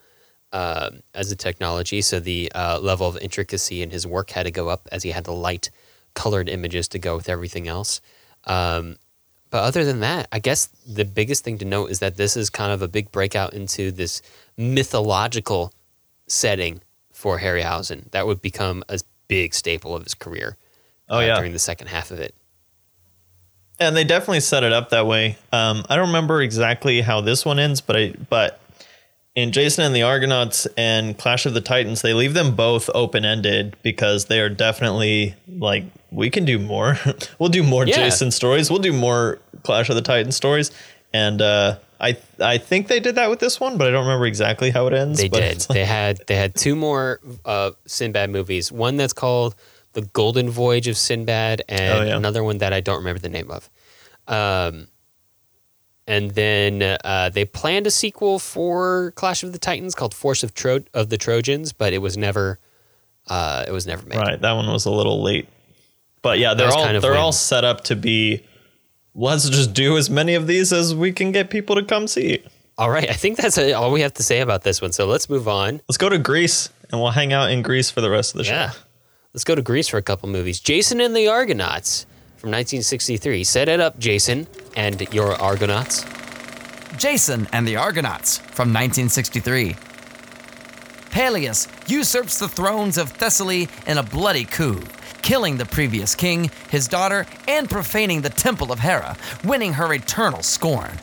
[0.53, 4.51] um, as a technology, so the uh, level of intricacy in his work had to
[4.51, 5.71] go up as he had to light
[6.15, 8.01] colored images to go with everything else.
[8.45, 8.97] Um,
[9.51, 12.51] but other than that, I guess the biggest thing to note is that this is
[12.51, 14.23] kind of a big breakout into this
[14.57, 15.73] mythological
[16.27, 18.11] setting for Harryhausen.
[18.13, 20.57] That would become a big staple of his career.
[21.09, 21.37] Oh, uh, yeah.
[21.37, 22.35] during the second half of it.
[23.81, 25.37] And they definitely set it up that way.
[25.53, 28.61] Um, I don't remember exactly how this one ends, but I but
[29.35, 33.25] in Jason and the Argonauts and Clash of the Titans, they leave them both open
[33.25, 36.99] ended because they are definitely like we can do more.
[37.39, 37.97] we'll do more Yeah.
[37.97, 38.71] Jason stories.
[38.71, 40.71] We'll do more Clash of the Titans stories.
[41.15, 44.27] And uh, I I think they did that with this one, but I don't remember
[44.27, 45.19] exactly how it ends.
[45.19, 45.61] They did.
[45.63, 48.71] They had they had two more uh, Sinbad movies.
[48.71, 49.55] One that's called
[49.93, 52.17] The Golden Voyage of Sinbad, and Oh, yeah.
[52.17, 53.69] another one that I don't remember the name of.
[54.29, 54.89] Um,
[56.07, 60.55] and then uh, they planned a sequel for Clash of the Titans called Force of
[60.55, 62.59] Tro- of the Trojans, but it was never
[63.29, 64.17] uh, it was never made.
[64.19, 65.49] Right, that one was a little late.
[66.23, 68.45] But yeah, they're all kind of they're all set up to be
[69.15, 72.43] let's just do as many of these as we can get people to come see.
[72.79, 74.93] All right, I think that's all we have to say about this one.
[74.93, 75.81] So let's move on.
[75.89, 78.45] Let's go to Greece and we'll hang out in Greece for the rest of the
[78.45, 78.53] show.
[78.55, 78.71] Yeah.
[79.35, 80.61] Let's go to Greece for a couple movies.
[80.61, 82.05] Jason and the Argonauts
[82.37, 83.45] from 1963.
[83.45, 86.05] Set it up, Jason, and your Argonauts.
[86.99, 89.75] Jason and the Argonauts from 1963.
[91.11, 94.83] Pelias usurps the thrones of Thessaly in a bloody coup,
[95.23, 100.43] killing the previous king, his daughter, and profaning the temple of Hera, winning her eternal
[100.43, 100.99] scorn.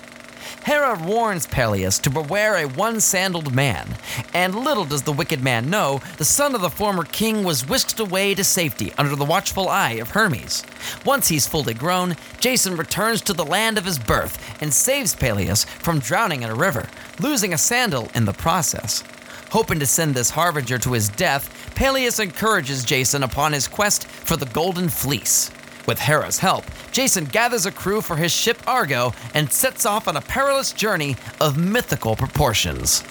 [0.66, 3.96] Hera warns Pelias to beware a one sandaled man,
[4.34, 8.00] and little does the wicked man know the son of the former king was whisked
[8.00, 10.64] away to safety under the watchful eye of Hermes.
[11.06, 15.64] Once he's fully grown, Jason returns to the land of his birth and saves Pelias
[15.66, 16.88] from drowning in a river,
[17.20, 19.04] losing a sandal in the process.
[19.52, 24.36] Hoping to send this harbinger to his death, Pelias encourages Jason upon his quest for
[24.36, 25.50] the Golden Fleece.
[25.86, 30.18] With Hera's help, Jason gathers a crew for his ship Argo and sets off on
[30.18, 33.04] a perilous journey of mythical proportions.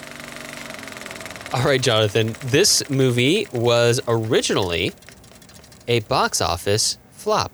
[1.51, 2.35] All right, Jonathan.
[2.45, 4.93] This movie was originally
[5.87, 7.51] a box office flop.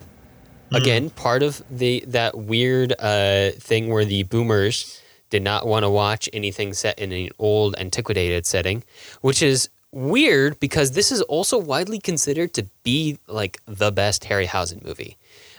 [0.74, 5.90] Again, part of the that weird uh, thing where the boomers did not want to
[5.90, 8.84] watch anything set in an old, antiquated setting,
[9.22, 14.84] which is weird because this is also widely considered to be like the best Harryhausen
[14.84, 15.18] movie.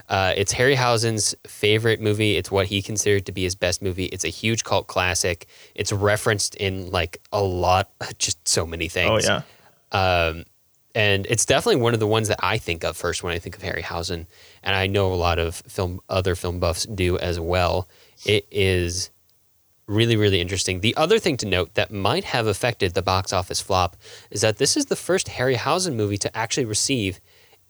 [0.09, 2.37] Uh, it's Harryhausen's favorite movie.
[2.37, 4.05] It's what he considered to be his best movie.
[4.07, 5.47] It's a huge cult classic.
[5.75, 9.29] It's referenced in like a lot, just so many things.
[9.29, 9.43] Oh
[9.93, 10.29] yeah.
[10.29, 10.45] Um,
[10.95, 13.57] and it's definitely one of the ones that I think of first when I think
[13.57, 14.27] of Harryhausen,
[14.63, 17.89] and I know a lot of film other film buffs do as well.
[18.25, 19.11] It is
[19.89, 20.81] really really interesting.
[20.81, 23.97] The other thing to note that might have affected the box office flop
[24.31, 27.21] is that this is the first Harryhausen movie to actually receive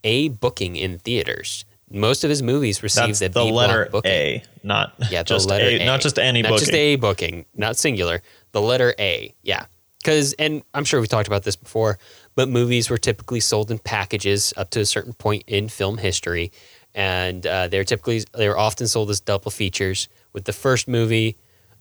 [0.05, 1.65] a booking in theaters.
[1.91, 4.11] Most of his movies received the, the B letter booking.
[4.11, 5.87] A, not Yeah, the just letter a, A.
[5.87, 6.59] not just any not booking.
[6.61, 8.23] just a booking, not singular.
[8.53, 9.67] The letter A, yeah.
[9.99, 11.99] Because, and I'm sure we talked about this before,
[12.37, 16.53] but movies were typically sold in packages up to a certain point in film history,
[16.95, 20.09] and uh, they're typically they were often sold as double features.
[20.33, 21.37] With the first movie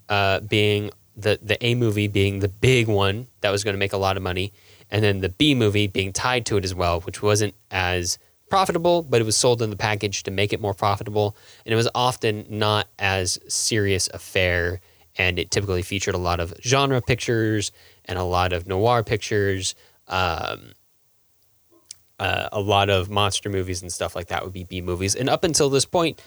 [0.10, 3.94] uh, being the the A movie being the big one that was going to make
[3.94, 4.54] a lot of money,
[4.92, 8.18] and then the B movie being tied to it as well, which wasn't as
[8.50, 11.36] profitable, but it was sold in the package to make it more profitable,
[11.66, 14.82] and it was often not as serious a fare,
[15.18, 17.72] and it typically featured a lot of genre pictures
[18.06, 19.76] and a lot of noir pictures.
[20.08, 20.74] Um,
[22.20, 25.16] uh, a lot of monster movies and stuff like that would be B movies.
[25.16, 26.22] And up until this point,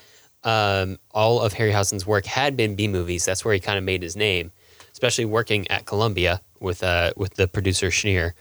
[0.45, 3.25] um, all of Harryhausen's work had been B movies.
[3.25, 4.53] That's where he kind of made his name,
[4.93, 8.33] especially working at Columbia with uh, with the producer Schneer.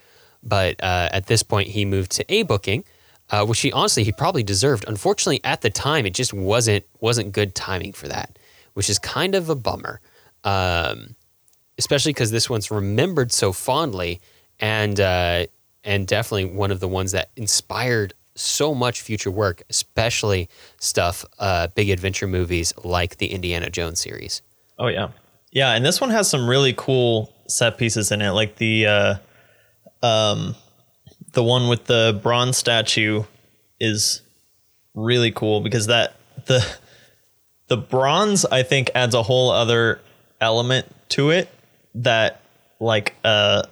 [0.44, 2.84] But uh, at this point, he moved to A booking,
[3.32, 4.86] uh, which he honestly he probably deserved.
[4.88, 8.38] Unfortunately, at the time, it just wasn't wasn't good timing for that.
[8.78, 10.00] which is kind of a bummer.
[10.44, 11.16] Um,
[11.80, 14.22] especially because this one's remembered so fondly,
[14.60, 15.48] and uh,
[15.84, 21.68] and definitely one of the ones that inspired so much future work, especially stuff, uh,
[21.68, 24.42] big adventure movies like the Indiana Jones series.
[24.80, 25.10] Oh yeah,
[25.52, 29.16] yeah, and this one has some really cool set pieces in it, like the uh,
[30.04, 30.56] um,
[31.34, 33.24] the one with the bronze statue
[33.80, 34.22] is
[34.94, 36.16] really cool because that
[36.46, 36.66] the
[37.68, 40.02] the bronze I think adds a whole other
[40.42, 41.50] element to it
[41.96, 42.42] that
[42.80, 43.68] like a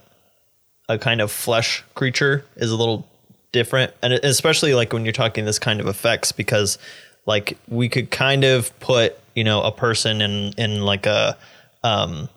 [0.88, 3.08] a kind of flesh creature is a little
[3.56, 3.94] different.
[4.04, 6.78] And especially like when you're talking this kind of effects because
[7.26, 11.38] like we could kind of put you know a person in in like a
[11.82, 12.28] um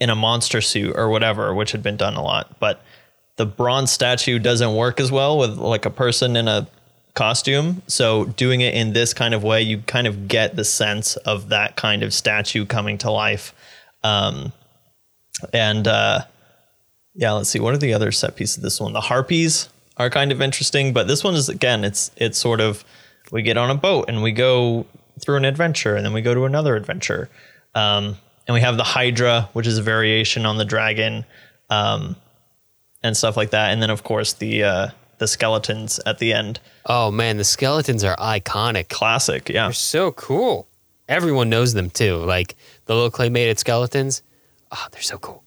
[0.00, 2.58] in a monster suit or whatever which had been done a lot.
[2.58, 2.82] But
[3.36, 6.66] the bronze statue doesn't work as well with like a person in a
[7.14, 7.82] costume.
[7.86, 11.50] So doing it in this kind of way you kind of get the sense of
[11.50, 13.54] that kind of statue coming to life.
[14.02, 14.52] Um
[15.52, 16.22] and uh,
[17.14, 17.60] yeah, let's see.
[17.60, 18.92] What are the other set pieces of this one?
[18.92, 22.84] The harpies are kind of interesting, but this one is again, it's it's sort of
[23.30, 24.86] we get on a boat and we go
[25.20, 27.28] through an adventure, and then we go to another adventure.
[27.74, 31.26] Um, and we have the Hydra, which is a variation on the dragon,
[31.68, 32.16] um,
[33.02, 33.72] and stuff like that.
[33.72, 34.88] And then of course the uh,
[35.18, 36.60] the skeletons at the end.
[36.86, 38.88] Oh man, the skeletons are iconic.
[38.88, 39.66] Classic, yeah.
[39.66, 40.66] They're so cool.
[41.08, 42.16] Everyone knows them too.
[42.16, 44.22] Like the little claymated skeletons.
[44.72, 45.44] Oh, they're so cool.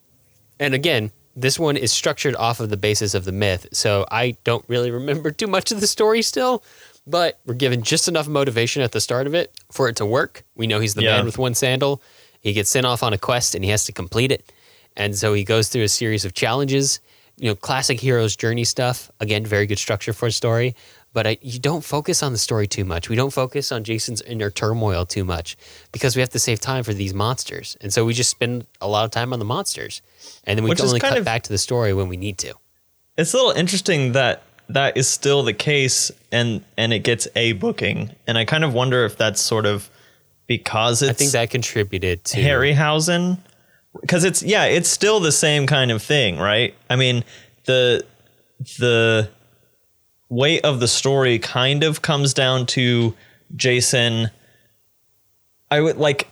[0.59, 4.35] And again, this one is structured off of the basis of the myth, so I
[4.43, 6.63] don't really remember too much of the story still.
[7.07, 10.43] But we're given just enough motivation at the start of it for it to work.
[10.55, 11.15] We know he's the Yeah.
[11.17, 12.01] man with one sandal.
[12.41, 14.51] He gets sent off on a quest and he has to complete it.
[14.95, 16.99] And so he goes through a series of challenges.
[17.37, 19.09] You know, classic hero's journey stuff.
[19.19, 20.75] Again, very good structure for a story.
[21.13, 23.09] But I, you don't focus on the story too much.
[23.09, 25.57] We don't focus on Jason's inner turmoil too much
[25.91, 27.75] because we have to save time for these monsters.
[27.81, 30.01] And so we just spend a lot of time on the monsters.
[30.45, 32.53] And then we only cut of- back to the story when we need to.
[33.17, 37.53] It's a little interesting that that is still the case and and it gets a
[37.53, 38.15] booking.
[38.25, 39.89] And I kind of wonder if that's sort of
[40.47, 43.37] because it's I think that contributed to Harryhausen
[43.99, 46.73] because it's yeah, it's still the same kind of thing, right?
[46.89, 47.23] I mean,
[47.65, 48.05] the
[48.79, 49.29] the
[50.31, 53.13] weight of the story kind of comes down to
[53.55, 54.31] Jason
[55.69, 56.27] I would like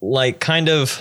[0.00, 1.00] like kind of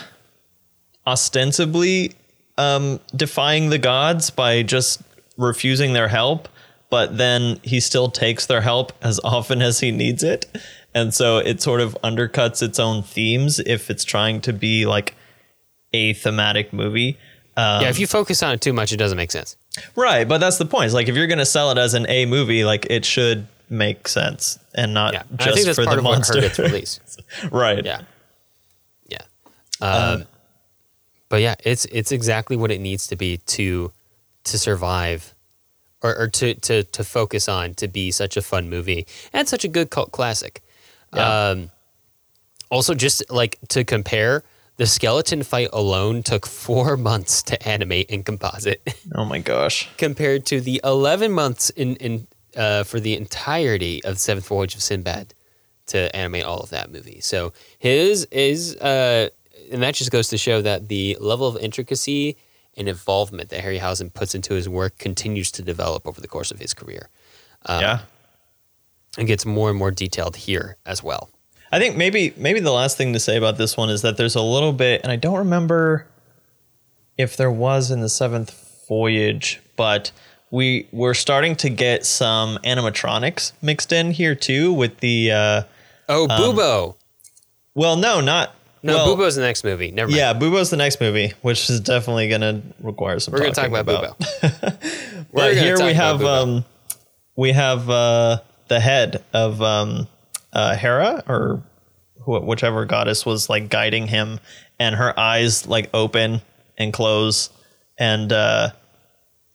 [1.08, 2.14] ostensibly
[2.58, 5.02] um defying the gods by just
[5.38, 6.48] refusing their help,
[6.90, 10.46] but then he still takes their help as often as he needs it.
[10.94, 15.16] And so it sort of undercuts its own themes if it's trying to be like
[15.92, 17.18] a thematic movie.
[17.58, 19.58] Um, Yeah, if you focus on it too much, it doesn't make sense.
[19.96, 20.86] Right, but that's the point.
[20.86, 23.48] It's like if you're going to sell it as an A movie, like it should
[23.70, 25.24] make sense and not Yeah.
[25.30, 26.42] And just I think that's for the monster.
[26.62, 27.00] release.
[27.52, 27.84] right.
[27.84, 28.02] Yeah.
[29.08, 29.22] Yeah.
[29.82, 30.26] Um,
[31.30, 33.92] but yeah, it's it's exactly what it needs to be to
[34.44, 35.34] to survive
[36.04, 39.64] or, or to, to to focus on to be such a fun movie and such
[39.64, 40.62] a good cult classic.
[41.16, 41.50] Yeah.
[41.50, 41.72] Um,
[42.70, 44.44] also, just like to compare,
[44.84, 48.82] the skeleton fight alone took four months to animate and composite.
[49.16, 49.90] Oh my gosh.
[49.98, 52.28] compared to the 11 months in, in
[52.58, 55.34] uh, for the entirety of Seventh Voyage of Sinbad
[55.88, 57.22] to animate all of that movie.
[57.22, 59.30] So his is, uh,
[59.72, 62.36] and that just goes to show that the level of intricacy
[62.76, 66.60] and involvement that Harryhausen puts into his work continues to develop over the course of
[66.60, 67.08] his career.
[67.68, 68.00] Um, yeah.
[69.18, 71.30] And gets more and more detailed here as well.
[71.74, 74.36] I think maybe maybe the last thing to say about this one is that there's
[74.36, 76.06] a little bit, and I don't remember
[77.18, 80.12] if there was in the seventh voyage, but
[80.52, 85.32] we we're starting to get some animatronics mixed in here too with the.
[85.32, 85.64] Uh,
[86.10, 86.96] Oh, Bubo.
[87.74, 88.54] well, no, not
[88.84, 89.90] no, well, Bubo's the next movie.
[89.90, 90.18] Never mind.
[90.18, 93.32] Yeah, Bubo's the next movie, which is definitely going to require some.
[93.32, 95.26] We're going to talk talking about, Bubo.
[95.34, 96.66] But here we have um,
[97.38, 100.08] we have uh, the head of um,
[100.54, 101.62] uh, Hera or
[102.26, 104.40] wh- whichever goddess was like guiding him,
[104.80, 106.42] and her eyes like open
[106.78, 107.50] and close,
[107.98, 108.70] and uh,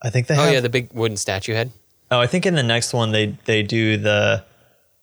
[0.02, 0.52] I think they oh, have.
[0.52, 1.72] yeah, the big wooden statue head.
[2.10, 4.44] oh, I think in the next one they they do the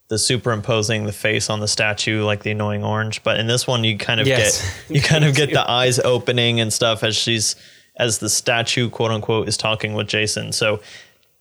[0.08, 3.84] the superimposing the face on the statue like the annoying orange, but in this one
[3.84, 4.62] you kind of Yes.
[4.88, 7.56] get you kind of get the eyes opening and stuff as she's
[7.98, 10.52] as the statue quote unquote is talking with Jason.
[10.52, 10.80] So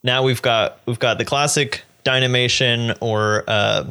[0.02, 3.84] now we've got we've got the classic Dynamation or uh,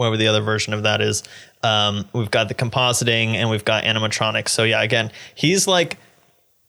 [0.00, 1.22] whatever the other version of that is.
[1.62, 4.48] Um, we've got the compositing and we've got animatronics.
[4.48, 5.98] So yeah, again, he's like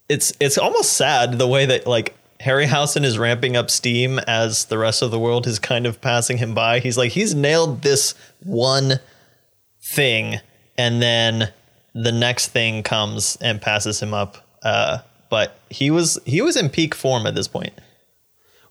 [0.10, 4.78] it's it's almost sad the way that like Harryhausen is ramping up steam as the
[4.78, 6.80] rest of the world is kind of passing him by.
[6.82, 9.00] He's like he's nailed this one
[9.82, 10.42] thing,
[10.78, 11.54] and then
[11.96, 14.46] the next thing comes and passes him up.
[14.62, 14.98] Uh,
[15.30, 17.72] but he was he was in peak form at this point.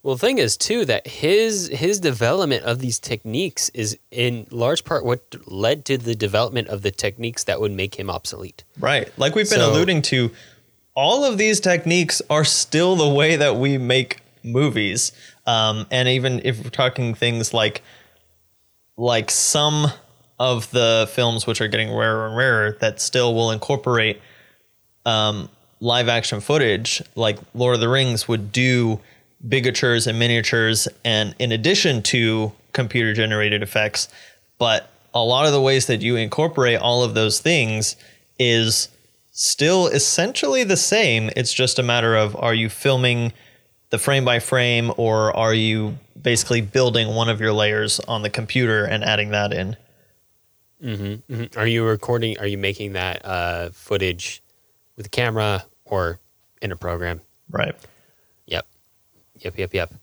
[0.02, 4.84] Well, the thing is too that his his development of these techniques is in large
[4.84, 8.64] part what led to the development of the techniques that would make him obsolete.
[8.78, 9.12] Right.
[9.18, 10.30] Like we've been So- alluding to,
[10.94, 15.12] all of these techniques are still the way that we make movies.
[15.46, 17.82] Um, and even if we're talking things like
[18.96, 19.92] like some
[20.38, 24.20] of the films which are getting rarer and rarer that still will incorporate
[25.04, 28.98] um, live action footage, like Lord of the Rings would do
[29.46, 34.08] bigatures and miniatures, and in addition to computer generated effects.
[34.58, 37.96] But a lot of the ways that you incorporate all of those things
[38.38, 38.88] is
[39.32, 41.30] still essentially the same.
[41.36, 43.32] It's just a matter of are you filming
[43.90, 48.30] the frame by frame or are you basically building one of your layers on the
[48.30, 49.76] computer and adding that in?
[51.56, 52.38] Are you recording?
[52.38, 54.42] Are you making that uh, footage
[54.96, 56.18] with a camera or
[56.62, 57.20] in a program?
[57.50, 57.74] Right.
[58.46, 58.66] Yep.
[59.40, 59.94] Yep, yep, yep.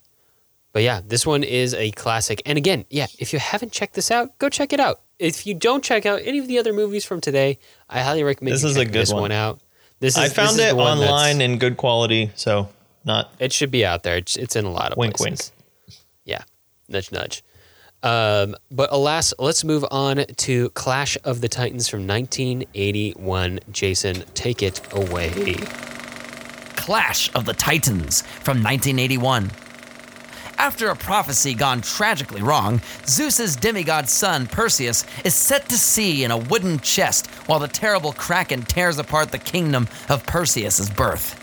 [0.74, 2.42] But yeah, this one is a classic.
[2.46, 5.02] And again, yeah, if you haven't checked this out, go check it out.
[5.18, 7.58] If you don't check out any of the other movies from today,
[7.90, 9.22] I highly recommend This is a good this one.
[9.24, 9.32] one.
[9.32, 9.60] out.
[10.00, 12.70] This is I this found is it the one that's- online in good quality, so
[13.06, 14.18] not It should be out there.
[14.18, 15.52] It's, it's in a lot of Wink, places.
[16.26, 16.42] Yeah,
[16.88, 17.44] nudge, nudge.
[18.04, 23.60] Um, but alas, let's move on to Clash of the Titans from 1981.
[23.72, 25.30] Jason, take it away.
[26.88, 29.52] Clash of the Titans from 1981.
[30.58, 36.32] After a prophecy gone tragically wrong, Zeus's demigod son Perseus is set to sea in
[36.32, 41.36] a wooden chest while the terrible Kraken tears apart the kingdom of Perseus's birth.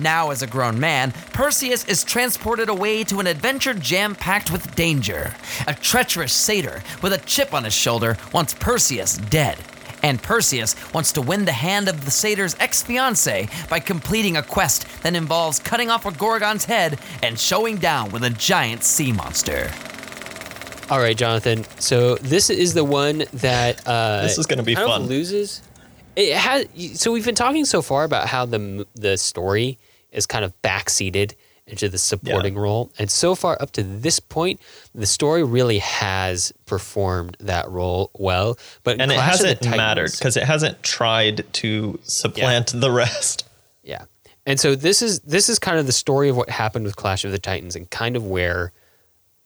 [0.00, 4.74] Now, as a grown man, Perseus is transported away to an adventure jam packed with
[4.74, 5.32] danger.
[5.68, 9.58] A treacherous satyr with a chip on his shoulder wants Perseus dead.
[10.02, 14.42] And Perseus wants to win the hand of the satyr's ex fiancee by completing a
[14.42, 19.12] quest that involves cutting off a Gorgon's head and showing down with a giant sea
[19.12, 19.70] monster.
[20.90, 21.64] All right, Jonathan.
[21.78, 25.02] So this is the one that uh, This is gonna be kind fun.
[25.06, 25.62] loses.
[26.16, 26.66] It has.
[26.94, 29.78] So we've been talking so far about how the the story
[30.12, 31.34] is kind of backseated
[31.68, 34.60] into the supporting role, and so far up to this point,
[34.94, 38.58] the story really has performed that role well.
[38.82, 43.44] But and it Clash hasn't mattered because it hasn't tried to supplant the rest.
[43.84, 44.04] Yeah.
[44.44, 47.24] And so this is this is kind of the story of what happened with Clash
[47.24, 48.72] of the Titans and kind of where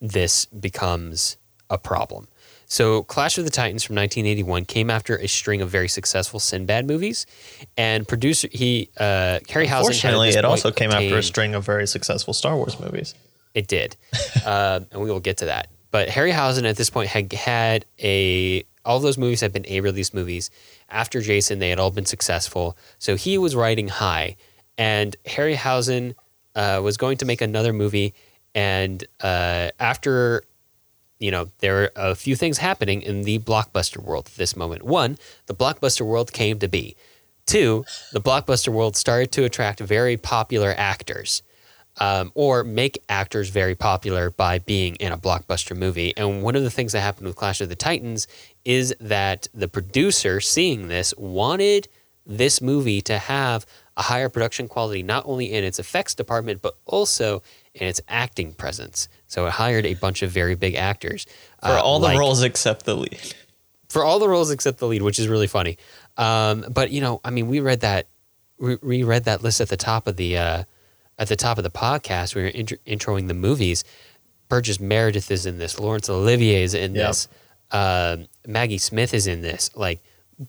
[0.01, 1.37] this becomes
[1.71, 2.27] a problem.
[2.73, 6.87] So Clash of the Titans from 1981 came after a string of very successful Sinbad
[6.87, 7.27] movies,
[7.77, 9.69] and producer he uh, Harryhausen.
[9.69, 13.15] had at Fortunately, it also came after a string of very successful Star Wars movies.
[13.53, 13.95] It did,
[14.47, 15.69] uh, and we will get to that.
[15.91, 20.15] But Harryhausen at this point had had a all those movies had been A release
[20.15, 20.51] movies.
[20.89, 24.37] After Jason, they had all been successful, so he was riding high.
[24.79, 26.15] And Harryhausen
[26.55, 28.15] uh, was going to make another movie,
[28.55, 30.45] and uh, after
[31.23, 34.83] you know, there are a few things happening in the blockbuster world at this moment.
[34.83, 36.97] One, the blockbuster world came to be.
[37.47, 41.43] Two, the blockbuster world started to attract very popular actors
[41.99, 46.13] um, or make actors very popular by being in a blockbuster movie.
[46.17, 48.27] And one of the things that happened with Clash of the Titans
[48.65, 51.89] is that the producer, seeing this, wanted
[52.27, 53.65] this movie to have
[53.97, 57.43] a higher production quality, not only in its effects department, but also
[57.75, 59.09] in its acting presence.
[59.33, 61.25] So it hired a bunch of very big actors
[61.63, 63.19] For uh, all the like- roles except the lead.
[63.89, 65.79] for all the roles except the lead, which is really funny.
[66.19, 68.07] Um, but you know, I mean, we read that
[68.59, 70.65] we, we read that list at the top of the uh,
[71.19, 72.35] at the top of the podcast.
[72.35, 73.85] We were intro- introing the movies.
[74.49, 75.81] Burgess Meredith is in this.
[75.81, 77.09] Laurence Olivier is in Yep.
[77.09, 77.29] this.
[77.71, 79.71] Um, Maggie Smith is in this.
[79.75, 80.01] Like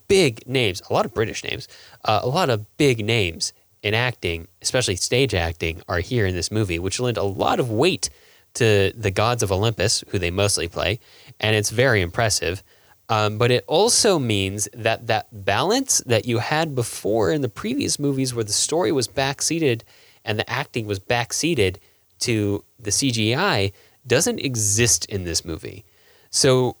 [0.08, 1.68] big names, a lot of British names,
[2.04, 6.50] uh, a lot of big names in acting, especially stage acting, are here in this
[6.50, 8.10] movie, which lend a lot of weight
[8.54, 11.00] to the gods of Olympus, who they mostly play,
[11.40, 12.62] and it's very impressive.
[13.08, 17.98] Um, but it also means that that balance that you had before in the previous
[17.98, 19.82] movies, where the story was backseated
[20.24, 21.76] and the acting was backseated
[22.20, 23.72] to the CGI,
[24.06, 25.84] doesn't exist in this movie.
[26.30, 26.76] So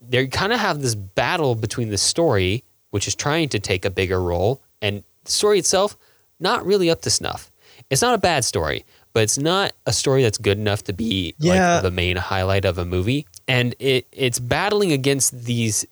[0.00, 3.90] they kind of have this battle between the story, which is trying to take a
[3.90, 5.96] bigger role, and the story itself,
[6.40, 7.50] not really up to snuff.
[7.90, 11.34] It's not a bad story, but it's not a story that's good enough to be
[11.38, 11.74] Yeah.
[11.74, 13.26] like the main highlight of a movie.
[13.48, 15.84] And it it's battling against these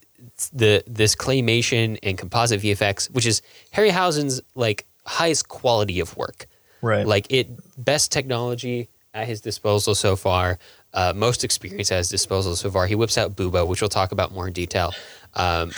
[0.53, 3.43] the this claymation and composite VFX, which is
[3.75, 6.47] Harryhausen's like highest quality of work.
[6.83, 7.07] Right.
[7.07, 7.49] Like it
[7.83, 10.59] best technology at his disposal so far.
[10.95, 12.87] uh, most experience at his disposal so far.
[12.87, 14.95] He whips out Bubo, which we'll talk about more in detail.
[15.35, 15.71] Um,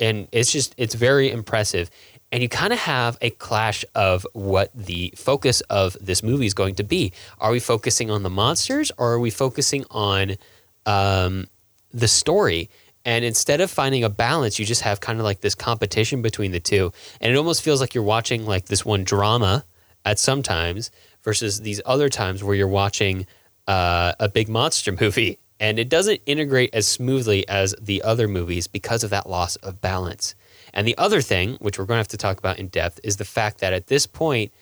[0.00, 1.88] and it's just it's very impressive.
[2.36, 6.52] And you kind of have a clash of what the focus of this movie is
[6.52, 7.14] going to be.
[7.38, 10.36] Are we focusing on the monsters or are we focusing on
[10.84, 11.46] um,
[11.94, 12.68] the story?
[13.06, 16.52] And instead of finding a balance, you just have kind of like this competition between
[16.52, 16.92] the two.
[17.22, 19.64] And it almost feels like you're watching like this one drama
[20.04, 20.90] at some times
[21.22, 23.26] versus these other times where you're watching
[23.66, 25.38] uh, a big monster movie.
[25.58, 29.80] And it doesn't integrate as smoothly as the other movies because of that loss of
[29.80, 30.34] balance.
[30.76, 33.16] And the other thing, which we're going to have to talk about in depth, is
[33.16, 34.52] the fact that at this point,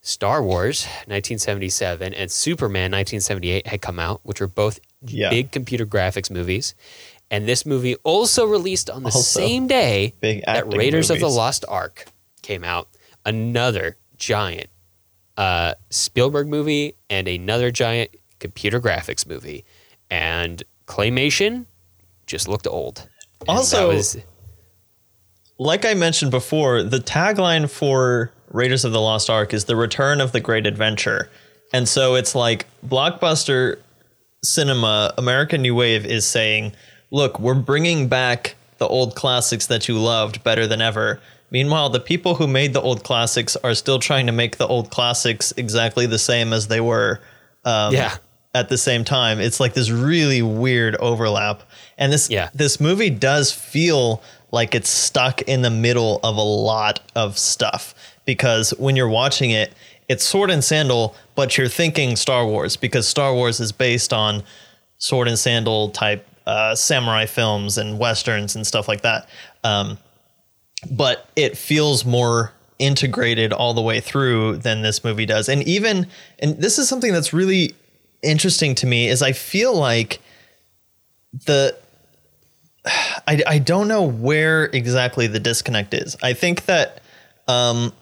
[0.00, 5.30] Star Wars 1977 and Superman 1978 had come out, which were both yeah.
[5.30, 6.74] big computer graphics movies.
[7.30, 11.10] And this movie also released on the also, same day that Raiders movies.
[11.10, 12.06] of the Lost Ark
[12.42, 12.88] came out.
[13.24, 14.68] Another giant
[15.36, 18.10] uh, Spielberg movie and another giant
[18.40, 19.64] computer graphics movie.
[20.10, 21.66] And Claymation
[22.26, 23.08] just looked old.
[23.40, 24.16] And also, was,
[25.62, 30.20] like I mentioned before, the tagline for Raiders of the Lost Ark is the return
[30.20, 31.30] of the great adventure.
[31.72, 33.78] And so it's like blockbuster
[34.42, 36.72] cinema, American New Wave is saying,
[37.10, 41.20] look, we're bringing back the old classics that you loved better than ever.
[41.50, 44.90] Meanwhile, the people who made the old classics are still trying to make the old
[44.90, 47.20] classics exactly the same as they were.
[47.64, 48.16] Um, yeah.
[48.54, 51.62] At the same time, it's like this really weird overlap,
[51.96, 52.50] and this yeah.
[52.52, 54.22] this movie does feel
[54.52, 57.94] like it's stuck in the middle of a lot of stuff
[58.24, 59.72] because when you're watching it,
[60.08, 64.44] it's sword and sandal, but you're thinking Star Wars because Star Wars is based on
[64.98, 69.28] sword and sandal type uh, samurai films and westerns and stuff like that.
[69.64, 69.98] Um,
[70.90, 75.48] but it feels more integrated all the way through than this movie does.
[75.48, 76.08] And even,
[76.40, 77.74] and this is something that's really
[78.22, 80.20] interesting to me is I feel like
[81.46, 81.76] the
[82.84, 86.16] I, I don't know where exactly the disconnect is.
[86.22, 87.00] I think that
[87.48, 87.92] um,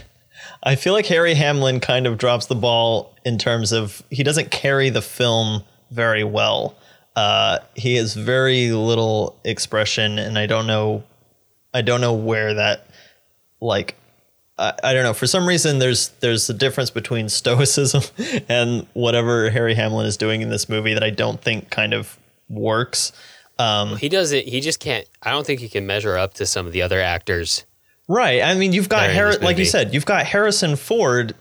[0.62, 4.50] I feel like Harry Hamlin kind of drops the ball in terms of he doesn't
[4.50, 6.76] carry the film very well.
[7.16, 11.02] Uh, he has very little expression, and I don't know,
[11.74, 12.86] I don't know where that,
[13.60, 13.96] like,
[14.56, 15.14] I, I don't know.
[15.14, 18.02] For some reason, there's there's a difference between stoicism
[18.48, 22.18] and whatever Harry Hamlin is doing in this movie that I don't think kind of
[22.48, 23.12] works.
[23.58, 24.46] Um, he does it.
[24.46, 25.06] He just can't.
[25.22, 27.64] I don't think he can measure up to some of the other actors.
[28.06, 28.42] Right.
[28.42, 31.34] I mean, you've got Har- like you said, you've got Harrison Ford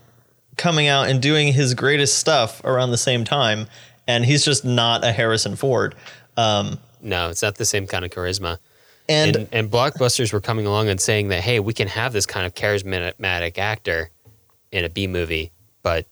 [0.57, 3.68] coming out and doing his greatest stuff around the same time,
[4.07, 5.95] and he's just not a Harrison Ford.
[6.36, 8.57] Um, no, it's not the same kind of charisma.
[9.07, 12.26] And, and, and blockbusters were coming along and saying that hey, we can have this
[12.26, 14.09] kind of charismatic actor
[14.72, 15.51] in a B movie,
[15.84, 16.05] but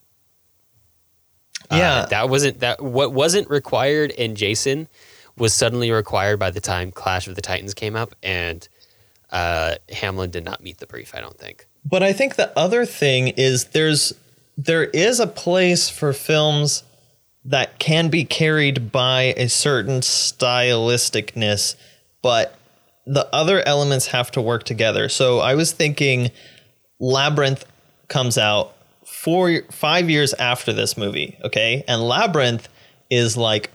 [1.69, 4.87] uh, yeah, that wasn't that what wasn't required in Jason
[5.37, 8.67] was suddenly required by the time Clash of the Titans came up, and
[9.31, 11.13] uh, Hamlin did not meet the brief.
[11.13, 11.67] I don't think.
[11.83, 14.13] But I think the other thing is there's
[14.57, 16.83] there is a place for films
[17.43, 21.75] that can be carried by a certain stylisticness,
[22.21, 22.57] but
[23.05, 25.09] the other elements have to work together.
[25.09, 26.31] So I was thinking
[26.99, 27.65] Labyrinth
[28.07, 28.73] comes out
[29.05, 31.83] four five years after this movie, okay?
[31.87, 32.67] And Labyrinth
[33.09, 33.69] is like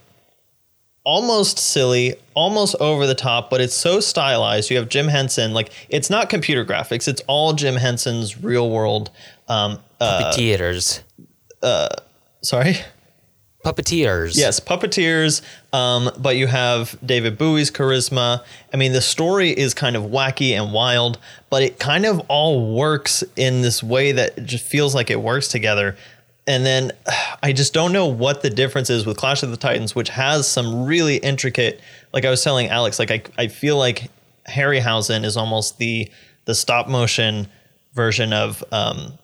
[1.04, 4.70] almost silly, almost over the top, but it's so stylized.
[4.70, 9.10] You have Jim Henson, like it's not computer graphics; it's all Jim Henson's real world
[9.48, 11.02] um, uh, puppeteers.
[11.62, 11.88] Uh,
[12.42, 12.76] sorry,
[13.64, 14.36] puppeteers.
[14.36, 15.42] Yes, puppeteers.
[15.72, 18.44] Um, but you have David Bowie's charisma.
[18.72, 22.74] I mean, the story is kind of wacky and wild, but it kind of all
[22.74, 25.96] works in this way that it just feels like it works together
[26.46, 26.92] and then
[27.42, 30.46] I just don't know what the difference is with Clash of the Titans, which has
[30.46, 31.80] some really intricate.
[32.12, 34.10] Like I was telling Alex, like I I feel like
[34.48, 36.10] Harryhausen is almost the
[36.44, 37.48] the stop motion
[37.94, 39.18] version of um,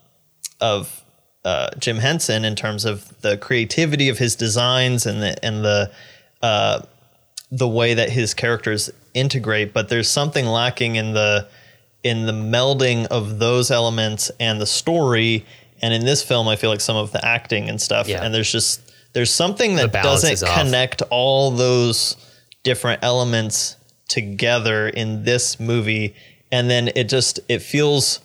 [0.61, 1.05] of
[1.45, 5.91] uh, Jim Henson in terms of the creativity of his designs and the and the
[6.43, 6.83] uh,
[7.51, 9.73] the way that his characters integrate.
[9.73, 11.49] But there's something lacking in the
[12.03, 15.45] in the melding of those elements and the story
[15.83, 18.25] and in this film, I feel like some of the acting and stuff, yeah.
[18.25, 18.81] and there's just
[19.13, 22.17] there's something that doesn't connect all those
[22.63, 23.77] different elements
[24.09, 26.15] together in this movie,
[26.53, 28.21] and then it just it feels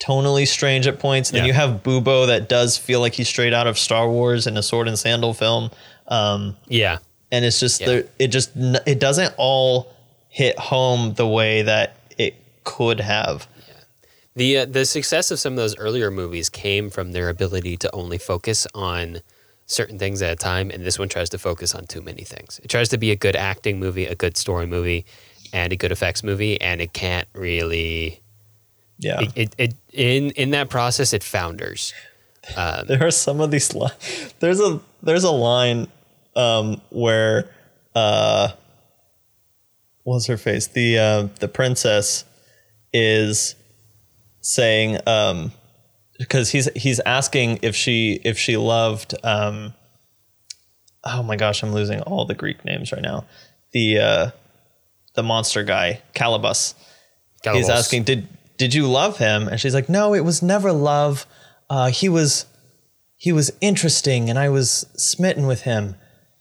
[0.00, 1.30] tonally strange at points.
[1.30, 1.44] And yeah.
[1.44, 4.62] you have Bubo that does feel like he's straight out of Star Wars in a
[4.62, 5.70] sword and sandal film.
[6.08, 6.98] Um, yeah,
[7.30, 7.86] and it's just yeah.
[7.86, 9.92] there, it just it doesn't all
[10.28, 13.46] hit home the way that it could have.
[14.36, 17.94] The uh, the success of some of those earlier movies came from their ability to
[17.94, 19.20] only focus on
[19.66, 22.60] certain things at a time, and this one tries to focus on too many things.
[22.62, 25.04] It tries to be a good acting movie, a good story movie,
[25.52, 28.20] and a good effects movie, and it can't really.
[28.98, 29.20] Yeah.
[29.20, 31.92] It, it, it in in that process, it founders.
[32.56, 34.34] Um, there are some of these lines.
[34.40, 35.88] There's a there's a line
[36.36, 37.50] um, where
[37.94, 38.48] uh,
[40.04, 40.68] what's her face?
[40.68, 42.24] The uh, the princess
[42.92, 43.54] is
[44.40, 45.52] saying um,
[46.18, 49.74] because he's he's asking if she if she loved um,
[51.04, 53.24] oh my gosh I'm losing all the Greek names right now.
[53.72, 54.30] The uh,
[55.14, 56.74] the monster guy Calibus.
[57.44, 57.56] Calibos.
[57.56, 59.48] he's asking did did you love him?
[59.48, 61.26] And she's like no it was never love.
[61.68, 62.46] Uh, he was
[63.16, 65.96] he was interesting and I was smitten with him.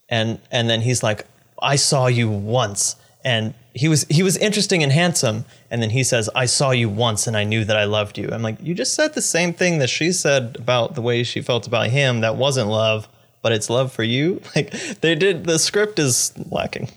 [0.09, 1.25] And and then he's like
[1.61, 6.03] I saw you once and he was he was interesting and handsome and then he
[6.03, 8.73] says i saw you once and i knew that i loved you i'm like you
[8.73, 12.21] just said the same thing that she said about the way she felt about him
[12.21, 13.07] that wasn't love
[13.41, 14.71] but it's love for you like
[15.01, 16.87] they did the script is lacking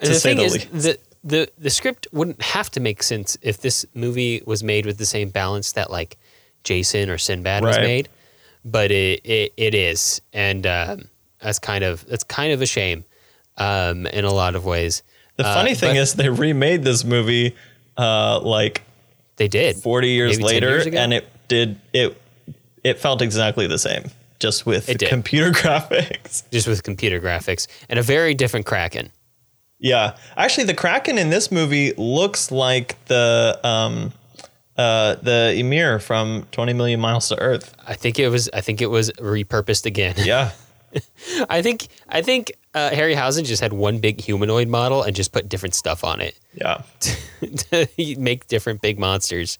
[0.00, 0.72] to the say thing the is, least.
[0.72, 4.98] the, the the script wouldn't have to make sense if this movie was made with
[4.98, 6.16] the same balance that like
[6.64, 7.86] Jason or Sinbad was Right.
[7.86, 8.08] made,
[8.64, 11.08] but it it, it is, and um,
[11.40, 13.04] that's kind of that's kind of a shame
[13.58, 15.02] um, in a lot of ways.
[15.40, 17.54] The Uh, funny thing is they remade this movie
[17.96, 18.82] uh like
[19.36, 22.20] they did 40 years Maybe 10 later years and it did it
[22.84, 24.04] it felt exactly the same
[24.38, 29.10] just with It computer graphics just with computer graphics and a very different Kraken.
[29.82, 34.12] Yeah, actually, the Kraken in this movie looks like the um,
[34.76, 37.74] uh, the Ymir from Twenty Million Miles to Earth.
[37.86, 40.16] I think it was I think it was repurposed again.
[40.18, 40.50] Yeah,
[41.48, 45.48] I think I think uh, Harryhausen just had one big humanoid model and just put
[45.48, 46.82] different stuff on it yeah,
[47.70, 47.88] to
[48.18, 49.58] make different big monsters.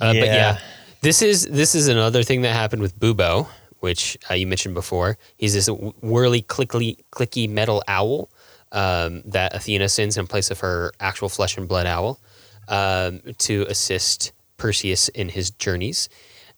[0.00, 0.34] Uh, But Yeah.
[0.34, 0.58] yeah,
[1.00, 3.48] this is this is another thing that happened with Bubo,
[3.80, 5.16] which uh, you mentioned before.
[5.36, 8.30] He's this whirly, clicky, clicky metal owl
[8.72, 12.20] um, that Athena sends in place of her actual flesh and blood owl
[12.68, 16.08] um, to assist Perseus in his journeys,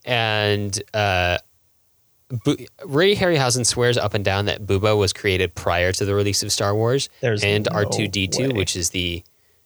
[0.04, 0.82] and.
[0.94, 1.38] Uh,
[2.44, 6.42] Bu- Ray Harryhausen swears up and down that Bubo was created prior to the release
[6.42, 8.58] of Star Wars There's and no R2D2, way.
[8.58, 9.22] which is the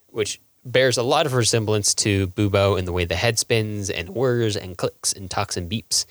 [0.08, 4.10] which bears a lot of resemblance to Bubo in the way the head spins and
[4.10, 6.06] whirs and clicks and talks and beeps.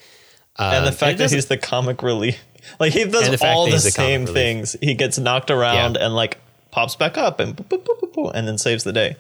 [0.58, 2.38] Um, and the fact that he's the comic relief,
[2.80, 4.34] like he And the does all the he's the comic same relief.
[4.36, 4.76] things.
[4.82, 6.38] He gets knocked around and like
[6.72, 9.16] pops back up and boop, boop, boop, and then saves the day.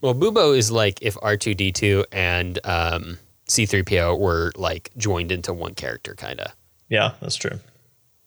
[0.00, 3.18] well, Bubo is like if R2D2 and um,
[3.50, 6.52] C3PO were like joined into one character, kind of.
[6.88, 7.58] Yeah, that's true.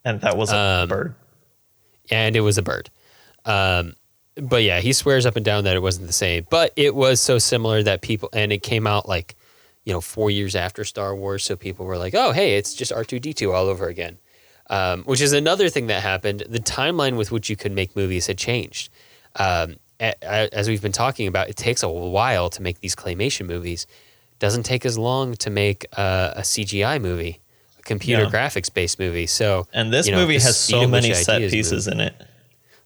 [0.06, 1.16] And that was a Um, bird.
[2.12, 2.90] and it was a bird.
[3.46, 3.96] Um,
[4.36, 6.46] but yeah, he swears up and down that it wasn't the same.
[6.50, 9.36] But it was so similar that people, and it came out like,
[9.86, 11.44] you know, four years after Star Wars.
[11.44, 14.18] So people were like, oh, hey, it's just R2D2 all over again.
[14.70, 16.44] Um, which is another thing that happened.
[16.50, 18.90] The timeline with which you could make movies had changed.
[19.36, 23.86] Um, as we've been talking about, it takes a while to make these claymation movies.
[24.40, 27.40] Doesn't take as long to make uh, a CGI movie,
[27.80, 29.28] a computer graphics based movie.
[29.28, 32.16] So, And this you know, movie has so many set pieces move in it.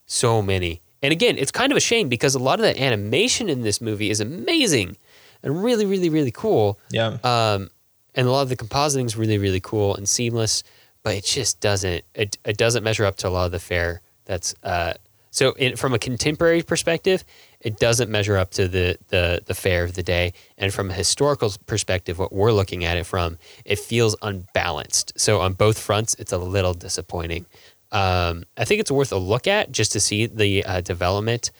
[0.06, 0.80] so many.
[1.02, 3.80] And again, it's kind of a shame because a lot of the animation in this
[3.80, 4.96] movie is amazing
[5.42, 6.78] and really, really, really cool.
[6.90, 7.18] Yeah.
[7.22, 7.70] Um,
[8.14, 10.64] and a lot of the compositing is really, really cool and seamless,
[11.04, 14.00] but it just doesn't it, it doesn't measure up to a lot of the fare
[14.24, 14.94] that's uh,
[15.30, 17.24] so in, from a contemporary perspective,
[17.60, 20.32] it doesn't measure up to the, the the fare of the day.
[20.56, 25.12] And from a historical perspective, what we're looking at it from, it feels unbalanced.
[25.16, 27.46] So on both fronts, it's a little disappointing.
[27.90, 31.50] Um, I think it's worth a look at just to see the uh, development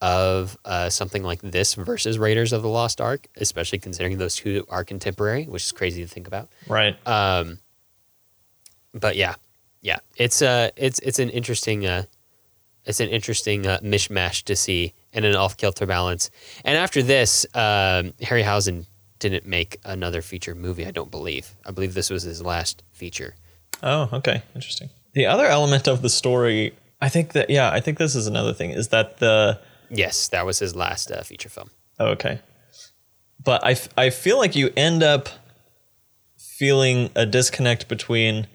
[0.00, 4.64] of uh, something like this versus Raiders of the Lost Ark, especially considering those two
[4.68, 6.50] are contemporary, which is crazy to think about.
[6.68, 6.96] Right.
[7.06, 7.58] Um,
[8.94, 9.34] but yeah,
[9.80, 12.04] yeah, it's uh, it's it's an interesting uh,
[12.84, 16.30] it's an interesting uh, mishmash to see and an off kilter balance.
[16.64, 18.86] And after this, um, Harryhausen
[19.18, 20.86] didn't make another feature movie.
[20.86, 21.54] I don't believe.
[21.66, 23.34] I believe this was his last feature.
[23.82, 24.42] Oh, okay.
[24.54, 24.90] Interesting.
[25.14, 28.52] The other element of the story, I think that, yeah, I think this is another
[28.52, 29.60] thing, is that the,
[29.90, 31.70] Yes, that was his last uh, feature film.
[31.98, 32.40] oh, okay.
[33.42, 35.28] But I, f- I feel like you end up
[36.36, 38.46] feeling a disconnect between,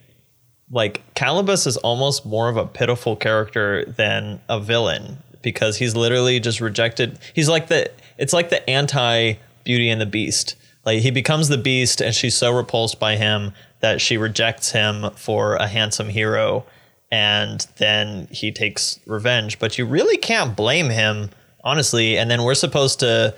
[0.70, 6.40] like, Calibus is almost more of a pitiful character than a villain because he's literally
[6.40, 7.20] just rejected.
[7.34, 9.34] He's like the, it's like the anti
[9.64, 10.56] Beauty and the Beast.
[10.86, 15.12] Like, he becomes the beast and she's so repulsed by him that she rejects him
[15.12, 16.66] for a handsome hero
[17.12, 21.30] and then he takes revenge but you really can't blame him
[21.64, 23.36] honestly and then we're supposed to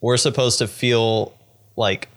[0.00, 1.32] we're supposed to feel
[1.76, 2.08] like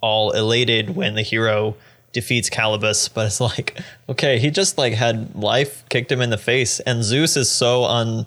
[0.00, 1.76] all elated when the hero
[2.12, 6.38] defeats Calibus, but it's like, okay, he just like had life kicked him in the
[6.38, 8.26] face, and Zeus is so un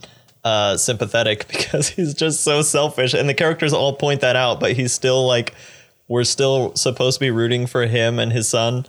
[0.50, 4.74] uh, sympathetic because he's just so selfish, and the characters all point that out, but
[4.74, 5.54] he's still like,
[6.08, 8.86] we're still supposed to be rooting for him and his son.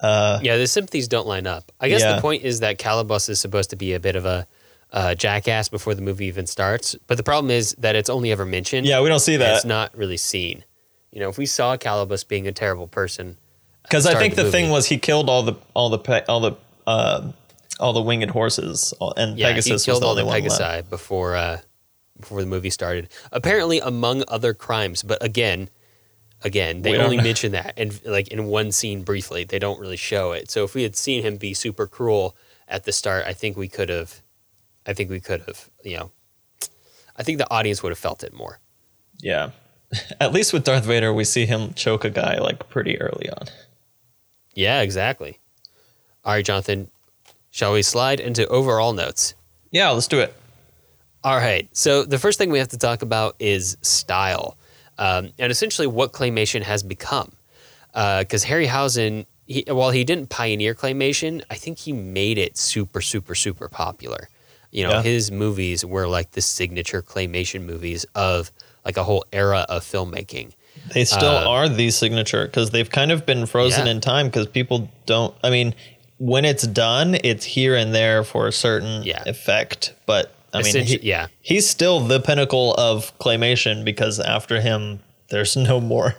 [0.00, 1.70] Uh, yeah, the sympathies don't line up.
[1.80, 2.16] I guess Yeah.
[2.16, 4.46] the point is that Calibus is supposed to be a bit of a
[4.92, 8.44] uh, jackass before the movie even starts, but the problem is that it's only ever
[8.44, 8.86] mentioned.
[8.86, 10.64] yeah, we don't see that it's not really seen.
[11.10, 13.36] You know, if we saw Calibus being a terrible person,
[13.82, 16.52] because I think the the thing was he killed all the all the all the
[16.86, 17.32] uh,
[17.80, 20.26] all the winged horses, all- and yeah, Pegasus he was killed the all only the
[20.26, 20.90] one left.
[20.90, 21.60] Before uh,
[22.18, 23.08] before the movie started.
[23.32, 25.68] Apparently, among other crimes, but again,
[26.42, 29.44] again, they We only mention that and like in one scene briefly.
[29.44, 30.50] They don't really show it.
[30.50, 32.36] So if we had seen him be super cruel
[32.68, 34.22] at the start, I think we could have.
[34.86, 35.70] I think we could have.
[35.82, 36.10] You know,
[37.16, 38.60] I think the audience would have felt it more.
[39.20, 39.50] Yeah,
[40.20, 43.46] at least with Darth Vader, we see him choke a guy like pretty early on.
[44.54, 45.40] Yeah, exactly.
[46.24, 46.90] All right, Jonathan.
[47.54, 49.34] Shall we slide into overall notes?
[49.70, 50.34] Yeah, let's do it.
[51.22, 51.68] All right.
[51.70, 54.56] So the first thing we have to talk about is style,
[54.98, 57.30] um, and essentially what claymation has become.
[57.92, 63.36] Because Harryhausen, he, while he didn't pioneer claymation, I think he made it super, super,
[63.36, 64.28] super popular.
[64.72, 65.02] You know, Yeah.
[65.02, 68.50] his movies were like the signature claymation movies of
[68.84, 70.54] like a whole era of filmmaking.
[70.92, 73.92] They still Uh, are the signature because they've kind of been frozen Yeah.
[73.92, 75.32] in time because people don't.
[75.44, 75.76] I mean,
[76.18, 79.22] when it's done, it's here and there for a certain Yeah.
[79.26, 79.92] effect.
[80.06, 81.26] But I mean, he- yeah.
[81.40, 85.00] he's still the pinnacle of claymation because after him,
[85.30, 86.14] there's no more.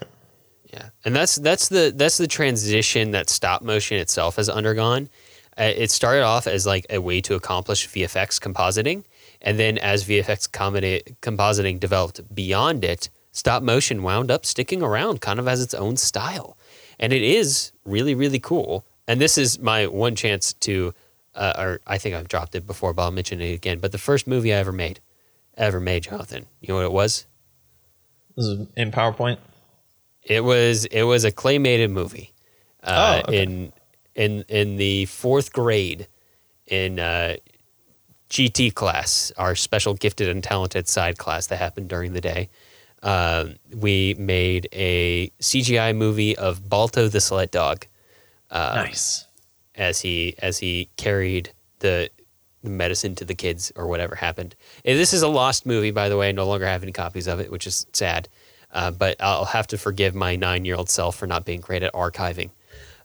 [0.73, 5.09] Yeah, and that's that's the that's the transition that stop motion itself has undergone.
[5.57, 9.05] Uh, it started off as like a way to accomplish VFX compositing,
[9.41, 15.21] and then as VFX comedi- compositing developed beyond it, stop motion wound up sticking around
[15.21, 16.57] kind of as its own style,
[16.99, 18.83] and it is really really cool.
[19.07, 20.93] And this is my one chance to,
[21.35, 23.79] uh, or I think I've dropped it before, but I'll mention it again.
[23.79, 24.99] But the first movie I ever made,
[25.57, 27.27] ever made, Jonathan, you know what it was?
[28.35, 29.37] This is in PowerPoint.
[30.23, 32.33] It was it was a claymated movie.
[32.83, 33.43] Uh, Oh, okay.
[33.43, 33.73] in
[34.15, 36.07] in in the fourth grade
[36.67, 37.35] in uh,
[38.29, 42.49] GT class, our special gifted and talented side class that happened during the day.
[43.03, 47.85] Um, we made a CGI movie of Balto the sled dog
[48.51, 49.25] nice.
[49.75, 52.09] as he as he carried the
[52.63, 54.55] the medicine to the kids or whatever happened.
[54.83, 56.29] And this is a lost movie, by the way.
[56.29, 58.27] I no longer have any copies of it, which is sad.
[58.71, 61.83] Uh, but I'll have to forgive my nine year old self for not being great
[61.83, 62.49] at archiving.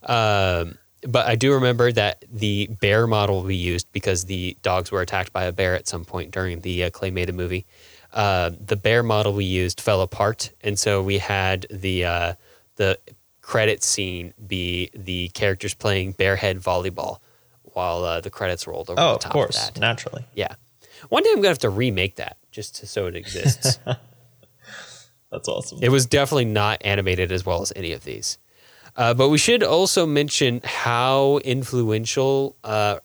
[0.03, 5.01] Um, but I do remember that the bear model we used because the dogs were
[5.01, 7.67] attacked by a bear at some point during the uh, Claymated movie.
[8.13, 12.35] Uh, the bear model we used fell apart, and so we had the uh,
[12.77, 12.99] the
[13.51, 17.19] credit scene be the characters playing bearhead volleyball
[17.65, 19.81] while uh, the credits rolled over Oh, the of top course, of that.
[19.81, 20.25] naturally.
[20.35, 20.55] Yeah,
[21.09, 23.79] one day I'm gonna have to remake that just to, so it exists.
[25.33, 25.79] That's awesome.
[25.83, 28.39] It was definitely not animated as well as any of these.
[28.97, 32.99] Uh, but we should also mention how influential uh,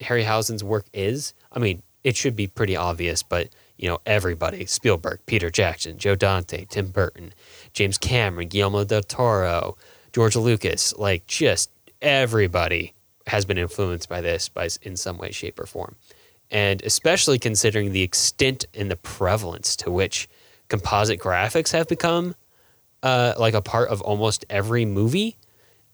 [0.00, 1.34] Harryhausen's work is.
[1.52, 6.14] I mean, it should be pretty obvious, but you know, everybody: Spielberg, Peter Jackson, Joe
[6.14, 7.32] Dante, Tim Burton,
[7.78, 9.76] James Cameron, Guillermo del Toro,
[10.12, 10.96] George Lucas.
[10.96, 11.70] Like, just
[12.02, 12.92] everybody
[13.28, 15.94] has been influenced by this by in some way, shape, or form.
[16.50, 20.28] And especially considering the extent and the prevalence to which
[20.66, 22.34] composite graphics have become
[23.04, 25.36] uh, like a part of almost every movie,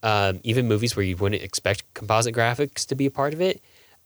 [0.02, 3.61] um, even movies where you wouldn't expect composite graphics to be a part of it,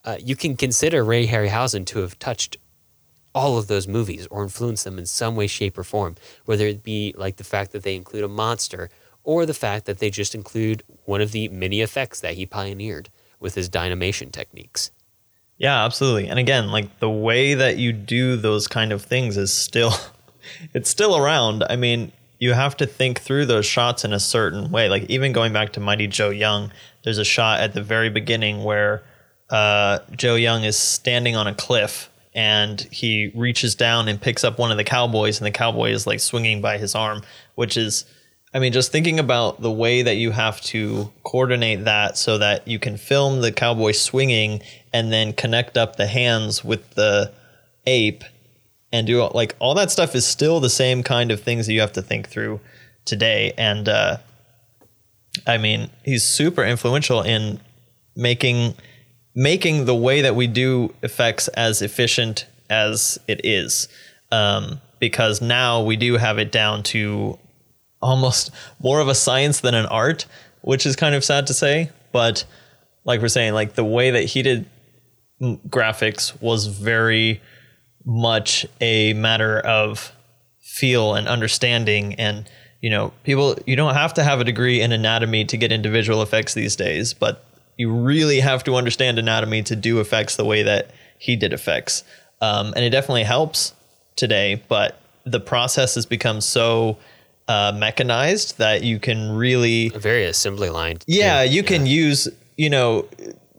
[0.05, 2.57] uh, you can consider Ray Harryhausen to have touched
[3.39, 6.82] all of those movies or influence them in some way, shape, or form, whether it
[6.82, 8.90] be like the fact that they include a monster
[9.23, 13.09] or the fact that they just include one of the many effects that he pioneered
[13.39, 14.90] with his dynamation techniques.
[15.56, 16.27] Yeah, absolutely.
[16.27, 19.93] And again, like the way that you do those kind of things is still
[20.74, 21.62] it's still around.
[21.70, 22.10] I mean,
[22.40, 24.89] you have to think through those shots in a certain way.
[24.89, 26.73] Like even going back to Mighty Joe Young,
[27.05, 29.05] there's a shot at the very beginning where
[29.48, 34.60] uh, Joe Young is standing on a cliff and he reaches down and picks up
[34.60, 37.20] one of the cowboys and the cowboy is like swinging by his arm,
[37.56, 38.05] which is
[38.55, 42.66] I mean, just thinking about the way that you have to coordinate that so that
[42.69, 44.62] you can film the cowboy swinging
[44.93, 47.32] and then connect up the hands with the
[47.86, 48.23] ape
[48.93, 51.81] and do like all that stuff is still the same kind of things that you
[51.81, 52.60] have to think through
[53.05, 53.52] today.
[53.59, 54.19] And uh,
[55.44, 57.59] I mean, he's super influential in
[58.15, 58.74] making
[59.39, 63.89] making the way that we do effects as efficient as it is.
[64.32, 67.39] Um, because now we do have it down to
[68.02, 68.51] almost
[68.82, 70.27] more of a science than an art
[70.62, 71.90] which is kind of sad to say.
[72.10, 72.44] But
[73.05, 74.66] like we're saying, like the way that he did
[75.40, 77.40] graphics was very
[78.05, 80.12] much a matter of
[80.60, 82.51] feel and understanding and
[82.81, 85.89] you know people you don't have to have a degree in anatomy to get into
[85.89, 87.44] visual effects these days but
[87.79, 92.05] you really have to understand anatomy to do effects the way that he did effects
[92.41, 93.73] um, and it definitely helps
[94.17, 96.99] today but the process has become so
[97.49, 101.69] uh, mechanized that you can really very assembly line yeah you yeah.
[101.69, 103.09] can use you know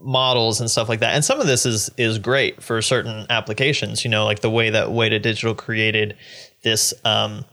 [0.02, 1.14] models and stuff like that.
[1.14, 4.04] And some of this is is great for certain applications.
[4.04, 6.16] You know, like the way that Weta Digital created
[6.62, 6.94] this.
[7.04, 7.44] Um,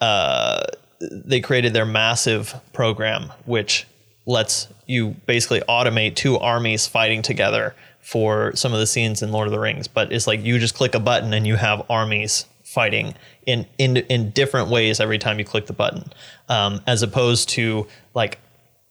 [0.00, 0.64] uh,
[1.00, 3.86] they created their massive program, which
[4.26, 9.48] lets you basically automate two armies fighting together for some of the scenes in Lord
[9.48, 9.88] of the Rings.
[9.88, 13.14] But it's like you just click a button and you have armies fighting
[13.46, 16.12] in in in different ways every time you click the button,
[16.48, 18.38] um, as opposed to like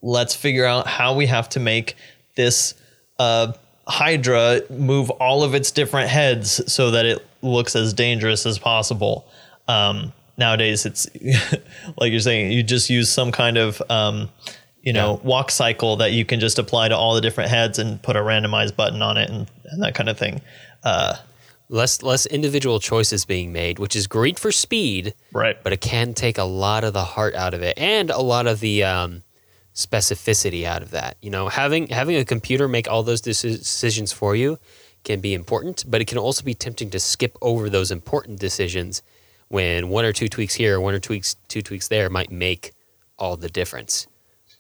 [0.01, 1.95] let's figure out how we have to make
[2.35, 2.73] this
[3.19, 3.53] uh,
[3.87, 9.27] Hydra move all of its different heads so that it looks as dangerous as possible.
[9.67, 11.07] Um, nowadays, it's
[11.97, 14.29] like you're saying, you just use some kind of um,
[14.85, 15.27] you know yeah.
[15.27, 18.19] walk cycle that you can just apply to all the different heads and put a
[18.19, 20.39] randomized button on it and, and that kind of thing.
[20.83, 21.15] Uh,
[21.67, 25.61] less less individual choices being made, which is great for speed, right?
[25.63, 28.47] But it can take a lot of the heart out of it and a lot
[28.47, 29.23] of the um,
[29.73, 31.17] specificity out of that.
[31.21, 34.59] You know, having having a computer make all those decisions for you
[35.03, 39.01] can be important, but it can also be tempting to skip over those important decisions
[39.47, 42.73] when one or two tweaks here, one or tweaks two tweaks there might make
[43.17, 44.07] all the difference.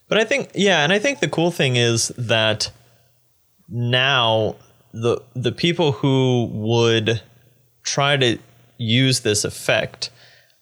[0.07, 2.71] But I think yeah, and I think the cool thing is that
[3.67, 4.55] now
[4.93, 7.21] the the people who would
[7.83, 8.37] try to
[8.77, 10.09] use this effect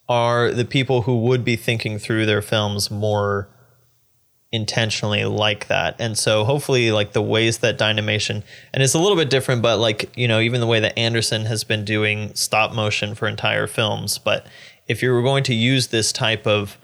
[0.08, 3.48] are the people who would be thinking through their films more
[4.52, 5.96] intentionally like that.
[5.98, 9.78] And so hopefully like the ways that Dynamation and it's a little bit different, but
[9.78, 13.66] like, you know, even the way that Anderson has been doing stop motion for entire
[13.66, 14.18] films.
[14.18, 14.46] But
[14.86, 16.78] if you were going to use this type of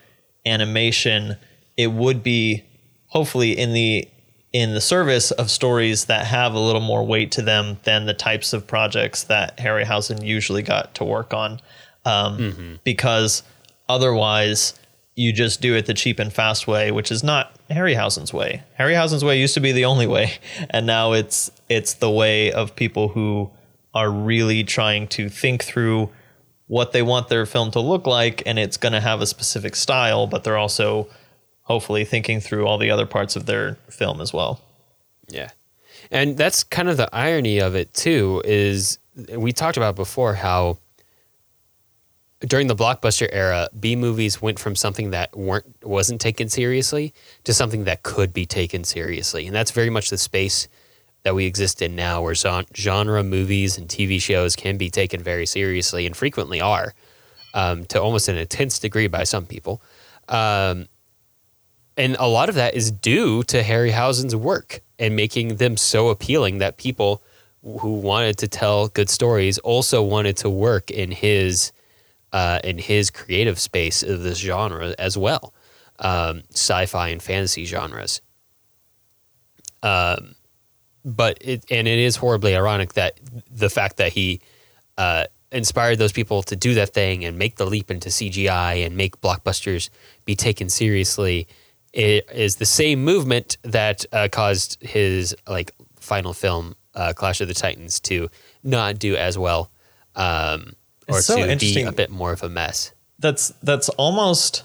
[0.44, 1.36] animation,
[1.80, 2.62] it would be
[3.06, 4.06] hopefully in the
[4.52, 8.12] in the service of stories that have a little more weight to them than the
[8.12, 11.60] types of projects that Harryhausen usually got to work on.
[12.04, 12.74] Um, mm-hmm.
[12.82, 13.44] Because
[13.88, 14.74] otherwise,
[15.14, 18.62] you just do it the cheap and fast way, which is not Harryhausen's way.
[18.78, 20.32] Harryhausen's way used to be the only way,
[20.70, 23.50] and now it's it's the way of people who
[23.94, 26.10] are really trying to think through
[26.66, 29.74] what they want their film to look like, and it's going to have a specific
[29.74, 31.08] style, but they're also
[31.70, 34.60] hopefully thinking through all the other parts of their film as well.
[35.28, 35.50] Yeah.
[36.10, 38.98] And that's kind of the irony of it too is
[39.36, 40.78] we talked about before how
[42.40, 47.14] during the blockbuster era, B movies went from something that weren't wasn't taken seriously
[47.44, 50.66] to something that could be taken seriously, and that's very much the space
[51.22, 55.46] that we exist in now, where genre movies and TV shows can be taken very
[55.46, 56.94] seriously and frequently are,
[57.54, 59.82] um, to almost an intense degree by some people,
[60.28, 60.88] um,
[61.96, 66.58] and a lot of that is due to Harryhausen's work and making them so appealing
[66.58, 67.22] that people
[67.62, 71.72] who wanted to tell good stories also wanted to work in his
[72.32, 75.52] uh, in his creative space of this genre as well,
[75.98, 78.20] um, sci-fi and fantasy genres.
[79.82, 80.36] Um,
[81.04, 83.18] but it and it is horribly ironic that
[83.50, 84.40] the fact that he
[84.96, 88.96] uh, inspired those people to do that thing and make the leap into CGI and
[88.96, 89.90] make blockbusters
[90.24, 91.48] be taken seriously
[91.92, 97.54] is the same movement that uh, caused his like final film uh, Clash of the
[97.54, 98.28] Titans to
[98.62, 99.70] not do as well.
[100.14, 100.74] Um,
[101.08, 102.92] or so to be a bit more of a mess.
[103.18, 104.64] That's that's almost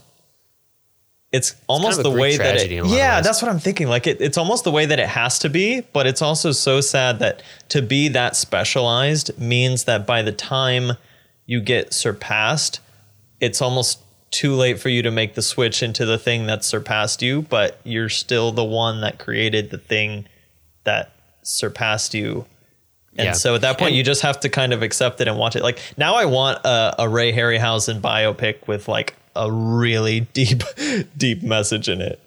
[1.32, 4.08] it's, it's almost kind of the way that it, yeah that's what i'm thinking like
[4.08, 7.20] it, it's almost the way that it has to be but it's also so sad
[7.20, 10.94] that to be that specialized means that by the time
[11.46, 12.80] you get surpassed
[13.42, 14.00] it's almost
[14.36, 17.80] too late for you to make the switch into the thing that surpassed you but
[17.84, 20.28] you're still the one that created the thing
[20.84, 22.46] that surpassed you
[23.18, 23.32] and yeah.
[23.32, 25.56] so at that point, and, you just have to kind of accept it and watch
[25.56, 25.64] it.
[25.64, 30.64] Like now, I want a, a Ray Harryhausen biopic with like a really deep,
[31.16, 32.20] deep message in it.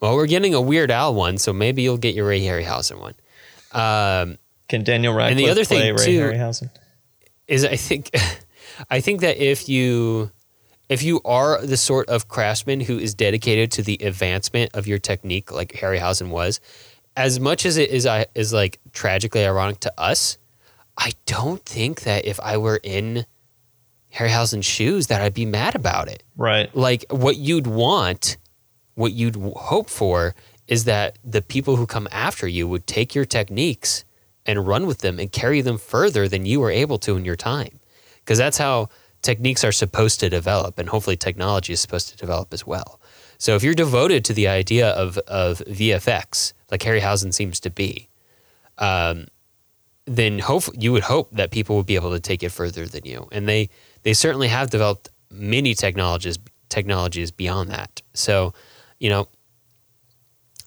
[0.00, 3.14] Well, we're getting a Weird Al one, so maybe you'll get your Ray Harryhausen one.
[3.72, 4.38] Um,
[4.68, 6.70] Can Daniel Radcliffe and the other play thing Ray too Harryhausen?
[7.46, 8.10] Is I think,
[8.90, 10.30] I think that if you
[10.90, 14.98] if you are the sort of craftsman who is dedicated to the advancement of your
[14.98, 16.60] technique, like Harryhausen was,
[17.16, 20.36] as much as it is I is like tragically ironic to us,
[20.98, 23.24] I don't think that if I were in
[24.12, 26.24] Harryhausen's shoes that I'd be mad about it.
[26.36, 26.74] Right.
[26.74, 28.36] Like what you'd want,
[28.96, 30.34] what you'd hope for
[30.66, 34.04] is that the people who come after you would take your techniques
[34.44, 37.36] and run with them and carry them further than you were able to in your
[37.36, 37.78] time.
[38.24, 38.88] Because that's how
[39.22, 43.00] techniques are supposed to develop, and hopefully technology is supposed to develop as well.
[43.38, 48.08] So if you're devoted to the idea of, of VFX, like Harryhausen seems to be,
[48.78, 49.26] um,
[50.06, 53.04] then hope you would hope that people would be able to take it further than
[53.04, 53.28] you.
[53.30, 53.70] And they
[54.02, 56.38] they certainly have developed many technologies
[56.68, 58.02] technologies beyond that.
[58.14, 58.54] So,
[58.98, 59.28] you know,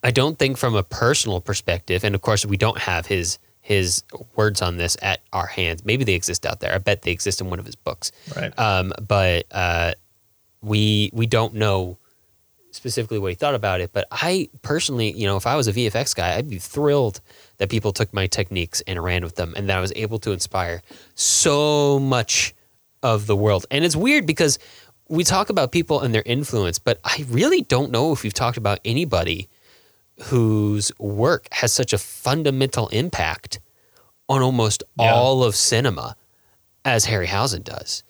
[0.04, 4.04] I don't think from a personal perspective, and of course we don't have his his
[4.36, 5.86] words on this at our hands.
[5.86, 6.76] Maybe they exist out there.
[6.76, 8.12] I bet they exist in one of his books.
[8.36, 8.54] Right.
[8.60, 9.94] Um, but uh,
[10.62, 11.98] we we don't know
[12.72, 13.94] specifically what he thought about it.
[13.94, 17.22] But I personally, you know, if I was a VFX guy, I'd be thrilled
[17.58, 20.32] that people took my techniques and ran with them, and that I was able to
[20.32, 20.82] inspire
[21.16, 22.54] so much
[23.02, 23.66] of the world.
[23.72, 24.60] And it's weird because
[25.08, 28.58] we talk about people and their influence, but I really don't know if we've talked
[28.58, 29.48] about anybody
[30.26, 33.60] whose work has such a fundamental impact
[34.30, 35.14] on almost Yeah.
[35.14, 36.16] all of cinema
[36.86, 38.04] as Harryhausen does.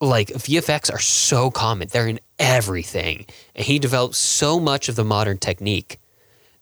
[0.00, 3.26] Like VFX are so common, they're in everything.
[3.54, 5.98] And he developed so much of the modern technique,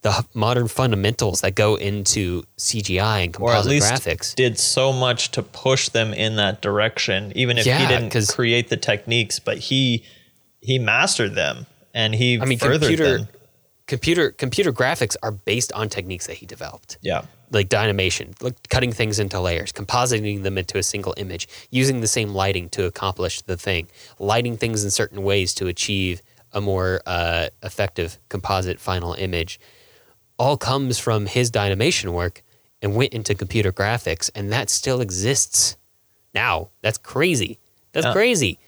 [0.03, 4.35] the modern fundamentals that go into CGI and or at composite least graphics.
[4.35, 8.77] did so much to push them in that direction even if he didn't create the
[8.77, 10.05] techniques but he
[10.61, 13.29] he mastered them and he I mean, furthered computer them
[13.87, 16.99] computer computer graphics are based on techniques that he developed.
[17.03, 22.01] yeah like dynamation, like cutting things into layers, compositing them into a single image, using
[22.01, 23.87] the same lighting to accomplish the thing,
[24.19, 26.21] lighting things in certain ways to achieve
[26.53, 29.61] a more uh, effective composite final image,
[30.37, 32.43] all comes from his dynamation work
[32.83, 35.77] and went into computer graphics, and that still exists
[36.35, 36.71] now.
[36.83, 37.61] That's crazy.
[37.93, 38.13] That's Yeah.
[38.15, 38.59] crazy.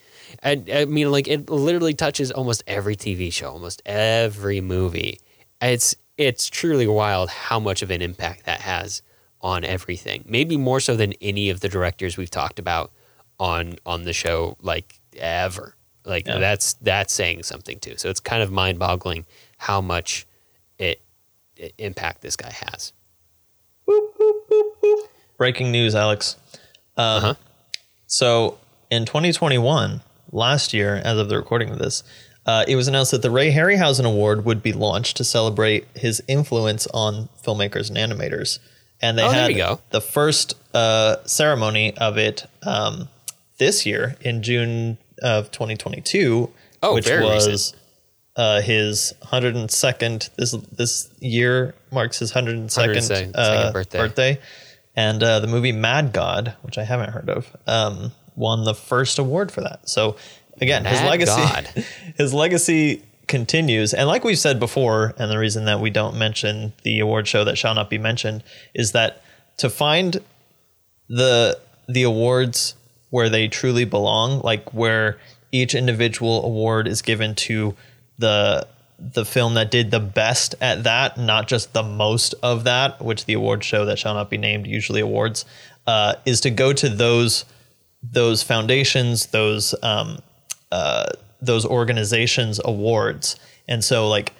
[0.42, 5.20] I, I mean, like it literally touches almost every TV show, almost every movie.
[5.60, 9.02] It's it's truly wild how much of an impact that has
[9.40, 10.24] on everything.
[10.26, 12.90] Maybe more so than any of the directors we've talked about
[13.38, 15.74] on on the show, like ever.
[16.04, 16.38] Like Yeah.
[16.38, 17.94] that's that's saying something too.
[17.96, 19.26] So it's kind of mind boggling
[19.58, 20.26] how much
[20.78, 21.00] it,
[21.56, 22.92] it impact this guy has.
[25.36, 26.36] breaking news alex
[26.96, 27.34] um, Uh-huh.
[28.06, 28.58] so
[28.90, 30.00] in 2021
[30.32, 32.02] last year as of the recording of this
[32.46, 36.22] uh, it was announced that the ray harryhausen award would be launched to celebrate his
[36.28, 38.58] influence on filmmakers and animators.
[39.02, 43.08] And they Oh, had the first uh, ceremony of it um,
[43.58, 46.50] this year in june of 2022
[46.82, 47.74] Oh, which was
[48.36, 53.98] uh, his 102nd this this year marks his 102nd, 102nd uh, birthday.
[53.98, 54.40] birthday.
[54.94, 59.18] And uh, the movie Mad God, which I haven't heard of, um, won the first
[59.18, 59.88] award for that.
[59.88, 60.16] So
[60.60, 61.64] again, his legacy, God.
[62.16, 63.92] his legacy continues.
[63.92, 67.44] And like we've said before, and the reason that we don't mention the award show
[67.44, 68.44] that shall not be mentioned
[68.74, 69.22] is that
[69.58, 70.20] to find
[71.08, 71.58] the
[71.88, 72.74] the awards
[73.10, 75.18] where they truly belong, like where
[75.52, 77.74] each individual award is given to
[78.18, 78.66] the
[78.98, 83.26] the film that did the best at that, not just the most of that, which
[83.26, 85.44] the award show that shall not be named usually awards,
[85.86, 87.44] uh, is to go to those
[88.12, 90.20] those foundations, those um,
[90.72, 91.06] uh,
[91.40, 93.36] those organizations awards,
[93.68, 94.32] and so like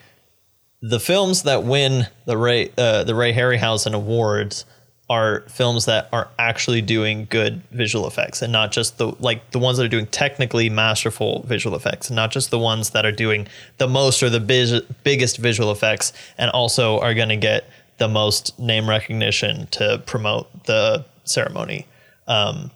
[0.83, 4.65] the films that win the Ray uh, the Ray Harryhausen awards
[5.09, 9.59] are films that are actually doing good visual effects and not just the like the
[9.59, 13.13] ones that are doing technically masterful visual effects and not just the ones that are
[13.13, 13.47] doing
[13.79, 17.69] the most or the biz- biggest visual effects and also are going to get
[17.99, 21.87] the most name recognition to promote the ceremony.
[22.27, 22.71] Um,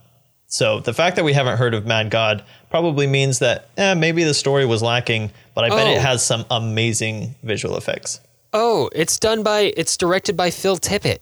[0.53, 4.23] so the fact that we haven't heard of Mad God probably means that eh, maybe
[4.25, 5.91] the story was lacking, but I bet Oh.
[5.91, 8.19] it has some amazing visual effects.
[8.53, 11.19] Oh, it's done by it's directed by Phil Tippett.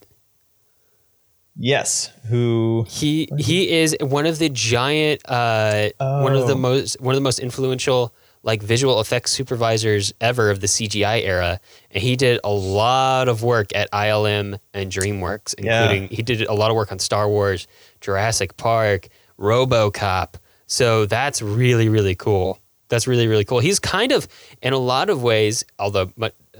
[1.61, 6.57] Yes, who He he is one of the giant uh one of the Oh.
[6.57, 11.60] most one of the most influential like visual effects supervisors ever of the CGI era
[11.91, 15.81] and he did a lot of work at ILM and DreamWorks Yeah.
[15.84, 17.68] including he did a lot of work on Star Wars,
[17.99, 19.10] Jurassic Park,
[19.40, 20.36] RoboCop.
[20.68, 22.60] So that's really really cool.
[22.90, 23.60] That's really really cool.
[23.60, 24.28] He's kind of
[24.61, 26.11] in a lot of ways although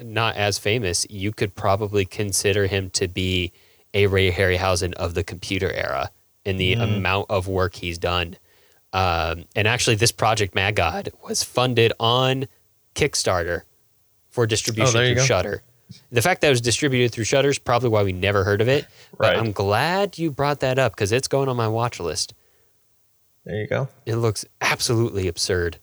[0.01, 3.51] not as famous, you could probably consider him to be
[3.93, 6.10] a Ray Harryhausen of the computer era
[6.45, 6.81] in the Mm-hmm.
[6.95, 8.38] amount of work he's done.
[8.93, 12.47] Um, and actually, this project Mad God was funded on
[12.95, 13.64] Kickstarter
[14.30, 15.23] for distribution Oh, through go.
[15.23, 15.64] Shudder.
[16.11, 18.68] The fact that it was distributed through Shudder is probably why we never heard of
[18.68, 18.85] it.
[19.18, 19.38] But Right.
[19.38, 22.34] I'm glad you brought that up because it's going on my watch list.
[23.45, 23.87] There you go.
[24.05, 25.77] It looks absolutely absurd.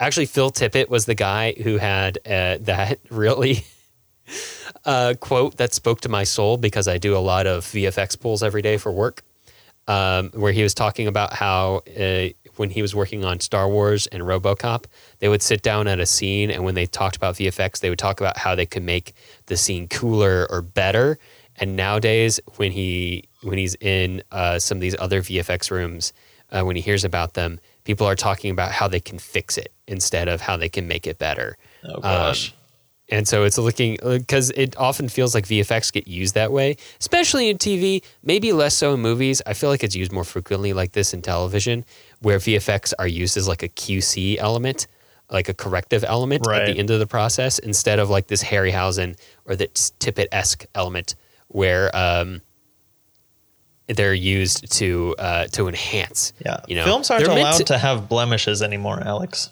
[0.00, 3.64] Actually, Phil Tippett was the guy who had uh, that really
[4.84, 8.42] uh, quote that spoke to my soul because I do a lot of VFX pulls
[8.42, 9.22] every day for work.
[9.88, 14.06] Um, where he was talking about how uh, when he was working on Star Wars
[14.06, 14.84] and RoboCop,
[15.18, 17.98] they would sit down at a scene, and when they talked about VFX, they would
[17.98, 19.12] talk about how they could make
[19.46, 21.18] the scene cooler or better.
[21.56, 26.12] And nowadays, when he when he's in uh, some of these other VFX rooms,
[26.52, 29.72] uh, when he hears about them, people are talking about how they can fix it
[29.88, 31.56] instead of how they can make it better.
[31.84, 32.50] Oh gosh.
[32.50, 32.56] Um,
[33.08, 37.50] and so it's looking because it often feels like VFX get used that way, especially
[37.50, 38.02] in TV.
[38.22, 39.42] Maybe less so in movies.
[39.44, 41.84] I feel like it's used more frequently like this in television,
[42.20, 44.86] where VFX are used as like a QC element,
[45.30, 46.62] like a corrective element Right.
[46.62, 50.64] at the end of the process, instead of like this Harryhausen or this Tippett esque
[50.74, 51.14] element
[51.48, 52.40] where um,
[53.96, 56.32] they're used to uh, to enhance.
[56.44, 56.60] Yeah.
[56.68, 59.50] you know, Films aren't They're allowed to- to have blemishes anymore, Alex.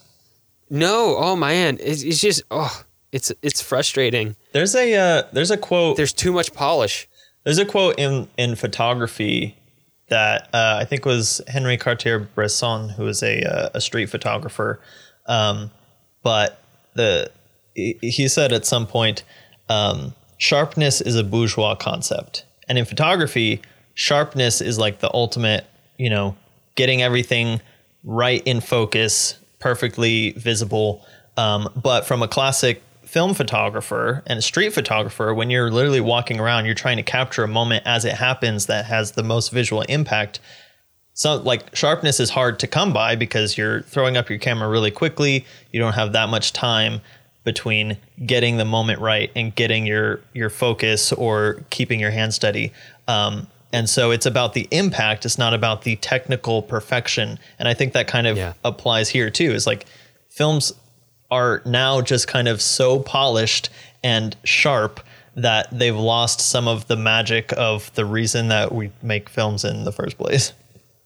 [0.68, 4.36] No, oh man, it's, it's just oh, it's it's frustrating.
[4.52, 7.08] There's a uh, there's a quote There's too much polish.
[7.44, 9.56] There's a quote in in photography
[10.10, 14.80] that uh, I think was Henri Cartier-Bresson, who was a uh, a street photographer.
[15.26, 15.70] Um,
[16.22, 16.60] but
[16.94, 17.30] the
[17.74, 19.24] he he said at some point,
[19.68, 23.60] um, sharpness is a bourgeois concept, and in photography,
[24.00, 25.66] sharpness is like the ultimate.
[25.98, 26.34] You know,
[26.76, 27.60] getting everything
[28.04, 31.04] right in focus, perfectly visible.
[31.36, 36.40] Um, but from a classic film photographer and a street photographer, when you're literally walking
[36.40, 39.82] around, you're trying to capture a moment as it happens that has the most visual
[39.82, 40.40] impact.
[41.12, 44.90] So, like, sharpness is hard to come by because you're throwing up your camera really
[44.90, 45.44] quickly.
[45.70, 47.02] You don't have that much time
[47.44, 52.72] between getting the moment right and getting your your focus or keeping your hand steady.
[53.06, 55.24] Um, and so it's about the impact.
[55.24, 57.38] It's not about the technical perfection.
[57.58, 58.52] And I think that kind of Yeah.
[58.64, 59.52] applies here too.
[59.52, 59.86] Is like
[60.28, 60.72] films
[61.30, 63.70] are now just kind of so polished
[64.02, 65.00] and sharp
[65.36, 69.84] that they've lost some of the magic of the reason that we make films in
[69.84, 70.52] the first place.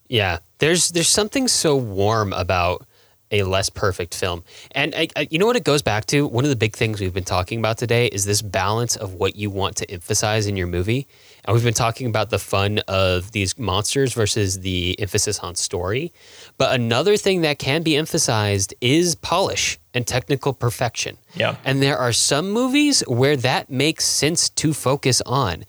[0.08, 2.86] Yeah, there's there's something so warm about
[3.30, 6.26] a less perfect film, and I, I, you know what it goes back to.
[6.26, 9.34] One of the big things we've been talking about today is this balance of what
[9.34, 11.06] you want to emphasize in your movie,
[11.44, 16.12] and we've been talking about the fun of these monsters versus the emphasis on story.
[16.56, 21.18] But another thing that can be emphasized is polish and technical perfection.
[21.34, 21.56] Yeah.
[21.64, 25.64] And there are some movies where that makes sense to focus on,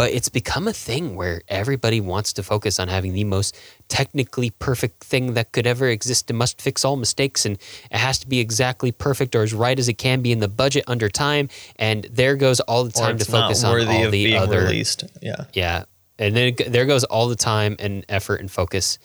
[0.00, 3.54] but it's become a thing where everybody wants to focus on having the most
[3.88, 7.58] technically perfect thing that could ever exist and must fix all mistakes and
[7.90, 10.48] it has to be exactly perfect or as right as it can be in the
[10.48, 14.10] budget under time and there goes all the time to focus on all of the
[14.10, 15.04] being other released.
[15.20, 15.44] Yeah.
[15.52, 15.84] yeah.
[16.18, 18.98] And then there goes all the time and effort and focus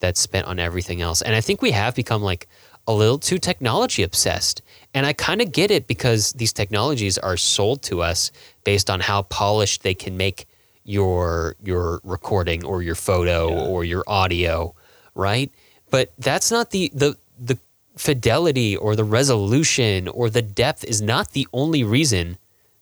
[0.00, 1.22] that's spent on everything else.
[1.22, 2.46] And I think we have become like
[2.86, 4.60] a little too technology obsessed.
[4.94, 8.30] And I kind of get it because these technologies are sold to us
[8.64, 10.46] based on how polished they can make
[10.84, 14.74] your your recording or your photo or your audio,
[15.14, 15.50] right?
[15.90, 17.58] But that's not the the the
[17.96, 22.38] fidelity or the resolution or the depth is not the only reason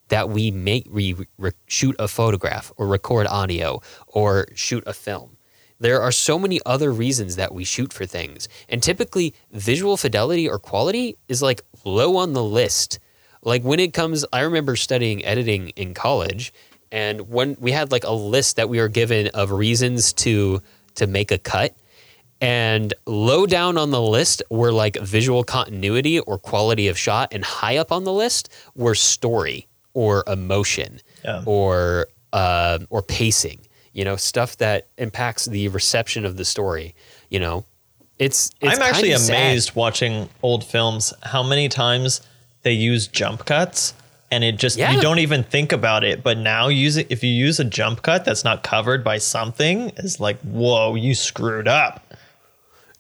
[0.09, 5.37] that we make we re- shoot a photograph or record audio or shoot a film.
[5.81, 8.49] There are so many other reasons that we shoot for things.
[8.69, 12.99] And typically visual fidelity or quality is like low on the list.
[13.43, 16.53] Like when it comes I remember studying editing in college
[16.93, 20.63] and when we had like a list that we were given of reasons to
[20.97, 21.75] to make a cut
[22.41, 27.45] and low down on the list were like visual continuity or quality of shot, and
[27.45, 31.43] high up on the list were story or emotion Yeah.
[31.45, 33.61] or uh, or pacing.
[33.93, 36.95] You know, stuff that impacts the reception of the story.
[37.29, 37.65] You know,
[38.19, 39.35] it's, it's I'm actually kinda sad.
[39.37, 42.21] amazed watching old films how many times
[42.63, 43.95] they use jump cuts
[44.31, 44.93] and it just Yeah.
[44.93, 48.03] you don't even think about it but now use it if you use a jump
[48.03, 52.05] cut that's not covered by something it's like whoa you screwed up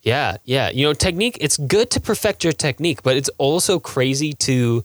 [0.02, 0.70] Yeah, yeah.
[0.70, 1.36] You know, technique.
[1.40, 4.82] It's good to perfect your technique, but it's also crazy to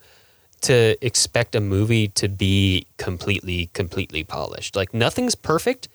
[0.62, 4.76] to expect a movie to be completely, completely polished.
[4.76, 5.88] Like nothing's perfect,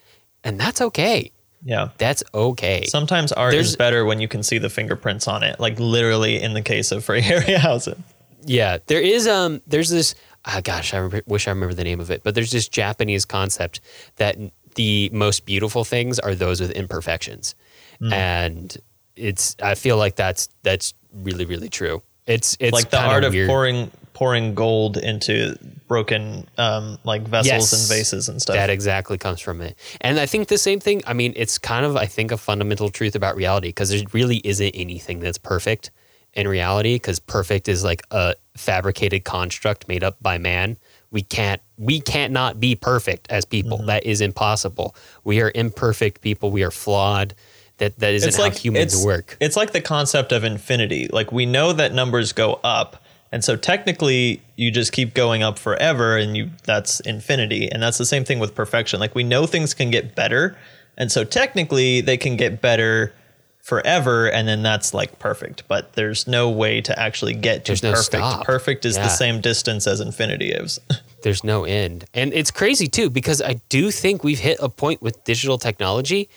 [0.44, 1.32] and that's okay.
[1.62, 2.84] yeah That's okay.
[2.86, 6.40] sometimes art There's- is better when you can see the fingerprints on it like literally
[6.40, 7.98] in the case of Ray Harryhausen
[8.44, 10.14] Yeah, there is um there's this
[10.46, 13.26] ah gosh, I remember, wish I remember the name of it, but there's this Japanese
[13.26, 13.80] concept
[14.16, 14.38] that
[14.76, 17.54] the most beautiful things are those with imperfections.
[17.98, 18.12] Hmm.
[18.12, 18.76] And
[19.16, 22.02] it's I feel like that's that's really really true.
[22.26, 23.48] It's it's like the art of weird.
[23.48, 23.90] pouring
[24.20, 25.56] pouring gold into
[25.88, 27.72] broken um like vessels Yes.
[27.72, 29.78] and vases and stuff That exactly comes from it.
[30.02, 32.90] And I think the same thing, I mean, it's kind of, I think, a fundamental
[32.90, 35.90] truth about reality because there really isn't anything that's perfect
[36.34, 40.76] in reality because perfect is like a fabricated construct made up by man
[41.10, 43.78] We can't we can't not be perfect as people.
[43.78, 43.86] Mm-hmm.
[43.86, 44.94] That is impossible.
[45.24, 46.50] We are imperfect people.
[46.50, 47.34] We are flawed.
[47.78, 49.38] That that isn't how humans it's, work.
[49.40, 51.08] It's like the concept of infinity.
[51.08, 55.58] Like we know that numbers go up, and so technically you just keep going up
[55.58, 57.70] forever, and you that's infinity.
[57.70, 59.00] And that's the same thing with perfection.
[59.00, 60.56] Like we know things can get better,
[60.96, 63.12] and so technically they can get better
[63.62, 65.64] forever, and then that's like perfect.
[65.68, 68.24] But there's no way to actually get to There's perfect.
[68.24, 68.44] stop.
[68.46, 69.04] Perfect is Yeah.
[69.04, 70.80] the same distance as infinity is.
[71.22, 72.06] There's no end.
[72.14, 76.30] And it's crazy too, because I do think we've hit a point with digital technology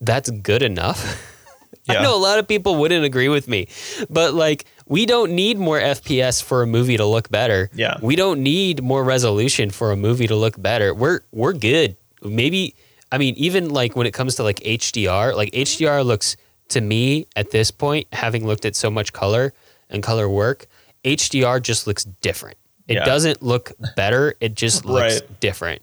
[0.00, 1.30] that's good enough.
[1.88, 3.68] I know a lot of people wouldn't agree with me,
[4.10, 7.70] but like we don't need more FPS for a movie to look better.
[7.74, 7.96] Yeah.
[8.02, 10.94] We don't need more resolution for a movie to look better.
[10.94, 11.96] We're we're good.
[12.22, 12.74] Maybe
[13.10, 15.84] I mean even like when it comes to like HDR, like mm-hmm.
[15.84, 16.36] HDR looks
[16.68, 19.52] to me at this point having looked at so much color
[19.90, 20.66] and color work,
[21.04, 22.56] HDR just looks different.
[22.88, 23.04] It Yeah.
[23.04, 25.40] doesn't look better, it just looks Right.
[25.40, 25.82] different.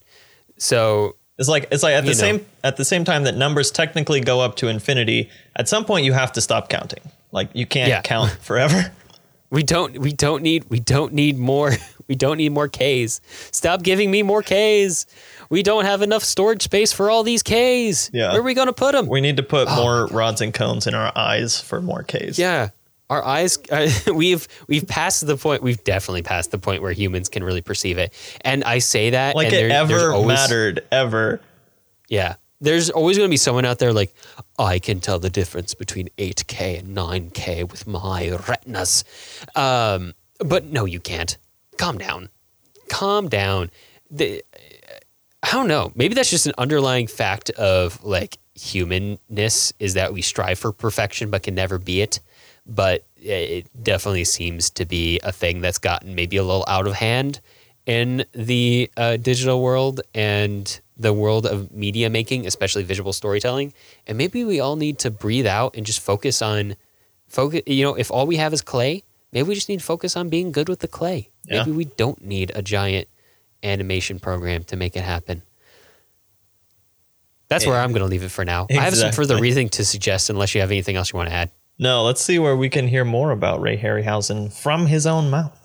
[0.57, 2.13] So It's like it's like at the know.
[2.13, 5.29] same at the same time that numbers technically go up to infinity.
[5.55, 7.01] At some point, you have to stop counting.
[7.31, 8.01] Like you can't Yeah.
[8.01, 8.91] count forever.
[9.53, 11.73] We don't we don't need we don't need more
[12.07, 13.19] we don't need more Ks.
[13.51, 15.05] Stop giving me more Ks.
[15.49, 18.09] We don't have enough storage space for all these Ks.
[18.13, 18.31] Yeah.
[18.31, 19.07] Where are we gonna put them?
[19.07, 22.39] We need to put more rods and cones in our eyes for more Ks.
[22.39, 22.69] yeah.
[23.09, 27.27] Our eyes uh, we've we've passed the point we've definitely passed the point where humans
[27.27, 28.13] can really perceive it.
[28.45, 31.41] And I say that like and it there- ever always- mattered ever.
[32.07, 32.35] Yeah.
[32.61, 34.13] There's always going to be someone out there like,
[34.57, 39.03] I can tell the difference between 8K and 9K with my retinas.
[39.55, 41.37] Um, but no, you can't.
[41.77, 42.29] Calm down.
[42.87, 43.71] Calm down.
[44.11, 44.43] The,
[45.43, 45.91] I don't know.
[45.95, 51.31] Maybe that's just an underlying fact of like humanness is that we strive for perfection
[51.31, 52.19] but can never be it.
[52.67, 56.93] But it definitely seems to be a thing that's gotten maybe a little out of
[56.93, 57.41] hand
[57.85, 63.73] in the uh, digital world and the world of media making, especially visual storytelling.
[64.07, 66.75] And maybe we all need to breathe out and just focus on
[67.27, 67.61] focus.
[67.65, 70.29] You know, if all we have is clay, maybe we just need to focus on
[70.29, 71.29] being good with the clay.
[71.45, 71.59] Yeah.
[71.59, 73.07] Maybe we don't need a giant
[73.63, 75.41] animation program to make it happen.
[77.47, 78.65] That's where I'm going to leave it for now.
[78.71, 79.41] I have some further Exactly.
[79.41, 81.51] reasoning to suggest, unless you have anything else you want to add.
[81.77, 85.57] No, let's see where we can hear more about Ray Harryhausen from his own mouth.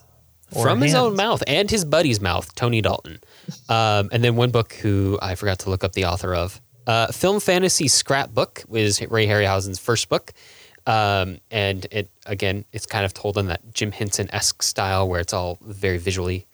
[0.52, 3.20] From his own mouth and his buddy's mouth, Tony Dalton.
[3.68, 6.60] Um, and then one book who I forgot to look up the author of.
[6.86, 10.32] Uh, Film Fantasy Scrapbook was Ray Harryhausen's first book.
[10.86, 15.20] Um, and it again, it's kind of told in that Jim Henson esque style where
[15.20, 16.46] it's all very visually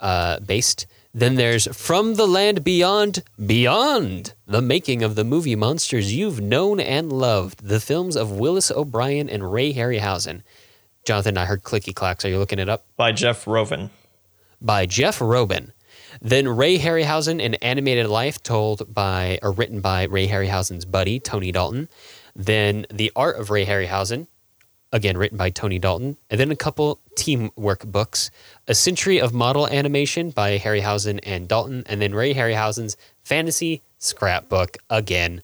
[0.00, 0.86] uh, based.
[1.12, 6.78] Then there's From the Land Beyond, Beyond, the making of the movie monsters you've known
[6.78, 10.42] and loved, the films of Willis O'Brien and Ray Harryhausen.
[11.04, 12.24] Jonathan, I heard clicky clacks.
[12.24, 12.84] Are you looking it up?
[12.96, 13.90] by Jeff Rovin.
[14.60, 15.72] by Jeff Rovin.
[16.20, 21.52] Then Ray Harryhausen, An Animated Life, told by or written by Ray Harryhausen's buddy Tony
[21.52, 21.88] Dalton.
[22.34, 24.26] Then The Art of Ray Harryhausen,
[24.92, 26.16] again written by Tony Dalton.
[26.28, 28.30] And then a couple teamwork books:
[28.68, 34.78] A Century of Model Animation by Harryhausen and Dalton, and then Ray Harryhausen's Fantasy Scrapbook
[34.90, 35.42] again,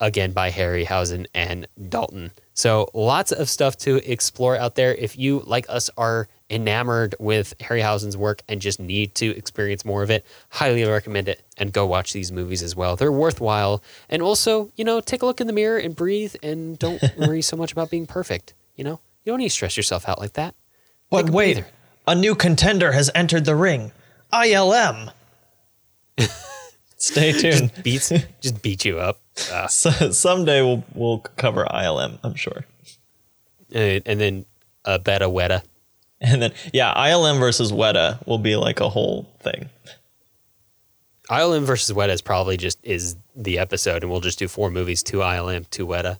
[0.00, 2.32] again by Harryhausen and Dalton.
[2.54, 4.94] So lots of stuff to explore out there.
[4.94, 10.04] If you, like us, are enamored with Harryhausen's work and just need to experience more
[10.04, 12.94] of it, highly recommend it and go watch these movies as well.
[12.94, 13.82] They're worthwhile.
[14.08, 17.42] And also, you know, take a look in the mirror and breathe and don't worry
[17.42, 18.54] so much about being perfect.
[18.76, 20.54] You know, you don't need to stress yourself out like that.
[21.10, 21.68] But wait, breather.
[22.06, 23.90] a new contender has entered the ring.
[24.32, 25.12] ILM.
[27.12, 27.70] Stay tuned.
[27.82, 28.10] Beats
[28.40, 29.20] just beat you up.
[29.52, 32.64] Uh, So, someday we'll we'll cover ILM, I'm sure.
[33.72, 34.46] and, and then
[34.84, 35.62] uh, Beta Weta.
[36.20, 39.68] And then yeah, ILM versus Weta will be like a whole thing.
[41.30, 45.02] ILM versus Weta is probably just is the episode, and we'll just do four movies:
[45.02, 46.18] two ILM, two Weta.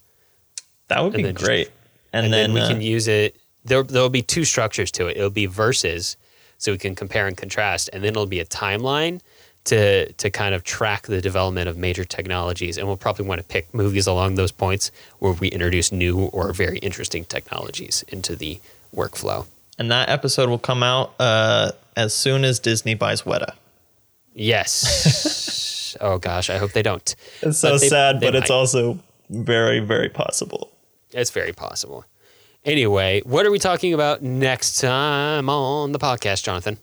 [0.89, 1.71] That would And be then just- great.
[2.13, 3.37] and, and then, then, we uh, can use it.
[3.65, 5.17] There, there'll be two structures to it.
[5.17, 6.17] It'll be verses,
[6.59, 9.21] so we can compare and contrast, and then it'll be a timeline
[9.65, 12.77] to to kind of track the development of major technologies.
[12.79, 16.53] And we'll probably want to pick movies along those points where we introduce new or
[16.53, 18.61] very interesting technologies into the
[18.95, 19.47] workflow.
[19.79, 23.55] and that episode will come out uh, as soon as Disney buys Weta.
[24.35, 25.97] Yes.
[26.01, 27.15] oh gosh, I hope they don't.
[27.43, 28.99] It's so But they- sad, they but it's also
[29.31, 30.71] very, very possible.
[31.13, 32.05] It's very possible.
[32.65, 36.79] Anyway, what are we talking about next time on the podcast, Jonathan?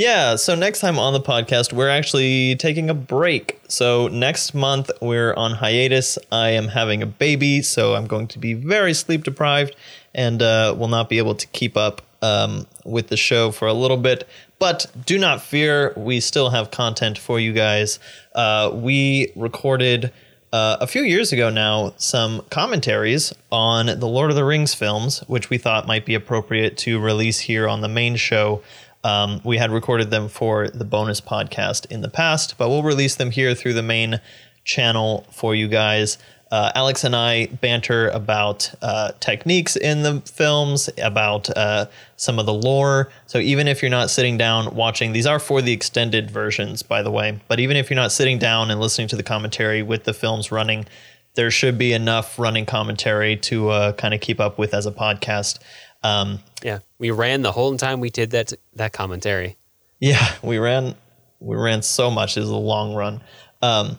[0.00, 3.60] Yeah, so next time on the podcast, we're actually taking a break.
[3.68, 6.18] So next month, we're on hiatus.
[6.32, 9.76] I am having a baby, so I'm going to be very sleep deprived
[10.14, 13.74] and uh, will not be able to keep up um, with the show for a
[13.74, 14.26] little bit.
[14.58, 17.98] But do not fear, we still have content for you guys.
[18.34, 20.14] Uh, we recorded
[20.50, 25.20] uh, a few years ago now some commentaries on the Lord of the Rings films,
[25.26, 28.62] which we thought might be appropriate to release here on the main show.
[29.04, 33.14] Um, we had recorded them for the bonus podcast in the past, but we'll release
[33.16, 34.20] them here through the main
[34.64, 36.18] channel for you guys.
[36.50, 41.86] Uh, Alex and I banter about uh, techniques in the films, about uh,
[42.16, 43.08] some of the lore.
[43.26, 47.02] So even if you're not sitting down watching, these are for the extended versions, by
[47.02, 47.40] the way.
[47.46, 50.50] But even if you're not sitting down and listening to the commentary with the films
[50.50, 50.86] running,
[51.34, 54.92] there should be enough running commentary to uh, kind of keep up with as a
[54.92, 55.60] podcast.
[56.02, 59.56] Um, yeah, we ran the whole time we did that that commentary.
[59.98, 60.94] Yeah, we ran
[61.40, 62.36] we ran so much.
[62.36, 63.20] It was a long run.
[63.62, 63.98] Um,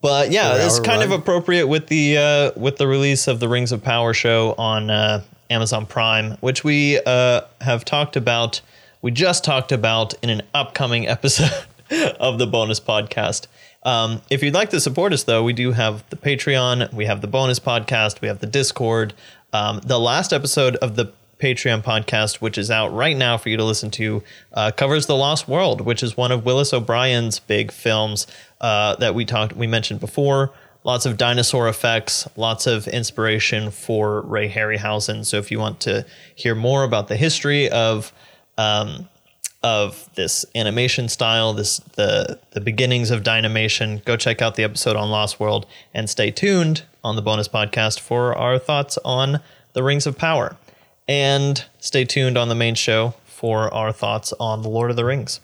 [0.00, 1.12] but yeah, it's kind run.
[1.12, 4.90] of appropriate with the uh, with the release of the Rings of Power show on
[4.90, 8.60] uh, Amazon Prime, which we uh, have talked about.
[9.02, 11.64] We just talked about in an upcoming episode
[12.18, 13.46] of the bonus podcast.
[13.84, 17.20] Um, if you'd like to support us, though, we do have the Patreon, we have
[17.20, 19.14] the bonus podcast, we have the Discord.
[19.52, 23.56] Um, the last episode of the Patreon podcast, which is out right now for you
[23.56, 27.70] to listen to, uh, covers The Lost World, which is one of Willis O'Brien's big
[27.70, 28.26] films
[28.60, 30.52] uh, that we talked we mentioned before.
[30.82, 35.26] Lots of dinosaur effects, lots of inspiration for Ray Harryhausen.
[35.26, 38.12] So if you want to hear more about the history of
[38.56, 39.08] um,
[39.66, 44.94] of this animation style, this the the beginnings of Dynamation, go check out the episode
[44.94, 49.40] on Lost World and stay tuned on the bonus podcast for our thoughts on
[49.72, 50.56] the Rings of Power.
[51.08, 55.04] And stay tuned on the main show for our thoughts on The Lord of the
[55.04, 55.40] Rings.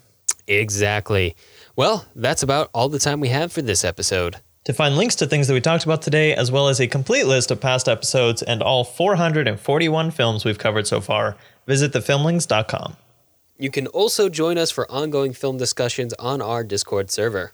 [0.47, 1.35] Exactly.
[1.75, 4.37] Well, that's about all the time we have for this episode.
[4.65, 7.27] To find links to things that we talked about today, as well as a complete
[7.27, 11.37] list of past episodes and all 441 films we've covered so far,
[11.67, 12.97] visit thefilmlings.com.
[13.63, 17.53] You can also join us for ongoing film discussions on our Discord server.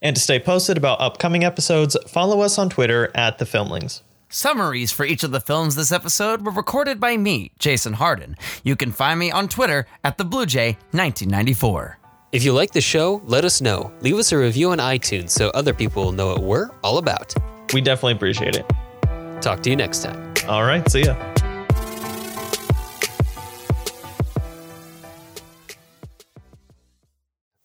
[0.00, 4.02] And to stay posted about upcoming episodes, follow us on Twitter at The Filmlings.
[4.28, 8.36] Summaries for each of the films this episode were recorded by me, Jason Harden.
[8.62, 11.96] You can find me on Twitter at the TheBlueJay1994.
[12.30, 13.92] If you like the show, let us know.
[14.00, 17.34] Leave us a review on iTunes so other people will know what we're all about.
[17.74, 19.42] We definitely appreciate it.
[19.42, 20.34] Talk to you next time.
[20.46, 21.31] All right, see ya.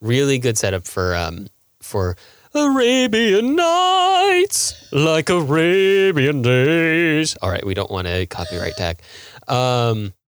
[0.02, 1.48] Really good setup for um
[1.82, 2.16] for
[2.54, 7.36] Arabian Nights, like Arabian days.
[7.42, 9.00] All right, we don't want a copyright tag.
[9.48, 10.14] Um,